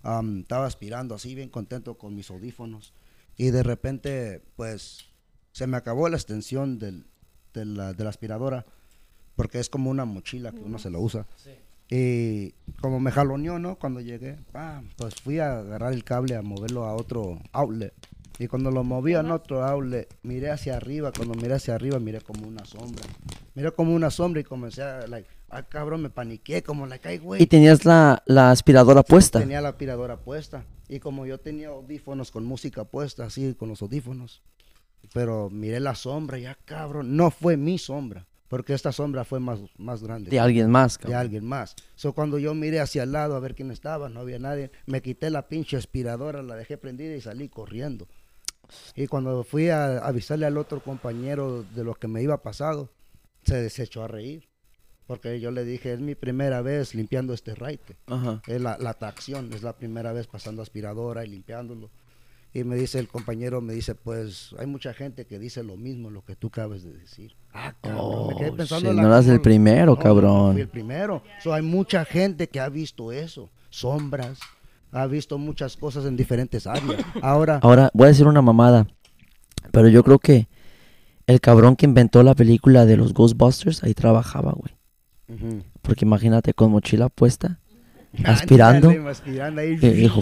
[0.03, 2.95] um, estaba aspirando así, bien contento con mis audífonos.
[3.37, 5.05] Y de repente, pues,
[5.53, 7.07] se me acabó la extensión del,
[7.53, 8.64] de, la, de la aspiradora
[9.39, 11.24] porque es como una mochila que uno se lo usa.
[11.89, 13.76] Y como me jaloneó, ¿no?
[13.76, 17.95] Cuando llegué, pam, pues fui a agarrar el cable a moverlo a otro outlet.
[18.41, 21.11] Y cuando lo moví a otro outlet, miré hacia arriba.
[21.12, 23.05] Cuando miré hacia arriba, miré como una sombra.
[23.55, 27.18] Miré como una sombra y comencé a, like, ay, cabrón, me paniqué, como, like, ay,
[27.18, 27.43] güey.
[27.43, 29.41] Y tenías la, la aspiradora puesta.
[29.41, 30.64] Tenía la aspiradora puesta.
[30.89, 34.43] Y como yo tenía audífonos con música puesta, así con los audífonos.
[35.12, 37.16] Pero miré la sombra, ya cabrón.
[37.16, 38.26] No fue mi sombra.
[38.49, 40.30] Porque esta sombra fue más, más grande.
[40.30, 41.20] De alguien más, de cabrón.
[41.20, 41.74] alguien más.
[41.97, 44.70] So, cuando yo miré hacia el lado a ver quién estaba, no había nadie.
[44.86, 48.09] Me quité la pinche aspiradora, la dejé prendida y salí corriendo.
[48.95, 52.91] Y cuando fui a avisarle al otro compañero de lo que me iba pasado,
[53.45, 54.49] se desechó a reír.
[55.07, 57.97] Porque yo le dije, es mi primera vez limpiando este raite.
[58.07, 58.43] Ajá.
[58.47, 61.89] Es la, la tracción, es la primera vez pasando aspiradora y limpiándolo.
[62.53, 66.11] Y me dice el compañero, me dice, pues hay mucha gente que dice lo mismo,
[66.11, 67.35] lo que tú acabas de decir.
[67.53, 70.53] Ah, cabrón, me quedé Oh, pensando en la- no eras el primero, No, no, cabrón.
[70.53, 71.23] fui el primero.
[71.43, 74.39] So, hay mucha gente que ha visto eso, sombras,
[74.93, 77.03] ha visto muchas cosas en diferentes áreas.
[77.22, 78.86] Ahora, Ahora, voy a decir una mamada.
[79.72, 80.49] Pero yo creo que
[81.26, 84.74] el cabrón que inventó la película de los Ghostbusters ahí trabajaba, güey.
[85.28, 85.62] Ujú.
[85.82, 87.61] Porque imagínate con mochila puesta,
[88.24, 88.89] aspirando.
[88.89, 89.72] Ándale, aspirando ahí.
[89.82, 90.20] Y dijo,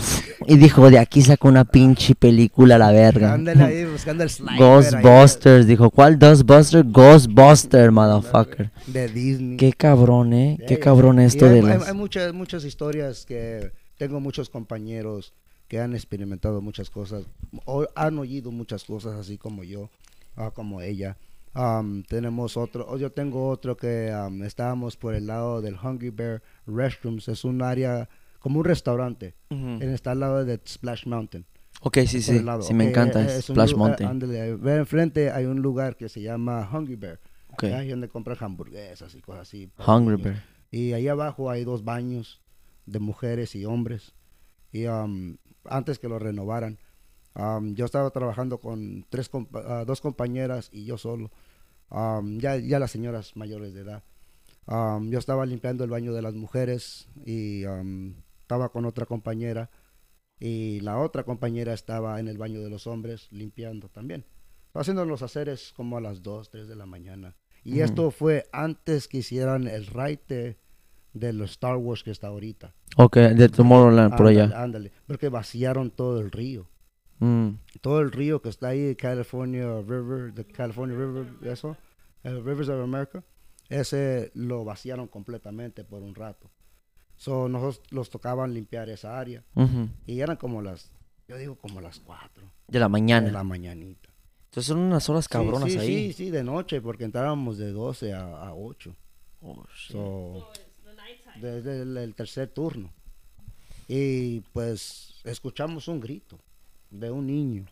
[0.49, 3.35] y dijo, de aquí saco una pinche película a la verga.
[3.35, 6.85] Ándale ahí buscando el sniper ahí Ghostbusters, dijo, ¿cuál Ghostbuster?
[6.85, 8.73] Ghostbuster, motherfucker.
[8.89, 9.57] de Disney.
[9.59, 10.59] Qué cabrón, eh.
[10.67, 11.87] Qué Ey, cabrón esto hay, de hay- las...
[11.89, 15.33] hay muchas, muchas historias que tengo muchos compañeros
[15.69, 17.25] que han experimentado muchas cosas,
[17.65, 19.91] o han oído muchas cosas así como yo,
[20.37, 21.17] ah, como ella.
[21.55, 26.11] Am, tenemos otro, o yo tengo otro que am, estábamos por el lado del Hungry
[26.11, 29.67] Bear Restrooms, es un área como un restaurante, Ujú.
[29.83, 31.45] en está al lado de Splash Mountain.
[31.81, 34.09] Ok, sí, sí, sí me Ok, encanta, eh, es un Splash lugar- Mountain.
[34.11, 37.19] ándale, enfrente hay un lugar que se llama Hungry Bear,
[37.53, 39.71] Ok, ahí donde compran hamburguesas y cosas así.
[39.87, 40.17] Hungry.
[40.23, 40.45] Bear.
[40.71, 42.41] Y ahí abajo hay dos baños
[42.87, 44.15] de mujeres y hombres.
[44.73, 46.79] Y um, antes que lo renovaran,
[47.35, 51.31] um, yo estaba trabajando con tres compa- ah, dos compañeras y yo solo.
[51.91, 54.03] Um, ya, ya las señoras mayores de edad.
[54.69, 57.63] Yo estaba limpiando el baño de las mujeres y
[58.41, 59.71] estaba con otra compañera.
[60.41, 64.27] Y la otra compañera estaba en el baño de los hombres limpiando también.
[64.75, 67.37] Haciendo los haceres como a las 2, 3 de la mañana.
[67.63, 70.59] Y esto fue antes que hicieran el raite
[71.19, 72.75] de los Star Wars que está ahorita.
[72.97, 74.51] Ok, de Tomorrowland por allá.
[74.55, 76.69] Ándale, porque vaciaron todo el río.
[77.19, 77.51] Mm.
[77.81, 81.77] Todo el río que está ahí, California River, the California River, eso,
[82.23, 83.25] el Rivers of America,
[83.69, 86.51] ese lo vaciaron completamente por un rato.
[87.17, 89.43] So, nosotros los tocaban limpiar esa área.
[90.07, 90.91] Y eran como las,
[91.29, 93.27] yo digo como las 4 De la mañana.
[93.27, 94.11] de la mañanita.
[94.45, 95.87] Entonces son unas horas Sí, cabronas sí, ahí.
[95.87, 98.95] Sí, sí, de noche, porque entrábamos de 12 a, a 8.
[99.43, 99.65] Oh.
[99.89, 100.49] So,
[101.41, 102.91] desde el, el tercer turno.
[103.89, 106.39] Y pues escuchamos un grito
[106.91, 107.67] de un niño.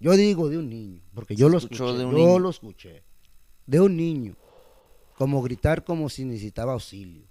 [0.00, 1.82] Yo digo de un niño, porque yo lo escuché.
[1.84, 2.38] de un yo niño.
[2.38, 3.02] lo escuché.
[3.66, 4.34] De un niño.
[5.18, 7.22] Como gritar como si necesitaba auxilio.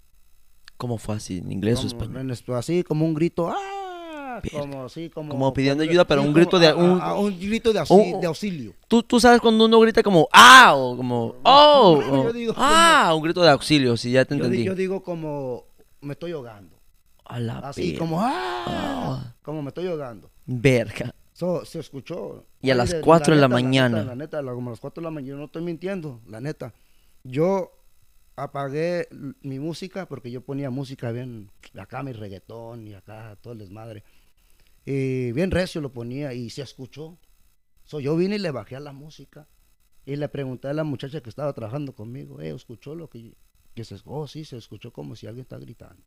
[0.78, 1.38] ¿Cómo fue así?
[1.38, 2.32] ¿En inglés o español?
[2.58, 3.50] así como un grito.
[3.50, 4.42] ¡Ah!
[4.52, 5.30] Como así, como.
[5.32, 8.74] Como pidiendo como- ayuda, pero un grito de- a- un- a un grito de, auxilio.
[8.89, 10.74] ¿Tú, tú sabes cuando uno grita como ¡ah!
[10.76, 12.01] o como ¡oh!
[12.12, 13.14] O, digo ¡ah!
[13.16, 14.64] Un grito de auxilio, sí, ya te Yo, di- entendí.
[14.66, 15.64] yo digo como
[16.06, 16.80] me estoy ahogando.
[17.26, 18.66] A la Así como ¡ah!
[18.68, 19.36] Ah.
[19.42, 20.32] Como me estoy ahogando.
[20.46, 21.14] Verga.
[21.34, 22.46] So, se escuchó.
[22.62, 23.98] Y a las de- 4 de la neta, mañana.
[23.98, 26.22] neta, La neta, la- como a las 4 de la mañana, yo no estoy mintiendo,
[26.28, 26.74] la neta.
[27.24, 27.72] Yo
[28.36, 29.08] apagué
[29.42, 34.04] mi música porque yo ponía música bien, acá mi reggaetón y acá todo el desmadre.
[34.86, 37.18] Y bien recio lo ponía y se escuchó.
[37.86, 39.48] So, yo vine y le bajé a la música
[40.06, 43.34] y le pregunté a la muchacha que estaba trabajando conmigo, eh, ¿escuchó lo que,
[43.76, 46.02] que se Oh, sí, se escuchó como si alguien está gritando.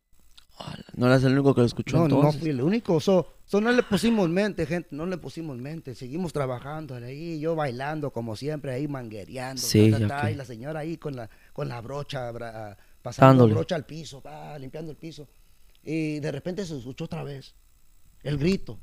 [0.96, 2.40] No eras el único que lo escuchó No, no entonces.
[2.40, 2.98] fui el único.
[2.98, 4.88] So, so no le pusimos mente, gente.
[4.90, 5.94] No le pusimos mente.
[5.94, 9.62] Seguimos trabajando ahí, yo bailando como siempre, ahí manguereando.
[9.62, 13.54] Sí, ta, y la señora ahí con la, con la brocha, bra- pasando Dándole.
[13.54, 15.28] brocha al piso, pa, limpiando el piso.
[15.84, 17.54] Y de repente se escuchó otra vez.
[18.24, 18.80] el grito.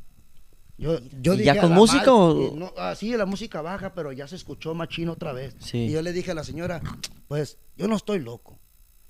[0.78, 3.62] Yo, yo ¿Y ya dije con la música o- eh, no, ah, sí, la música
[3.62, 5.56] baja, pero ya se escuchó machino otra vez.
[5.60, 5.78] Sí.
[5.80, 6.82] Y yo le dije a la señora,
[7.28, 8.60] pues yo no estoy loco.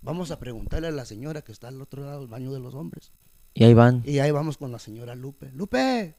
[0.06, 2.73] Vamos a preguntarle a la señora que está al otro lado del baño de los
[2.76, 3.11] hombres.
[3.53, 4.03] Y ahí van.
[4.06, 5.52] Y ahí vamos con la señora Lupe.
[5.53, 6.15] Lupe,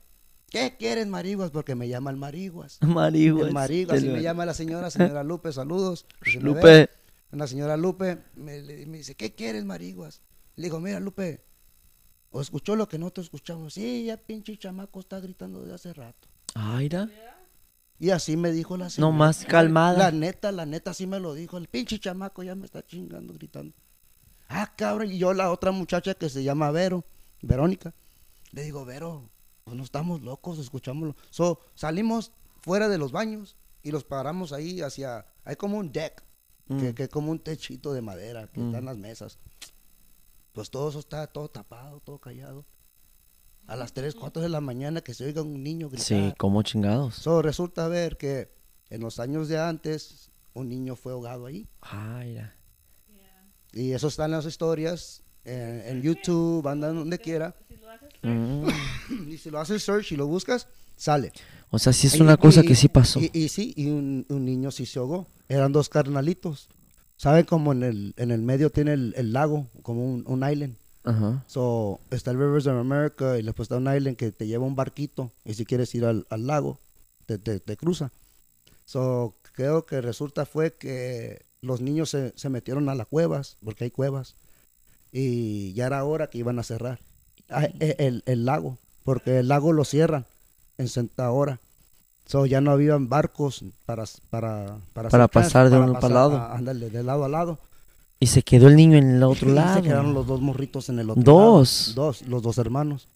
[0.51, 1.51] ¿qué quieres, Mariguas?
[1.51, 2.79] Porque me llama el Mariguas.
[2.83, 3.49] Mariguas.
[3.49, 6.07] El Mariguas, y me llama la señora, señora Lupe, saludos.
[6.41, 6.91] Lupe.
[7.33, 10.23] La señora Lupe me, le- me dice, ¿qué quieres, Mariguas?
[10.57, 11.45] Le digo, mira, Lupe,
[12.31, 13.75] ¿o escuchó lo que nosotros escuchamos?
[13.75, 16.29] Sí, ya pinche chamaco está gritando desde hace rato.
[16.55, 17.09] Ay, mira.
[17.99, 19.11] Y así me dijo la señora.
[19.11, 19.99] No más calmada.
[19.99, 21.57] La neta, la neta sí me lo dijo.
[21.57, 23.75] El pinche chamaco ya me está chingando, gritando.
[24.49, 25.11] Ah, cabrón.
[25.11, 27.05] Y yo, la otra muchacha que se llama Vero,
[27.43, 27.95] Verónica,
[28.53, 29.31] le digo, Vero,
[29.65, 31.17] pues no estamos locos, escuchámoslo.
[31.31, 35.27] So, salimos fuera de los baños y los paramos ahí hacia.
[35.45, 36.23] Hay como un deck,
[36.69, 36.95] que, Mm.
[36.95, 38.67] que es como un techito de madera, que Mm.
[38.67, 39.39] están las mesas.
[40.53, 42.65] Pues todo eso está todo tapado, todo callado.
[43.67, 46.07] A las 3, 4 de la mañana que se oiga un niño gritar.
[46.07, 47.15] Sí, como chingados.
[47.17, 48.49] So, resulta ver que
[48.91, 51.67] en los años de antes un niño fue ahogado ahí.
[51.81, 52.55] Ay, mira.
[53.73, 57.55] Y eso está en las historias, en, en YouTube, anda donde quiera.
[58.23, 58.67] Mm.
[59.29, 60.67] Y si lo haces search y lo buscas,
[60.97, 61.33] sale.
[61.71, 63.21] O sea, sí es Y- una cosa y- que sí pasó.
[63.21, 65.27] Y, y sí, y un, un niño sí se ahogó.
[65.49, 66.69] Eran dos carnalitos.
[67.17, 70.77] ¿Saben cómo en el, en el medio tiene el, el lago, como un, un island?
[71.07, 71.43] Ajá.
[71.47, 74.77] So, está el Rivers of America y después está un island que te lleva un
[74.77, 76.79] barquito y si quieres ir al, al lago,
[77.27, 78.11] te, te- te cruza.
[78.85, 83.85] So, creo que resulta fue que los niños se, se metieron a las cuevas, porque
[83.85, 84.35] hay cuevas,
[85.13, 86.99] y ya era hora que iban a cerrar
[87.49, 90.27] Ah, e- el, el lago, porque el lago lo cierran
[90.79, 91.61] en cierta hora.
[92.27, 96.37] So, ya no habían barcos para, para, para, pasar de para uno para pasar, lado.
[96.37, 97.61] a- ándale, de lado a lado.
[98.19, 99.77] Y se quedó el niño en el otro Y lado.
[99.77, 101.89] se quedaron los dos morritos en el otro Dos.
[101.97, 102.07] lado.
[102.07, 103.09] Dos, los dos hermanos.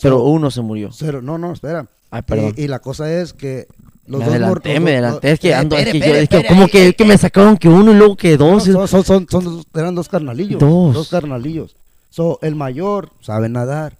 [0.00, 0.90] Pero So, uno se murió.
[0.92, 1.86] cero- no, no, espera.
[2.10, 2.54] Ay, perdón.
[2.56, 3.66] Y, y la cosa es que
[4.06, 5.30] los me dos adelanté, mor- me dos- adelanté.
[5.32, 7.92] Es que ando, es que yo, es que como que, que me sacaron que uno
[7.92, 8.64] y luego que no, dos.
[8.64, 10.60] son, son, son, son dos- eran dos carnalillos.
[10.60, 10.94] Dos.
[10.94, 11.76] Dos carnalillos.
[12.10, 13.98] So, el mayor sabe nadar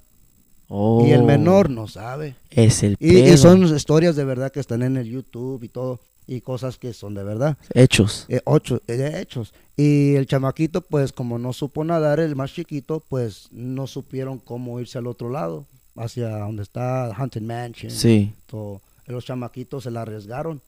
[0.71, 2.37] Oh, y el menor no sabe.
[2.51, 6.01] Es el Y, y son historias de verdad que están en el YouTube y todo.
[6.27, 7.57] Y cosas que son de verdad.
[7.73, 8.27] Hechos.
[8.29, 9.55] Eh, ocho, eh, hechos.
[9.79, 14.81] Y el chamaquito, pues como no supo nadar, el más chiquito, pues no supieron cómo
[14.81, 15.65] irse al otro lado,
[15.97, 17.91] hacia donde está Haunted Mansion.
[17.93, 18.33] Sí.
[18.47, 18.81] todo.
[19.07, 20.61] Los chamaquitos se la arriesgaron.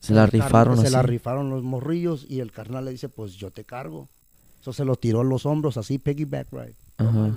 [0.00, 0.92] Se la El rifaron Se así.
[0.92, 4.08] la rifaron los morrillos y el carnal le dice, pues yo te cargo.
[4.60, 6.74] Eso se lo tiró a los hombros, así piggyback ride.
[6.98, 7.30] Ajá.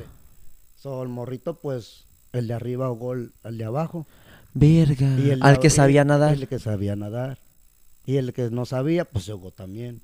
[0.81, 2.03] So, el morrito, pues,
[2.33, 4.07] el de arriba ahogó al al de abajo.
[4.55, 5.07] Verga.
[5.19, 6.33] Y el Al que ab- sabía nadar.
[6.33, 7.37] El que sabía nadar.
[8.07, 10.01] Y el que no sabía, pues se ahogó también.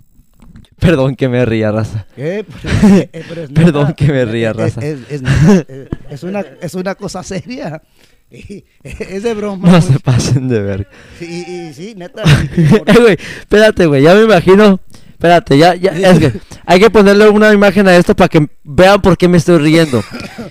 [0.87, 2.05] Perdón que me ría, raza.
[2.15, 4.79] Eh, pero- eh, pero es Perdón que me ría, raza.
[4.81, 7.81] Es, es neta, eh, es una, es una cosa seria.
[8.31, 9.67] Y- es de broma.
[9.67, 9.85] No pues.
[9.85, 10.89] se pasen de verga.
[11.21, 12.23] Y, y sí, neta.
[12.57, 14.79] Eh, güey, espérate, güey, ya me imagino.
[15.11, 16.33] Espérate, ya, ya, es que
[16.65, 20.03] hay que ponerle una imagen a esto para que vean por qué me estoy riendo.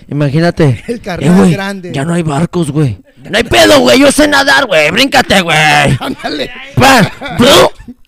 [0.09, 0.83] Imagínate.
[0.87, 1.91] El Eh, carnal güey, grande.
[1.93, 2.97] Ya no hay barcos, güey.
[3.29, 5.57] No hay pedo, güey, yo sé nadar, güey, bríncate, güey.
[5.99, 6.49] Ándale.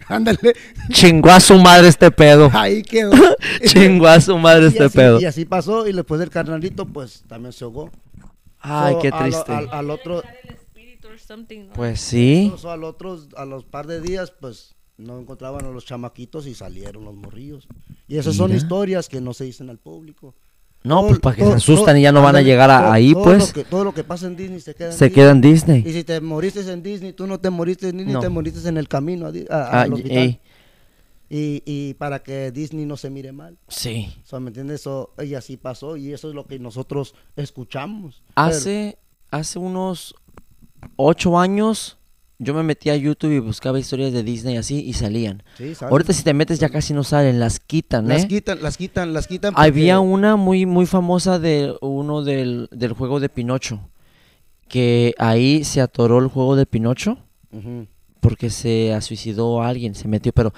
[0.09, 0.53] Ándale.
[0.91, 2.49] Chingó a su madre este pedo.
[2.53, 3.11] Ahí quedó.
[3.65, 5.21] Chingó a su madre Y este así, pedo.
[5.21, 5.87] y así pasó.
[5.87, 7.89] Y después del carnalito, pues también se ahogó.
[8.59, 9.51] Ay, So, qué triste.
[9.53, 10.21] Al, al otro.
[11.73, 12.51] Pues sí.
[12.57, 16.55] so, al otros, a los par de días, pues no encontraban a los chamaquitos y
[16.55, 17.67] salieron los morrillos.
[18.07, 20.35] Y esas son historias que no se dicen al público.
[20.83, 22.91] No, Todo- pues para que todo- se asustan y ya no van a llegar a-
[22.93, 23.47] ahí, pues.
[23.49, 25.15] Lo que, todo lo que pasa en Disney se queda en Se Disney.
[25.15, 28.21] queda en Y si te moriste en Disney, tú no te moriste en Disney, No.
[28.21, 30.39] te moriste en el camino a a- Ah, al y- hospital.
[31.31, 33.55] Y, y para que Disney no se mire mal.
[33.67, 34.11] sí.
[34.23, 34.81] O sea, ¿me entiendes?
[34.81, 38.23] So, y así pasó y eso es lo que nosotros escuchamos.
[38.33, 38.97] Hace,
[39.29, 40.15] hace unos
[40.95, 41.98] ocho años
[42.39, 45.43] yo me metí a YouTube y buscaba historias de Disney así y salían.
[45.91, 48.27] Ahorita si te metes ya casi no salen, las quitan, las ¿eh?
[48.27, 49.53] quitan, las quitan, las quitan.
[49.53, 53.81] porque- Había una muy muy famosa de uno del, del juego de Pinocho,
[54.67, 57.17] que ahí se atoró el juego de Pinocho
[58.21, 60.53] porque se suicidó alguien, se metió, pero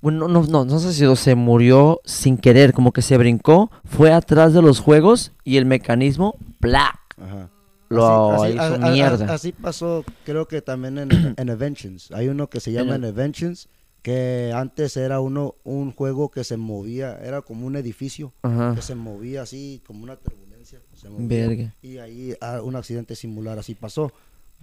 [0.00, 4.12] bueno, no, no, no se suicidó, se murió sin querer, como que se brincó, fue
[4.12, 6.98] atrás de los juegos y el mecanismo, ¡plac!
[7.18, 7.48] Ajá.
[7.94, 9.34] Lo Así- hizo a- a- a- mierda.
[9.34, 12.10] así pasó, creo que también en, en Inventions.
[12.12, 13.68] Hay uno que se llama Inventions,
[14.02, 18.74] que antes era uno un juego que se movía, era como un edificio Ajá.
[18.74, 20.78] que se movía así, como una turbulencia.
[21.00, 21.26] se movía.
[21.46, 21.74] Verga.
[21.82, 24.12] Y ahí ah, un accidente similar así pasó,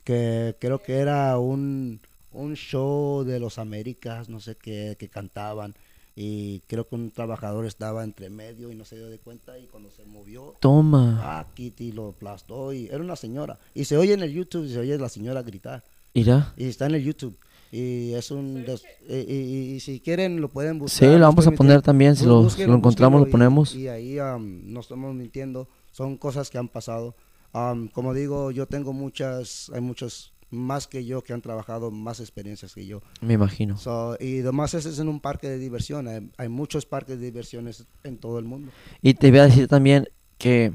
[0.03, 1.99] que creo que era un,
[2.33, 5.73] un show de los Américas, no sé qué, que cantaban.
[6.15, 9.65] Y creo que un trabajador estaba entre medio y no se dio de cuenta y
[9.67, 11.19] cuando se movió, Toma.
[11.23, 13.57] ah, Kitty lo aplastó y era una señora.
[13.73, 15.83] Y se oye en el YouTube, se oye la señora gritar.
[16.13, 16.53] Mira.
[16.57, 17.37] Y está en el YouTube.
[17.71, 18.65] Y es un...
[18.65, 20.99] des- y, y- y si quieren lo pueden buscar.
[21.09, 21.81] Sí, lo vamos a poner mintiendo.
[21.83, 23.75] también, si lo- si búsquenlo, lo encontramos, lo búsquenlo y- ponemos.
[23.75, 25.69] Y, ahí am, no estamos mintiendo.
[25.93, 27.15] Son cosas que han pasado.
[27.53, 29.71] Am, como digo, yo tengo muchas...
[29.73, 33.01] Hay muchos más que yo que han trabajado más experiencias que yo.
[33.21, 33.77] Me imagino.
[33.77, 36.07] So, y además ese es en un parque de diversión.
[36.07, 38.71] Hay, hay muchos parques de diversiones en todo el mundo.
[39.01, 40.07] Y te voy a decir también
[40.37, 40.73] que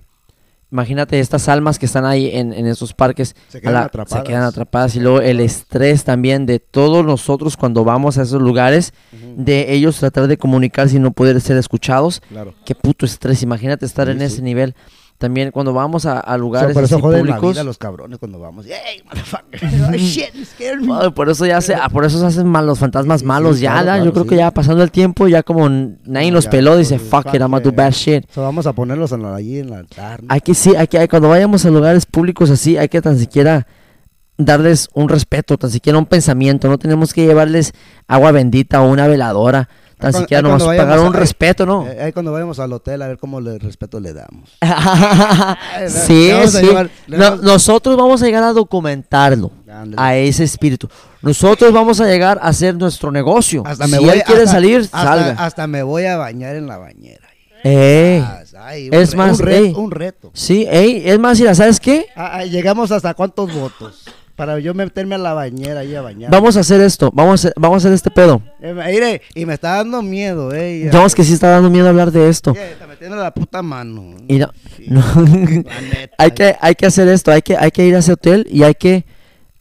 [0.73, 4.25] imagínate estas almas que están ahí en, en esos parques Se quedan la- atrapadas.
[4.25, 8.43] se quedan atrapadas y luego el estrés también de todos nosotros cuando vamos a esos
[8.43, 12.53] lugares Ujú, de ellos tratar de comunicarse y no poder ser escuchados Claro.
[12.65, 14.25] qué puto estrés imagínate estar Sí, en sí.
[14.25, 14.75] ese nivel
[15.19, 17.79] también cuando vamos a, a lugares por eso así joden la públicos vida a los
[17.79, 18.67] cabrones cuando vamos.
[18.67, 19.99] ¡Hey, motherfucker!
[19.99, 20.93] Shit, you scared me.
[20.95, 23.27] Ay, por eso ya se, ah, por eso se hacen mal los fantasmas Sí, sí,
[23.27, 24.29] malos ya, claro, ya, yo claro, creo sí.
[24.31, 27.27] que ya pasando el tiempo ya como nadie No, los ya, peló dice pues, fuck
[27.35, 27.95] it I'm gonna do bad it.
[27.95, 30.23] shit So, vamos a ponerlos en la- allí en el altar.
[30.23, 30.29] ¿no?
[30.33, 33.67] Hay que sí, hay que, cuando vayamos a lugares públicos así, hay que tan siquiera
[34.39, 36.69] darles un respeto, tan siquiera un pensamiento.
[36.69, 37.73] No tenemos que llevarles
[38.07, 39.69] agua bendita o una veladora,
[39.99, 41.87] tan cuando- siquiera nomás pagar un respeto, ¿no?
[41.87, 44.51] Eh, ahí cuando vayamos al hotel a ver cómo le respeto le damos.
[45.89, 46.63] sí, le vamos sí.
[46.63, 49.51] llevar- le No- vamos- nosotros vamos a llegar a documentarlo.
[49.97, 50.89] A ese espíritu.
[51.21, 53.63] Nosotros vamos a llegar a hacer nuestro negocio.
[53.67, 55.31] Hasta si me voy, él quiere hasta- salir, hasta- salga.
[55.45, 57.29] Hasta me voy a bañar en la bañera.
[57.63, 58.25] Ey.
[58.59, 59.75] Ay, Es re- más, un, re- ey.
[59.77, 60.31] un reto.
[60.35, 62.07] Sí, ey, es más, ¿sabes qué?
[62.17, 64.05] Ah, ah, llegamos hasta cuántos votos
[64.37, 66.31] para yo meterme a la bañera y a bañar.
[66.31, 68.43] Vamos a hacer esto, vamos a hacer, vamos a hacer este pedo.
[68.61, 70.85] Eh, mire, y me está dando miedo, eh.
[70.85, 72.53] Digamos que sí está dando miedo hablar de esto.
[72.55, 74.15] Eh, Está metiendo la puta mano.
[74.29, 75.03] Y no, Sí, no.
[75.23, 78.47] neta, hay que hay que hacer esto, hay que hay que ir a ese hotel
[78.51, 79.07] y hay que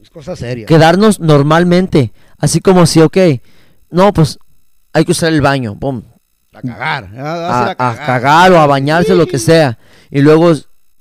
[0.01, 0.65] Es cosa seria.
[0.65, 3.17] quedarnos normalmente, así como si, ok,
[3.91, 4.37] no, pues
[4.93, 6.01] hay que usar el baño, pum,
[6.53, 7.09] A cagar.
[7.17, 9.77] A, a, cagar o a bañarse, lo que sea,
[10.11, 10.53] y luego,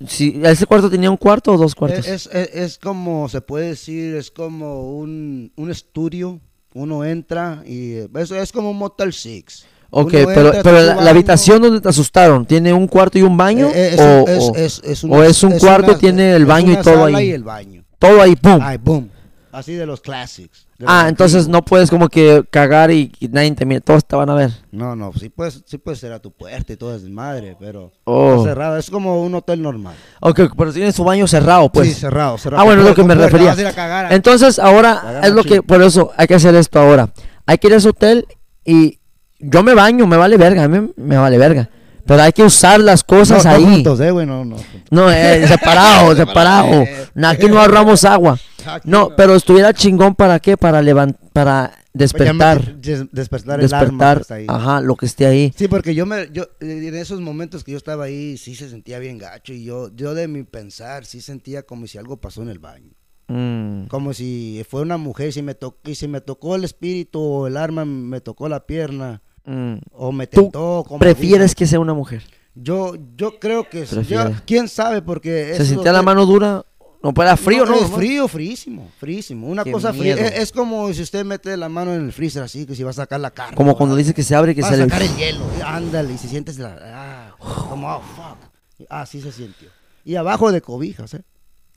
[0.06, 3.68] si ese cuarto tenía un cuarto o dos cuartos, Es, es, es como, se puede
[3.68, 6.40] decir, es como un, un estudio.
[6.74, 9.64] Uno entra y es, es como un Motel Six.
[9.90, 13.68] ok, pero, pero la, habitación donde te asustaron, ¿tiene un cuarto y un baño?
[13.72, 16.72] Eh, es, o, es- o- es- es o es un cuarto, una- tiene el baño
[16.72, 17.28] y todo ahí?
[17.28, 17.84] y el baño.
[18.00, 18.58] todo ahí, pum.
[18.60, 19.08] Ay, boom.
[19.52, 20.63] Así de los classics.
[20.86, 24.30] Ah, entonces no puedes como que cagar y, y nadie te mira, todos te van
[24.30, 24.50] a ver.
[24.72, 27.92] No, no, sí puedes, sí puedes ser a tu puerta y todo es madre, pero
[28.04, 28.42] Oh.
[28.44, 28.76] cerrado.
[28.76, 29.94] Es como un hotel normal.
[30.20, 31.88] Ok, pero tiene su baño cerrado, pues.
[31.88, 32.62] sí, cerrado, cerrado.
[32.62, 33.48] Ah, bueno, es lo que me puerta, refería.
[33.50, 34.12] vas a ir a cagar.
[34.12, 37.10] Entonces, ahora es lo que, por eso hay que hacer esto ahora.
[37.46, 38.26] Hay que ir a ese hotel
[38.64, 38.98] y
[39.38, 41.68] yo me baño, me vale verga, a mí me vale verga.
[42.06, 43.64] Pero hay que usar las no, cosas no ahí.
[43.64, 44.56] juntos, eh, güey, no, no.
[44.56, 44.82] juntos.
[44.90, 46.82] No, eh, separado, separado.
[46.82, 47.08] Eh.
[47.14, 48.38] No, Aquí no ahorramos agua.
[48.84, 50.56] No, pero estuviera chingón para qué?
[50.56, 52.76] Para levantar, para despertar.
[52.76, 54.46] Des- despertar el alma que Despertar, está ahí.
[54.48, 55.52] ajá, lo que esté ahí.
[55.56, 58.68] Sí, porque yo me, yo, eh, en esos momentos que yo estaba ahí, sí se
[58.70, 62.42] sentía bien gacho y yo, yo de mi pensar, sí sentía como si algo pasó
[62.42, 62.92] en el baño.
[63.28, 63.86] Mm.
[63.86, 67.46] Como si fue una mujer, si me tocó, y si me tocó el espíritu o
[67.46, 69.74] el arma, me tocó la pierna Mm.
[69.92, 70.84] o me ¿Tú tentó.
[70.86, 72.22] como ¿Prefieres que sea una mujer?
[72.54, 73.84] Yo, yo creo que.
[74.08, 76.64] Yo- quién sabe porque ¿Se sentía que- la mano dura?
[77.02, 77.74] No, para frío, ¿no?
[77.74, 79.46] Es frío, fríísimo, fríísimo.
[79.48, 80.14] Una Qué cosa fría.
[80.14, 80.26] miedo.
[80.26, 82.90] Es, es como si usted mete la mano en el freezer así, que si va
[82.90, 83.54] a sacar la carne.
[83.56, 84.84] Como cuando dice que se abre y que Va a sale.
[84.84, 85.44] sacar el hielo.
[85.58, 86.78] y Ándale, y si sientes la.
[86.82, 87.34] Ah,
[87.68, 88.86] como, oh, fuck.
[88.88, 89.68] Así se sintió.
[90.06, 91.22] Y abajo de cobijas, ¿eh?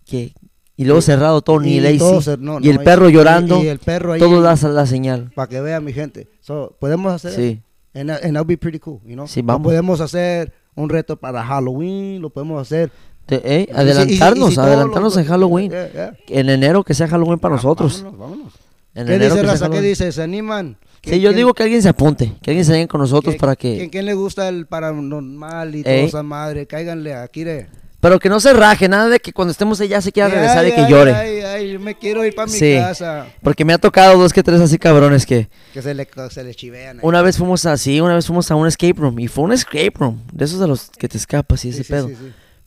[0.06, 0.34] que
[0.78, 3.62] y luego cerrado todo, ni Y todo no, y el no, perro llorando.
[3.62, 4.20] Y, el perro ahí.
[4.20, 5.32] todo da la señal.
[5.36, 6.30] Para que vea mi gente.
[6.48, 7.34] So, podemos hacer.
[7.34, 7.62] Sí.
[7.94, 9.28] And, and that'll be pretty cool, you know?
[9.28, 9.64] Sí, vamos.
[9.64, 12.90] podemos hacer un reto para Halloween, lo podemos hacer.
[13.26, 15.72] Te- eh, Y si- y- y adelantarnos, si adelantarnos en Halloween.
[15.72, 16.18] Yeah, yeah.
[16.30, 18.02] En enero que sea Halloween para Ah, nosotros.
[18.02, 18.54] Vámonos, vámonos.
[18.96, 19.70] En ¿Qué enero dice que Raza?
[19.70, 20.12] ¿Qué dice?
[20.14, 20.78] ¿Se animan?
[21.04, 23.34] Sí, ¿Quién- yo quién- digo que alguien se apunte, que alguien se venga con nosotros
[23.34, 23.90] ¿Quién- para ¿Quién, que...
[23.90, 26.06] quién le gusta el paranormal y toda Ey.
[26.06, 26.66] esa madre?
[26.68, 27.68] Cáiganle aquí de...
[28.08, 30.72] Pero que no se raje, nada de que cuando estemos allá se quiera regresar y
[30.72, 31.14] que ay, llore.
[31.14, 32.76] Ay, ay, yo me quiero ir para mi Sí.
[32.80, 33.28] casa.
[33.44, 35.50] Porque me ha tocado dos que tres así cabrones que...
[35.74, 36.98] Que se le, se le chivean.
[37.00, 37.02] ahí.
[37.04, 39.20] Una vez fuimos así, una vez fuimos a un escape room.
[39.20, 40.22] Y fue un escape room.
[40.32, 42.08] De esos de los que te escapas y ese sí, pedo.
[42.08, 42.16] sí.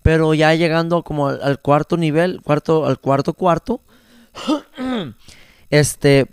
[0.03, 3.81] Pero ya llegando como al, al cuarto nivel, cuarto, al cuarto cuarto,
[5.71, 6.27] este,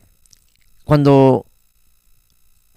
[0.83, 1.45] cuando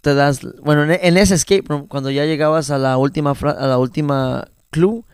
[0.01, 3.51] te das, bueno, en, en ese escape room, cuando ya llegabas a la última, fra-
[3.53, 5.05] a la última clue,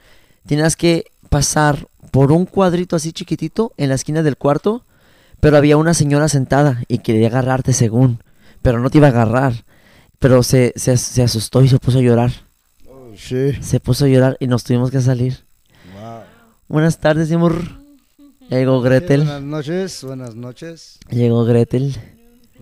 [0.46, 4.84] tenías que pasar por un cuadrito así chiquitito en la esquina del cuarto,
[5.40, 8.20] pero había una señora sentada y quería agarrarte según,
[8.62, 9.64] pero no te iba a agarrar,
[10.18, 12.32] pero se, se, se asustó y se puso a llorar,
[12.88, 13.52] Oh, sí.
[13.60, 15.38] se puso a llorar y nos tuvimos que salir.
[15.92, 16.20] Wow.
[16.68, 17.60] Buenas tardes, mi amor.
[18.48, 19.22] Llegó Gretel.
[19.24, 20.98] Buenas noches, buenas noches.
[21.10, 21.96] Llegó Gretel.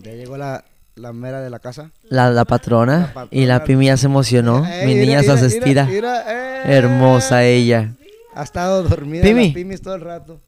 [0.03, 0.65] Ya llegó la,
[0.97, 1.91] la mera de la casa.
[2.09, 2.99] La, la patrona.
[2.99, 3.29] La patrona.
[3.31, 4.65] Y la Pimi ya se emocionó.
[4.67, 5.85] Ey, Mi mira, niña mira, se estira.
[5.87, 6.63] mira, eh.
[6.77, 7.93] Hermosa ella.
[8.35, 9.49] Ha estado dormida Pimi.
[9.49, 10.41] la Pimis todo el rato.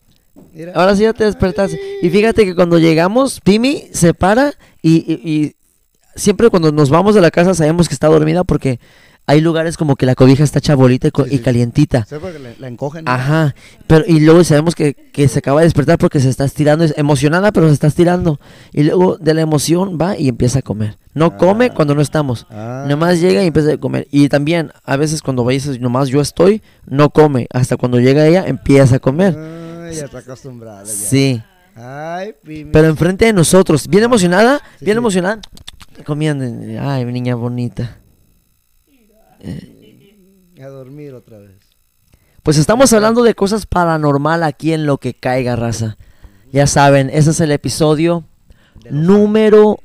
[0.74, 1.80] Ahora sí ya te despertaste.
[2.02, 4.52] Y fíjate que cuando llegamos, Pimi se para
[4.82, 5.56] y, y- y
[6.14, 8.78] siempre cuando nos vamos de la casa sabemos que está dormida porque
[9.26, 11.42] hay lugares como que la cobija está chabolita y, co- Sí, y sí.
[11.42, 12.04] calientita.
[12.06, 13.04] ¿Sabes porque la, la encogen?
[13.04, 13.10] ¿no?
[13.10, 13.54] Ajá,
[13.86, 16.94] pero y luego sabemos que, que se acaba de despertar porque se está estirando, es
[16.96, 18.38] emocionada pero se está estirando.
[18.72, 20.96] Y luego de la emoción va y empieza a comer.
[21.14, 21.74] No come Ah.
[21.74, 22.46] cuando no estamos.
[22.50, 22.84] Ah.
[22.88, 24.06] Nomás llega y empieza a comer.
[24.10, 27.46] Y también a veces cuando veis nomás yo estoy, no come.
[27.52, 29.36] Hasta cuando llega ella empieza a comer.
[29.36, 30.84] Ay, ya está acostumbrada.
[30.84, 30.90] ya.
[30.92, 31.42] Sí.
[31.74, 32.32] Ay.
[32.72, 34.98] Pero enfrente de nosotros, bien emocionada, Sí, bien sí.
[34.98, 35.40] emocionada,
[36.04, 36.44] comiendo.
[36.80, 37.96] Ay, mi niña bonita.
[40.62, 41.58] A dormir otra vez.
[42.42, 45.96] Pues estamos hablando de cosas paranormal aquí en lo que caiga, raza.
[46.52, 48.24] Ya saben, ese es el episodio
[48.90, 49.80] número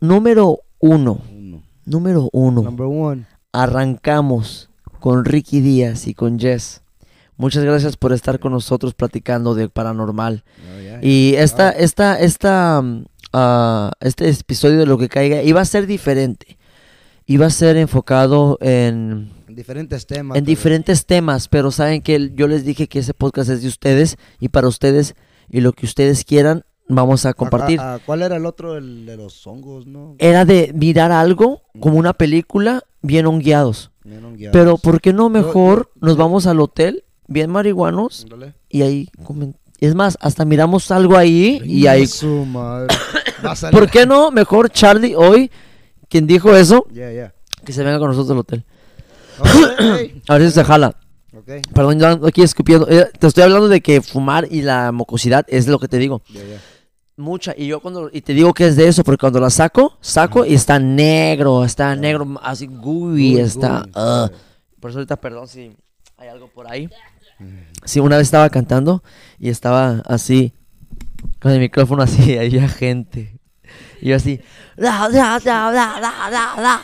[0.00, 1.22] número uno.
[1.30, 1.62] Uno.
[1.84, 2.62] Número uno.
[3.52, 6.82] Arrancamos con Ricky Díaz y con Jess.
[7.36, 10.44] Muchas gracias por estar con nosotros platicando de paranormal.
[10.68, 15.60] No, ya, Y esta, esta, esta, mm, ah, este episodio de lo que caiga iba
[15.60, 16.55] a ser diferente.
[17.26, 20.36] Iba a ser enfocado en, diferentes temas.
[20.38, 23.68] en pero- diferentes temas, pero saben que yo les dije que ese podcast es de
[23.68, 25.14] ustedes y para ustedes
[25.48, 27.80] y lo que ustedes quieran vamos a compartir.
[27.80, 28.76] Ah, ¿Cuál era el otro?
[28.76, 30.14] El de los hongos, ¿no?
[30.18, 33.90] Era de mirar algo como una película bien hongueados.
[34.04, 34.52] Vieron guiados.
[34.52, 38.24] Pero ¿por qué no mejor yo- nos vamos al hotel bien marihuanos
[38.68, 39.08] y ahí?
[39.80, 42.06] Es más, hasta miramos algo ahí y ahí...
[42.06, 42.94] su madre.
[43.72, 44.30] ¿Por qué no?
[44.30, 45.50] Mejor Charlie hoy,
[46.08, 46.86] quien dijo eso,
[47.64, 48.64] que se venga con nosotros al hotel.
[49.38, 49.48] Ok,
[50.28, 50.96] A ver si se jala.
[51.36, 52.88] Ok, Perdón, yo ando aquí escupiendo.
[52.88, 56.22] Eh, Te estoy hablando de que fumar y la mocosidad es lo que te digo.
[56.28, 56.40] ya.
[57.18, 57.54] Mucha.
[57.56, 58.10] Y yo cuando.
[58.12, 61.64] Y te digo que es de eso, porque cuando la saco, saco y está negro.
[61.64, 63.38] Está negro, así gooey.
[63.38, 63.82] Está.
[63.84, 64.30] uy, ah.
[64.80, 65.72] Por eso ahorita, perdón si
[66.18, 66.88] hay algo por ahí.
[67.84, 69.02] Sí, una vez estaba cantando
[69.38, 70.52] y estaba así.
[71.40, 73.35] Con el micrófono así, había gente.
[74.00, 74.40] Y yo así.
[74.76, 76.80] "La, la, la, la, la, la, la".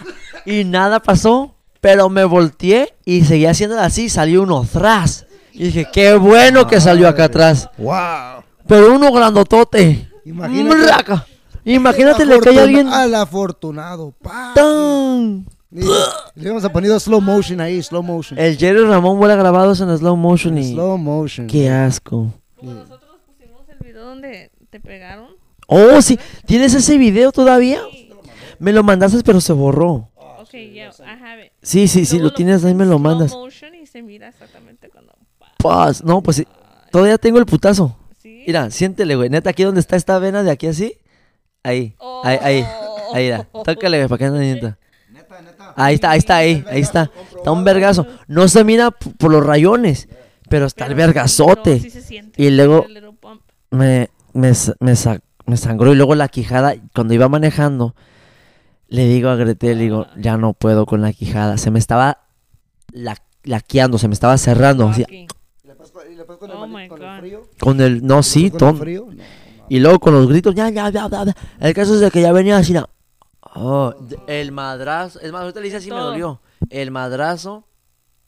[0.46, 1.54] Y nada pasó.
[1.80, 4.09] Pero me volteé y seguía haciendo así.
[4.09, 5.26] Salió uno atrás.
[5.52, 7.68] Y dije, qué bueno que salió acá atrás.
[7.76, 8.44] ¡Wow!
[8.68, 10.09] Pero uno grandotote.
[10.24, 10.76] Imagínate.
[10.76, 11.26] Mraca.
[11.64, 12.86] Imagínate le cae alguien.
[12.88, 14.14] Al afortunado.
[14.54, 15.44] ¡Tan!
[15.72, 15.80] Y-
[16.36, 18.38] Le vamos a poner slow motion ahí, slow motion.
[18.38, 20.72] El Jerry Ramón vuela grabados en slow motion y.
[20.74, 21.46] Slow motion.
[21.48, 22.32] Qué asco.
[22.56, 25.28] Como nosotros pusimos el video donde te pegaron.
[25.73, 26.19] Oh, sí.
[26.47, 27.81] ¿Tienes ese video todavía?
[28.59, 30.11] Me lo mandaste, pero se borró.
[30.16, 31.53] Ok, ya, I have it.
[31.62, 33.32] Sí, sí, sí, lo tienes, ahí me lo mandas.
[33.32, 35.12] motion y se mira exactamente cuando.
[35.59, 36.05] Paz.
[36.05, 36.47] No, pues sí.
[36.90, 37.97] Todavía tengo el putazo.
[38.23, 38.44] Sí.
[38.47, 39.31] Mira, siéntele, güey.
[39.31, 40.97] Neta, aquí donde está esta vena de aquí así.
[41.62, 41.97] Ahí.
[42.24, 42.65] Ahí, ahí.
[43.15, 43.44] Ahí, mira.
[43.65, 44.78] Tócale, güey, para que no sienta.
[45.11, 45.73] Neta, neta.
[45.77, 46.65] Ahí está, ahí está, ahí.
[46.69, 47.11] Ahí está.
[47.36, 48.07] Está un vergazo.
[48.27, 50.09] No se mira por los rayones,
[50.49, 51.77] pero está el Pero vergazote.
[51.77, 52.43] no, sí se siente.
[52.43, 52.86] Y luego
[53.70, 55.20] me, me, me, sa-
[55.52, 57.94] me sangró y luego la quijada, cuando iba manejando,
[58.88, 61.56] le digo a Gretel, le digo, ya no puedo con la quijada.
[61.58, 62.18] Se me estaba
[62.92, 64.88] la, laqueando, se me estaba cerrando.
[64.88, 65.26] así, Aquí.
[65.64, 67.18] ¿Y le pasó- y le pasó con el Oh my con el God.
[67.20, 67.42] frío?
[67.60, 69.06] con el, no, sí, ¿Con el ton- frío?
[69.08, 69.22] No, no.
[69.68, 71.36] Y luego con los gritos, ya, ya, ya, ya, ya.
[71.60, 72.74] El caso es de que ya venía así,
[73.54, 73.94] oh,
[74.26, 76.40] el madrazo, es más, ahorita le dice así, me dolió.
[76.68, 77.64] El madrazo,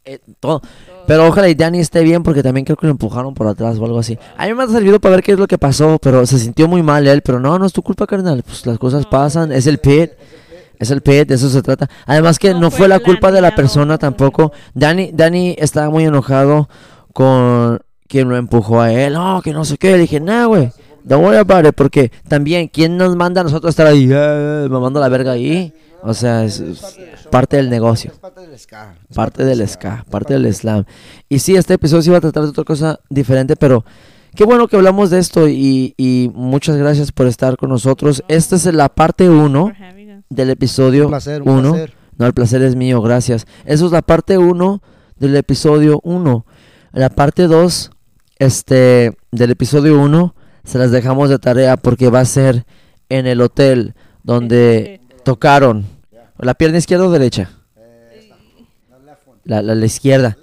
[0.05, 0.61] eh, todo.
[1.07, 3.85] Pero ojalá y Danny esté bien porque también creo que lo empujaron por atrás o
[3.85, 4.19] algo así.
[4.37, 6.69] A mí me ha servido para ver qué es lo que pasó, pero se sintió
[6.69, 7.23] muy mal él.
[7.23, 8.43] Pero no, no es tu culpa, carnal.
[8.43, 10.11] Pues las cosas pasan, es el pit.
[10.79, 11.89] Es el pit, de eso se trata.
[12.07, 14.53] Además que no, No fue la culpa de la persona tampoco.
[14.75, 16.69] Danny, Danny estaba muy enojado
[17.13, 19.15] con quien lo empujó a él.
[19.15, 19.93] No, que no sé qué.
[19.93, 20.71] Le dije, nah, güey.
[21.05, 25.01] Don't worry about it, porque también, ¿quién nos manda a nosotros estar ahí, eh, mamando
[25.01, 25.71] la verga ahí?
[26.07, 26.83] O sea, es, es
[27.31, 28.13] parte del negocio.
[28.13, 28.95] Es parte del ska.
[29.09, 30.85] es Parte del ska, parte del slam.
[31.31, 33.85] Y sí, este episodio sí va a tratar de otra cosa diferente, pero
[34.35, 38.23] qué bueno que hablamos de esto y, y muchas gracias por estar con nosotros.
[38.29, 40.25] Esta es la parte 1 For having us.
[40.29, 41.71] del episodio Un placer, un 1.
[41.71, 41.95] placer.
[42.19, 43.47] No, el placer es mío, gracias.
[43.65, 44.83] Eso es la parte 1
[45.19, 46.47] del episodio 1.
[46.93, 47.91] La parte 2
[48.39, 52.67] este, del episodio 1 se las dejamos de tarea porque va a ser
[53.09, 55.94] en el hotel donde tocaron.
[56.45, 57.51] ¿La pierna izquierda o derecha?
[59.45, 60.37] La, la, la izquierda.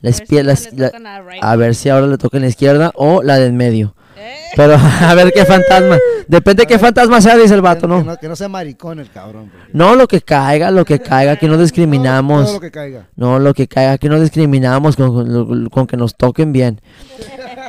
[0.00, 0.52] La A ver si izquierda.
[0.52, 1.42] ahora le tocan a right.
[1.42, 3.94] A ver si ahora le toca en la izquierda o la de en medio.
[4.16, 5.98] Eh, Pero a ver qué fantasma.
[6.28, 8.02] Depende qué fantasma sea, dice el vato, Que ¿no?
[8.04, 9.50] no, que no sea maricón el cabrón.
[9.52, 12.44] porque- No, lo que caiga, lo que caiga, aquí no discriminamos.
[12.44, 13.08] todo lo que caiga.
[13.16, 16.80] No, lo que caiga, aquí no discriminamos con, con- con que nos toquen bien.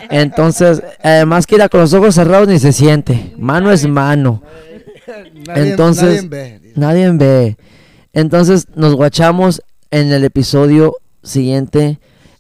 [0.10, 3.34] Entonces, además que ir con los ojos cerrados ni se siente.
[3.38, 4.44] Mano es mano.
[5.48, 6.72] Nadie- Entonces, nadie ve.
[6.76, 7.58] Nadie ve.
[8.16, 9.62] Entonces nos guachamos
[9.92, 12.00] en el episodio siguiente.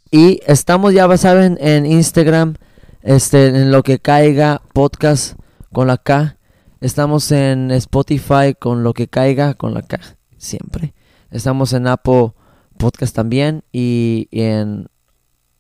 [0.10, 2.56] Y estamos, ya saben, en Instagram,
[3.02, 5.38] este, en lo que caiga podcast
[5.73, 6.38] con la K.
[6.80, 9.99] Estamos en Spotify con lo que caiga con la K,
[10.38, 10.93] siempre.
[11.30, 12.31] Estamos en Apple
[12.77, 14.88] Podcast también y en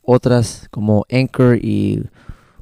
[0.01, 2.01] otras como Anchor y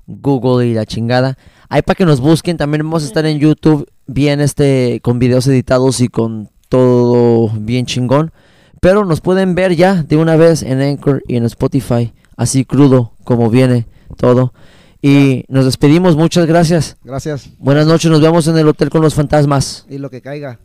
[0.07, 1.37] Google y la chingada.
[1.69, 5.45] Ahí para que nos busquen, también vamos a estar en YouTube bien este con videos
[5.45, 8.31] editados y con todo bien chingón.
[8.81, 13.13] Pero nos pueden ver ya de una vez en Anchor y en Spotify, así crudo
[13.23, 13.85] como viene
[14.17, 14.53] todo.
[14.99, 16.97] Y nos despedimos, muchas gracias.
[17.03, 17.51] Gracias.
[17.59, 19.85] Buenas noches, nos vemos en el hotel con los fantasmas.
[19.87, 20.59] Y lo que caiga.